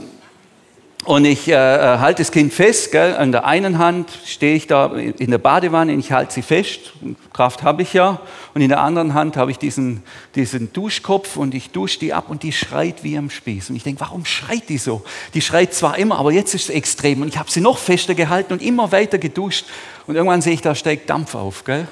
und 1.05 1.27
ich 1.27 1.49
äh, 1.49 1.53
äh, 1.53 1.99
halte 1.99 2.23
das 2.23 2.33
Kind 2.33 2.55
fest, 2.55 2.91
gell? 2.91 3.15
an 3.17 3.31
der 3.31 3.45
einen 3.45 3.77
Hand 3.79 4.09
stehe 4.25 4.57
ich 4.57 4.67
da 4.67 4.87
in 4.87 5.31
der 5.31 5.37
Badewanne, 5.37 5.93
und 5.93 5.99
ich 5.99 6.13
halte 6.13 6.33
sie 6.33 6.41
fest, 6.41 6.95
Kraft 7.35 7.63
habe 7.63 7.83
ich 7.83 7.93
ja, 7.93 8.21
und 8.55 8.63
in 8.63 8.71
der 8.71 8.81
anderen 8.81 9.13
Hand 9.13 9.37
habe 9.37 9.51
ich 9.51 9.59
diesen, 9.59 10.03
diesen 10.35 10.73
Duschkopf 10.73 11.37
und 11.37 11.55
ich 11.55 11.71
dusche 11.71 11.99
die 11.99 12.15
ab 12.15 12.31
und 12.31 12.43
die 12.43 12.53
schreit 12.53 13.05
wie 13.05 13.19
am 13.19 13.29
Spieß. 13.29 13.69
Und 13.69 13.77
ich 13.77 13.83
denke, 13.83 14.01
warum 14.01 14.25
schreit 14.25 14.71
die 14.71 14.79
so? 14.79 15.05
Die 15.35 15.43
schreit 15.43 15.75
zwar 15.75 15.99
immer, 15.99 16.19
aber 16.19 16.33
jetzt 16.33 16.55
ist 16.55 16.65
es 16.65 16.71
extrem 16.71 17.21
und 17.21 17.29
ich 17.29 17.37
habe 17.37 17.51
sie 17.51 17.61
noch 17.61 17.77
fester 17.77 18.15
gehalten 18.15 18.55
und 18.55 18.63
immer 18.63 18.91
weiter 18.91 19.19
geduscht 19.19 19.67
und 20.07 20.15
irgendwann 20.15 20.41
sehe 20.41 20.55
ich, 20.55 20.63
da 20.63 20.75
steigt 20.75 21.11
Dampf 21.11 21.35
auf. 21.35 21.65
Gell? 21.65 21.87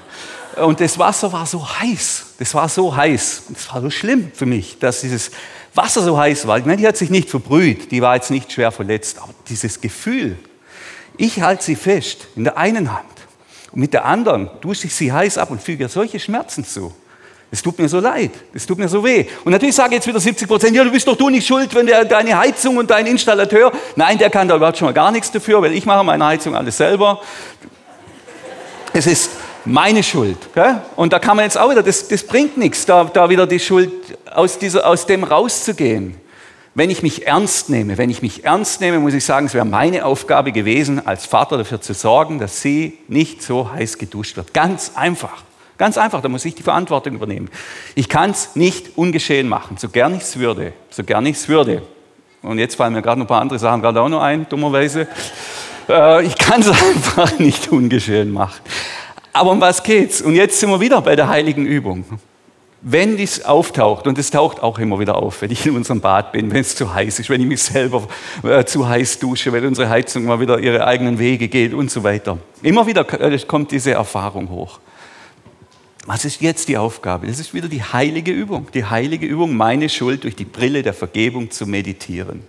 Und 0.56 0.80
das 0.80 0.98
Wasser 0.98 1.32
war 1.32 1.46
so 1.46 1.66
heiß. 1.66 2.34
Das 2.38 2.54
war 2.54 2.68
so 2.68 2.94
heiß. 2.94 3.44
Das 3.48 3.72
war 3.72 3.80
so 3.80 3.90
schlimm 3.90 4.30
für 4.34 4.46
mich, 4.46 4.78
dass 4.78 5.00
dieses 5.00 5.30
Wasser 5.74 6.02
so 6.02 6.18
heiß 6.18 6.46
war. 6.46 6.58
Ich 6.58 6.64
meine, 6.64 6.78
die 6.78 6.86
hat 6.86 6.96
sich 6.96 7.10
nicht 7.10 7.30
verbrüht, 7.30 7.90
die 7.90 8.02
war 8.02 8.14
jetzt 8.14 8.30
nicht 8.30 8.52
schwer 8.52 8.72
verletzt, 8.72 9.18
aber 9.18 9.32
dieses 9.48 9.80
Gefühl, 9.80 10.36
ich 11.16 11.40
halte 11.40 11.64
sie 11.64 11.76
fest 11.76 12.26
in 12.36 12.44
der 12.44 12.56
einen 12.58 12.92
Hand 12.92 13.06
und 13.70 13.80
mit 13.80 13.94
der 13.94 14.04
anderen 14.04 14.50
dusche 14.60 14.86
ich 14.86 14.94
sie 14.94 15.12
heiß 15.12 15.38
ab 15.38 15.50
und 15.50 15.62
füge 15.62 15.84
ihr 15.84 15.88
solche 15.88 16.20
Schmerzen 16.20 16.64
zu. 16.64 16.94
Es 17.50 17.62
tut 17.62 17.78
mir 17.78 17.88
so 17.88 18.00
leid, 18.00 18.30
es 18.54 18.66
tut 18.66 18.78
mir 18.78 18.88
so 18.88 19.04
weh. 19.04 19.26
Und 19.44 19.52
natürlich 19.52 19.74
sage 19.74 19.94
jetzt 19.94 20.06
wieder 20.06 20.20
70 20.20 20.48
Prozent, 20.48 20.74
ja, 20.74 20.84
du 20.84 20.90
bist 20.90 21.06
doch 21.06 21.16
du 21.16 21.28
nicht 21.28 21.46
schuld, 21.46 21.74
wenn 21.74 21.86
der, 21.86 22.04
deine 22.06 22.38
Heizung 22.38 22.78
und 22.78 22.90
dein 22.90 23.06
Installateur, 23.06 23.72
nein, 23.94 24.16
der 24.16 24.30
kann 24.30 24.48
da 24.48 24.56
überhaupt 24.56 24.78
schon 24.78 24.86
mal 24.86 24.92
gar 24.92 25.12
nichts 25.12 25.30
dafür, 25.30 25.60
weil 25.60 25.72
ich 25.72 25.84
mache 25.84 26.02
meine 26.02 26.24
Heizung 26.24 26.56
alles 26.56 26.78
selber. 26.78 27.20
Es 28.94 29.06
ist 29.06 29.30
meine 29.64 30.02
Schuld. 30.02 30.38
Gell? 30.54 30.80
Und 30.96 31.12
da 31.12 31.18
kann 31.18 31.36
man 31.36 31.44
jetzt 31.44 31.58
auch 31.58 31.70
wieder, 31.70 31.82
das, 31.82 32.08
das 32.08 32.22
bringt 32.24 32.56
nichts, 32.56 32.86
da, 32.86 33.04
da 33.04 33.30
wieder 33.30 33.46
die 33.46 33.60
Schuld 33.60 33.92
aus, 34.34 34.58
dieser, 34.58 34.86
aus 34.86 35.06
dem 35.06 35.24
rauszugehen. 35.24 36.16
Wenn 36.74 36.88
ich 36.88 37.02
mich 37.02 37.26
ernst 37.26 37.68
nehme, 37.68 37.98
wenn 37.98 38.08
ich 38.08 38.22
mich 38.22 38.44
ernst 38.44 38.80
nehme, 38.80 38.98
muss 38.98 39.12
ich 39.12 39.24
sagen, 39.24 39.46
es 39.46 39.52
wäre 39.52 39.66
meine 39.66 40.06
Aufgabe 40.06 40.52
gewesen, 40.52 41.06
als 41.06 41.26
Vater 41.26 41.58
dafür 41.58 41.82
zu 41.82 41.92
sorgen, 41.92 42.38
dass 42.38 42.62
sie 42.62 42.98
nicht 43.08 43.42
so 43.42 43.70
heiß 43.70 43.98
geduscht 43.98 44.36
wird. 44.36 44.54
Ganz 44.54 44.92
einfach. 44.94 45.42
Ganz 45.76 45.98
einfach, 45.98 46.22
da 46.22 46.28
muss 46.28 46.44
ich 46.44 46.54
die 46.54 46.62
Verantwortung 46.62 47.14
übernehmen. 47.14 47.50
Ich 47.94 48.08
kann 48.08 48.30
es 48.30 48.56
nicht 48.56 48.96
ungeschehen 48.96 49.48
machen, 49.48 49.76
so 49.78 49.88
gern 49.88 50.14
ich 50.14 50.22
es 50.22 50.38
würde, 50.38 50.72
so 50.90 51.02
gern 51.04 51.26
ich 51.26 51.36
es 51.36 51.48
würde. 51.48 51.82
Und 52.40 52.58
jetzt 52.58 52.76
fallen 52.76 52.92
mir 52.92 53.02
gerade 53.02 53.18
noch 53.18 53.26
ein 53.26 53.28
paar 53.28 53.40
andere 53.40 53.58
Sachen 53.58 53.82
gerade 53.82 54.00
auch 54.00 54.08
noch 54.08 54.22
ein, 54.22 54.48
dummerweise. 54.48 55.08
Äh, 55.88 56.24
ich 56.24 56.38
kann 56.38 56.60
es 56.60 56.68
einfach 56.70 57.38
nicht 57.38 57.70
ungeschehen 57.70 58.32
machen. 58.32 58.60
Aber 59.32 59.50
um 59.50 59.60
was 59.60 59.82
geht's? 59.82 60.20
Und 60.20 60.34
jetzt 60.34 60.60
sind 60.60 60.70
wir 60.70 60.80
wieder 60.80 61.00
bei 61.00 61.16
der 61.16 61.28
heiligen 61.28 61.64
Übung. 61.64 62.04
Wenn 62.82 63.16
dies 63.16 63.44
auftaucht, 63.44 64.06
und 64.08 64.18
es 64.18 64.30
taucht 64.30 64.60
auch 64.60 64.78
immer 64.78 64.98
wieder 64.98 65.16
auf, 65.16 65.40
wenn 65.40 65.52
ich 65.52 65.64
in 65.66 65.76
unserem 65.76 66.00
Bad 66.00 66.32
bin, 66.32 66.50
wenn 66.50 66.60
es 66.60 66.74
zu 66.74 66.92
heiß 66.92 67.20
ist, 67.20 67.30
wenn 67.30 67.40
ich 67.40 67.46
mich 67.46 67.62
selber 67.62 68.08
äh, 68.42 68.64
zu 68.64 68.88
heiß 68.88 69.20
dusche, 69.20 69.52
wenn 69.52 69.64
unsere 69.64 69.88
Heizung 69.88 70.24
mal 70.24 70.40
wieder 70.40 70.58
ihre 70.58 70.84
eigenen 70.84 71.18
Wege 71.18 71.48
geht 71.48 71.74
und 71.74 71.90
so 71.90 72.02
weiter. 72.02 72.38
Immer 72.60 72.86
wieder 72.86 73.08
äh, 73.20 73.38
kommt 73.38 73.70
diese 73.70 73.92
Erfahrung 73.92 74.50
hoch. 74.50 74.80
Was 76.06 76.24
ist 76.24 76.40
jetzt 76.40 76.68
die 76.68 76.76
Aufgabe? 76.76 77.28
Das 77.28 77.38
ist 77.38 77.54
wieder 77.54 77.68
die 77.68 77.84
heilige 77.84 78.32
Übung. 78.32 78.66
Die 78.74 78.84
heilige 78.84 79.26
Übung, 79.26 79.56
meine 79.56 79.88
Schuld 79.88 80.24
durch 80.24 80.34
die 80.34 80.44
Brille 80.44 80.82
der 80.82 80.94
Vergebung 80.94 81.52
zu 81.52 81.66
meditieren 81.66 82.42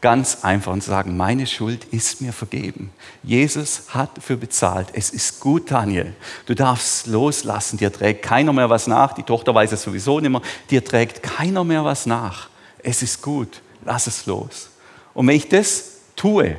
ganz 0.00 0.44
einfach 0.44 0.72
und 0.72 0.82
sagen, 0.82 1.16
meine 1.16 1.46
Schuld 1.46 1.84
ist 1.90 2.20
mir 2.20 2.32
vergeben. 2.32 2.90
Jesus 3.22 3.84
hat 3.88 4.16
dafür 4.16 4.36
bezahlt. 4.36 4.88
Es 4.94 5.10
ist 5.10 5.40
gut, 5.40 5.70
Daniel. 5.70 6.14
Du 6.46 6.54
darfst 6.54 7.06
loslassen. 7.06 7.76
Dir 7.76 7.92
trägt 7.92 8.22
keiner 8.22 8.52
mehr 8.52 8.70
was 8.70 8.86
nach. 8.86 9.12
Die 9.12 9.22
Tochter 9.22 9.54
weiß 9.54 9.72
es 9.72 9.82
sowieso 9.82 10.20
nicht 10.20 10.30
mehr. 10.30 10.42
Dir 10.70 10.84
trägt 10.84 11.22
keiner 11.22 11.64
mehr 11.64 11.84
was 11.84 12.06
nach. 12.06 12.48
Es 12.82 13.02
ist 13.02 13.20
gut. 13.20 13.60
Lass 13.84 14.06
es 14.06 14.26
los. 14.26 14.70
Und 15.12 15.26
wenn 15.26 15.36
ich 15.36 15.48
das 15.48 15.96
tue, 16.16 16.56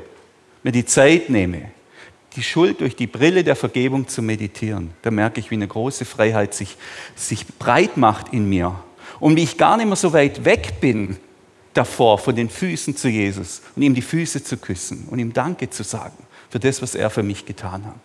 mir 0.63 0.71
die 0.71 0.85
Zeit 0.85 1.29
nehme, 1.29 1.71
die 2.35 2.43
Schuld 2.43 2.81
durch 2.81 2.95
die 2.95 3.07
Brille 3.07 3.43
der 3.43 3.55
Vergebung 3.55 4.07
zu 4.07 4.21
meditieren, 4.21 4.91
da 5.01 5.11
merke 5.11 5.39
ich, 5.39 5.51
wie 5.51 5.55
eine 5.55 5.67
große 5.67 6.05
Freiheit 6.05 6.53
sich, 6.53 6.77
sich 7.15 7.45
breit 7.59 7.97
macht 7.97 8.33
in 8.33 8.47
mir. 8.47 8.75
Und 9.19 9.35
wie 9.35 9.43
ich 9.43 9.57
gar 9.57 9.77
nicht 9.77 9.87
mehr 9.87 9.95
so 9.95 10.13
weit 10.13 10.45
weg 10.45 10.79
bin 10.79 11.17
davor, 11.73 12.17
von 12.17 12.35
den 12.35 12.49
Füßen 12.49 12.95
zu 12.95 13.07
Jesus 13.07 13.61
und 13.75 13.81
ihm 13.81 13.95
die 13.95 14.01
Füße 14.01 14.43
zu 14.43 14.57
küssen 14.57 15.07
und 15.09 15.19
ihm 15.19 15.33
Danke 15.33 15.69
zu 15.69 15.83
sagen 15.83 16.17
für 16.49 16.59
das, 16.59 16.81
was 16.81 16.95
er 16.95 17.09
für 17.09 17.23
mich 17.23 17.45
getan 17.45 17.85
hat. 17.85 17.95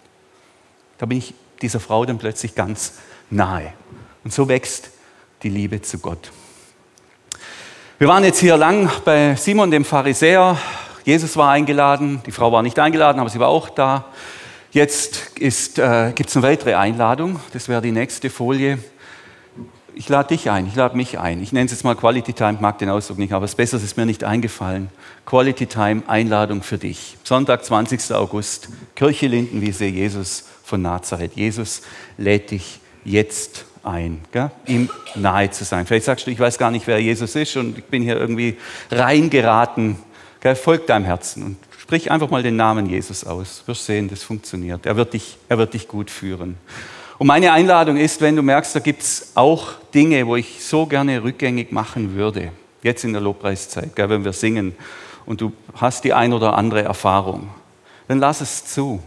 Da 0.99 1.07
bin 1.07 1.19
ich 1.19 1.35
dieser 1.63 1.81
Frau 1.81 2.05
dann 2.05 2.19
plötzlich 2.19 2.55
ganz 2.55 2.95
nahe. 3.31 3.73
Und 4.25 4.33
so 4.33 4.49
wächst 4.49 4.91
die 5.43 5.49
Liebe 5.49 5.83
zu 5.83 5.99
Gott. 5.99 6.31
Wir 7.99 8.09
waren 8.09 8.25
jetzt 8.25 8.41
hier 8.41 8.57
lang 8.57 8.91
bei 9.05 9.35
Simon, 9.37 9.71
dem 9.71 9.85
Pharisäer. 9.85 10.59
Jesus 11.05 11.37
war 11.37 11.51
eingeladen, 11.51 12.21
die 12.27 12.33
Frau 12.33 12.53
war 12.53 12.63
nicht 12.63 12.79
eingeladen, 12.79 13.21
aber 13.21 13.31
sie 13.31 13.41
war 13.41 13.49
auch 13.49 13.69
da. 13.71 14.07
Jetzt 14.71 15.41
äh, 15.41 16.13
gibt 16.15 16.29
es 16.29 16.37
eine 16.37 16.47
weitere 16.47 16.75
Einladung, 16.75 17.41
das 17.53 17.69
wäre 17.69 17.81
die 17.81 17.93
nächste 17.93 18.29
Folie 18.29 18.79
ich 19.97 20.11
lade 20.11 20.29
dich 20.29 20.51
ein, 20.51 20.67
ich 20.67 20.75
lade 20.75 20.95
mich 20.95 21.19
ein. 21.19 21.43
Ich 21.43 21.53
nenne 21.53 21.65
es 21.65 21.73
jetzt 21.73 21.83
mal 21.83 21.95
Quality 21.95 22.35
Time, 22.35 22.59
mag 22.61 22.79
den 22.79 22.91
Ausdruck 22.91 23.19
nicht, 23.19 23.33
aber 23.33 23.47
es 23.47 23.55
Besseres 23.55 23.83
ist 23.83 23.97
mir 23.97 24.05
nicht 24.05 24.25
eingefallen. 24.25 24.91
Quality 25.25 25.67
Time, 25.67 26.03
Einladung 26.07 26.63
für 26.63 26.77
dich. 26.77 27.17
Sonntag, 27.25 27.65
20. 27.65 28.13
August, 28.13 28.69
Kirche 28.95 29.27
Lindenwiese, 29.27 29.87
Jesus 29.87 30.45
von 30.63 30.83
Nazareth. 30.83 31.33
Jesus 31.35 31.81
lädt 32.19 32.51
dich 32.51 32.81
jetzt 33.05 33.65
ein, 33.85 34.21
gell? 34.33 34.51
ihm 34.67 34.91
nahe 35.15 35.51
zu 35.51 35.65
sein. 35.65 35.87
Vielleicht 35.87 36.05
sagst 36.05 36.27
du, 36.27 36.31
ich 36.31 36.39
weiß 36.39 36.59
gar 36.59 36.71
nicht, 36.71 36.87
wer 36.87 37.01
Jesus 37.01 37.35
ist 37.35 37.57
und 37.57 37.79
ich 37.79 37.85
bin 37.85 38.03
hier 38.03 38.17
irgendwie 38.17 38.59
reingeraten. 38.91 39.97
Gell? 40.41 40.57
Folg 40.57 40.87
deinem 40.87 41.07
Herzen 41.07 41.43
und 41.43 41.57
sprich 41.79 42.11
einfach 42.11 42.29
mal 42.29 42.43
den 42.43 42.57
Namen 42.57 42.85
Jesus 42.87 43.25
aus. 43.25 43.63
Wirst 43.65 43.87
sehen, 43.87 44.09
das 44.09 44.23
funktioniert. 44.23 44.85
Er 44.85 44.97
wird 44.97 45.15
dich, 45.15 45.39
er 45.49 45.57
wird 45.57 45.73
dich 45.73 45.89
gut 45.89 46.11
führen. 46.11 46.59
Und 47.19 47.27
meine 47.27 47.53
Einladung 47.53 47.97
ist, 47.97 48.21
wenn 48.21 48.37
du 48.37 48.43
merkst, 48.43 48.75
da 48.75 48.81
gibt 48.81 49.03
es 49.03 49.33
auch 49.35 49.73
Dinge, 49.95 50.27
wo 50.27 50.37
ich 50.37 50.63
so 50.65 50.87
gerne 50.87 51.23
rückgängig 51.23 51.73
machen 51.73 52.15
würde, 52.15 52.53
jetzt 52.83 53.05
in 53.05 53.13
der 53.13 53.23
Lobpreiszeit, 53.23 53.97
gell, 53.97 54.11
wenn 54.11 54.25
wir 54.25 54.33
singen 54.33 54.75
und 55.25 55.41
du 55.41 55.53
hast 55.75 56.05
die 56.05 56.13
ein 56.13 56.33
oder 56.33 56.57
andere 56.57 56.83
Erfahrung, 56.83 57.49
dann 58.09 58.19
lass 58.19 58.41
es 58.41 58.67
zu. 58.67 59.03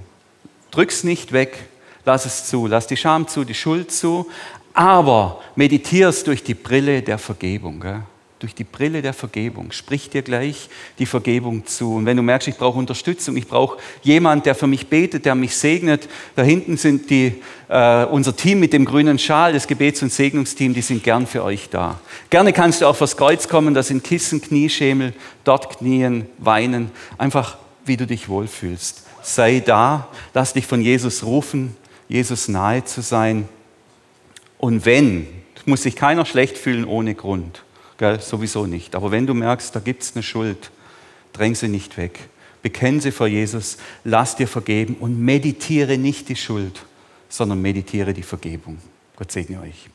Drück's 0.71 1.03
nicht 1.03 1.31
weg, 1.31 1.69
lass 2.05 2.25
es 2.25 2.45
zu. 2.45 2.67
Lass 2.67 2.87
die 2.87 2.97
Scham 2.97 3.27
zu, 3.27 3.43
die 3.43 3.53
Schuld 3.53 3.91
zu, 3.91 4.27
aber 4.73 5.41
meditierst 5.55 6.27
durch 6.27 6.43
die 6.43 6.53
Brille 6.53 7.01
der 7.01 7.17
Vergebung. 7.17 7.79
Gell? 7.79 8.03
Durch 8.39 8.55
die 8.55 8.63
Brille 8.63 9.01
der 9.01 9.13
Vergebung. 9.13 9.71
Sprich 9.71 10.09
dir 10.09 10.21
gleich 10.21 10.69
die 10.97 11.05
Vergebung 11.05 11.65
zu. 11.65 11.95
Und 11.95 12.05
wenn 12.05 12.17
du 12.17 12.23
merkst, 12.23 12.47
ich 12.47 12.57
brauche 12.57 12.79
Unterstützung, 12.79 13.35
ich 13.37 13.47
brauche 13.47 13.77
jemand, 14.01 14.45
der 14.45 14.55
für 14.55 14.67
mich 14.67 14.87
betet, 14.87 15.25
der 15.25 15.35
mich 15.35 15.55
segnet, 15.55 16.07
da 16.35 16.43
hinten 16.43 16.77
sind 16.77 17.09
die, 17.09 17.41
äh, 17.67 18.05
unser 18.05 18.35
Team 18.35 18.59
mit 18.59 18.73
dem 18.73 18.85
grünen 18.85 19.19
Schal, 19.19 19.53
das 19.53 19.67
Gebets- 19.67 20.01
und 20.01 20.11
Segnungsteam, 20.11 20.73
die 20.73 20.81
sind 20.81 21.03
gern 21.03 21.27
für 21.27 21.43
euch 21.43 21.69
da. 21.69 21.99
Gerne 22.29 22.53
kannst 22.53 22.81
du 22.81 22.87
auch 22.87 22.95
vors 22.95 23.17
Kreuz 23.17 23.47
kommen, 23.47 23.73
da 23.73 23.83
sind 23.83 24.03
Kissen, 24.03 24.41
Knieschemel, 24.41 25.13
dort 25.43 25.77
knien, 25.77 26.25
weinen, 26.37 26.91
einfach 27.17 27.57
wie 27.85 27.97
du 27.97 28.07
dich 28.07 28.29
wohlfühlst. 28.29 29.03
Sei 29.21 29.59
da, 29.59 30.07
lass 30.33 30.53
dich 30.53 30.65
von 30.65 30.81
Jesus 30.81 31.23
rufen, 31.23 31.75
Jesus 32.07 32.47
nahe 32.47 32.85
zu 32.85 33.01
sein. 33.01 33.49
Und 34.57 34.85
wenn, 34.85 35.27
muss 35.69 35.83
sich 35.83 35.95
keiner 35.95 36.25
schlecht 36.25 36.57
fühlen 36.57 36.83
ohne 36.83 37.15
Grund. 37.15 37.63
Gell, 37.99 38.19
sowieso 38.21 38.65
nicht. 38.65 38.95
Aber 38.95 39.11
wenn 39.11 39.27
du 39.27 39.33
merkst, 39.35 39.75
da 39.75 39.81
gibt 39.81 40.01
es 40.01 40.15
eine 40.15 40.23
Schuld, 40.23 40.71
dräng 41.33 41.53
sie 41.53 41.67
nicht 41.67 41.97
weg. 41.97 42.29
bekenn 42.61 42.99
sie 42.99 43.11
vor 43.11 43.27
Jesus, 43.27 43.77
lass 44.03 44.35
dir 44.35 44.47
vergeben 44.47 44.95
und 44.99 45.19
meditiere 45.19 45.97
nicht 45.97 46.27
die 46.29 46.35
Schuld, 46.35 46.85
sondern 47.29 47.61
meditiere 47.61 48.13
die 48.13 48.23
Vergebung. 48.23 48.77
Gott 49.15 49.31
segne 49.31 49.61
euch. 49.61 49.89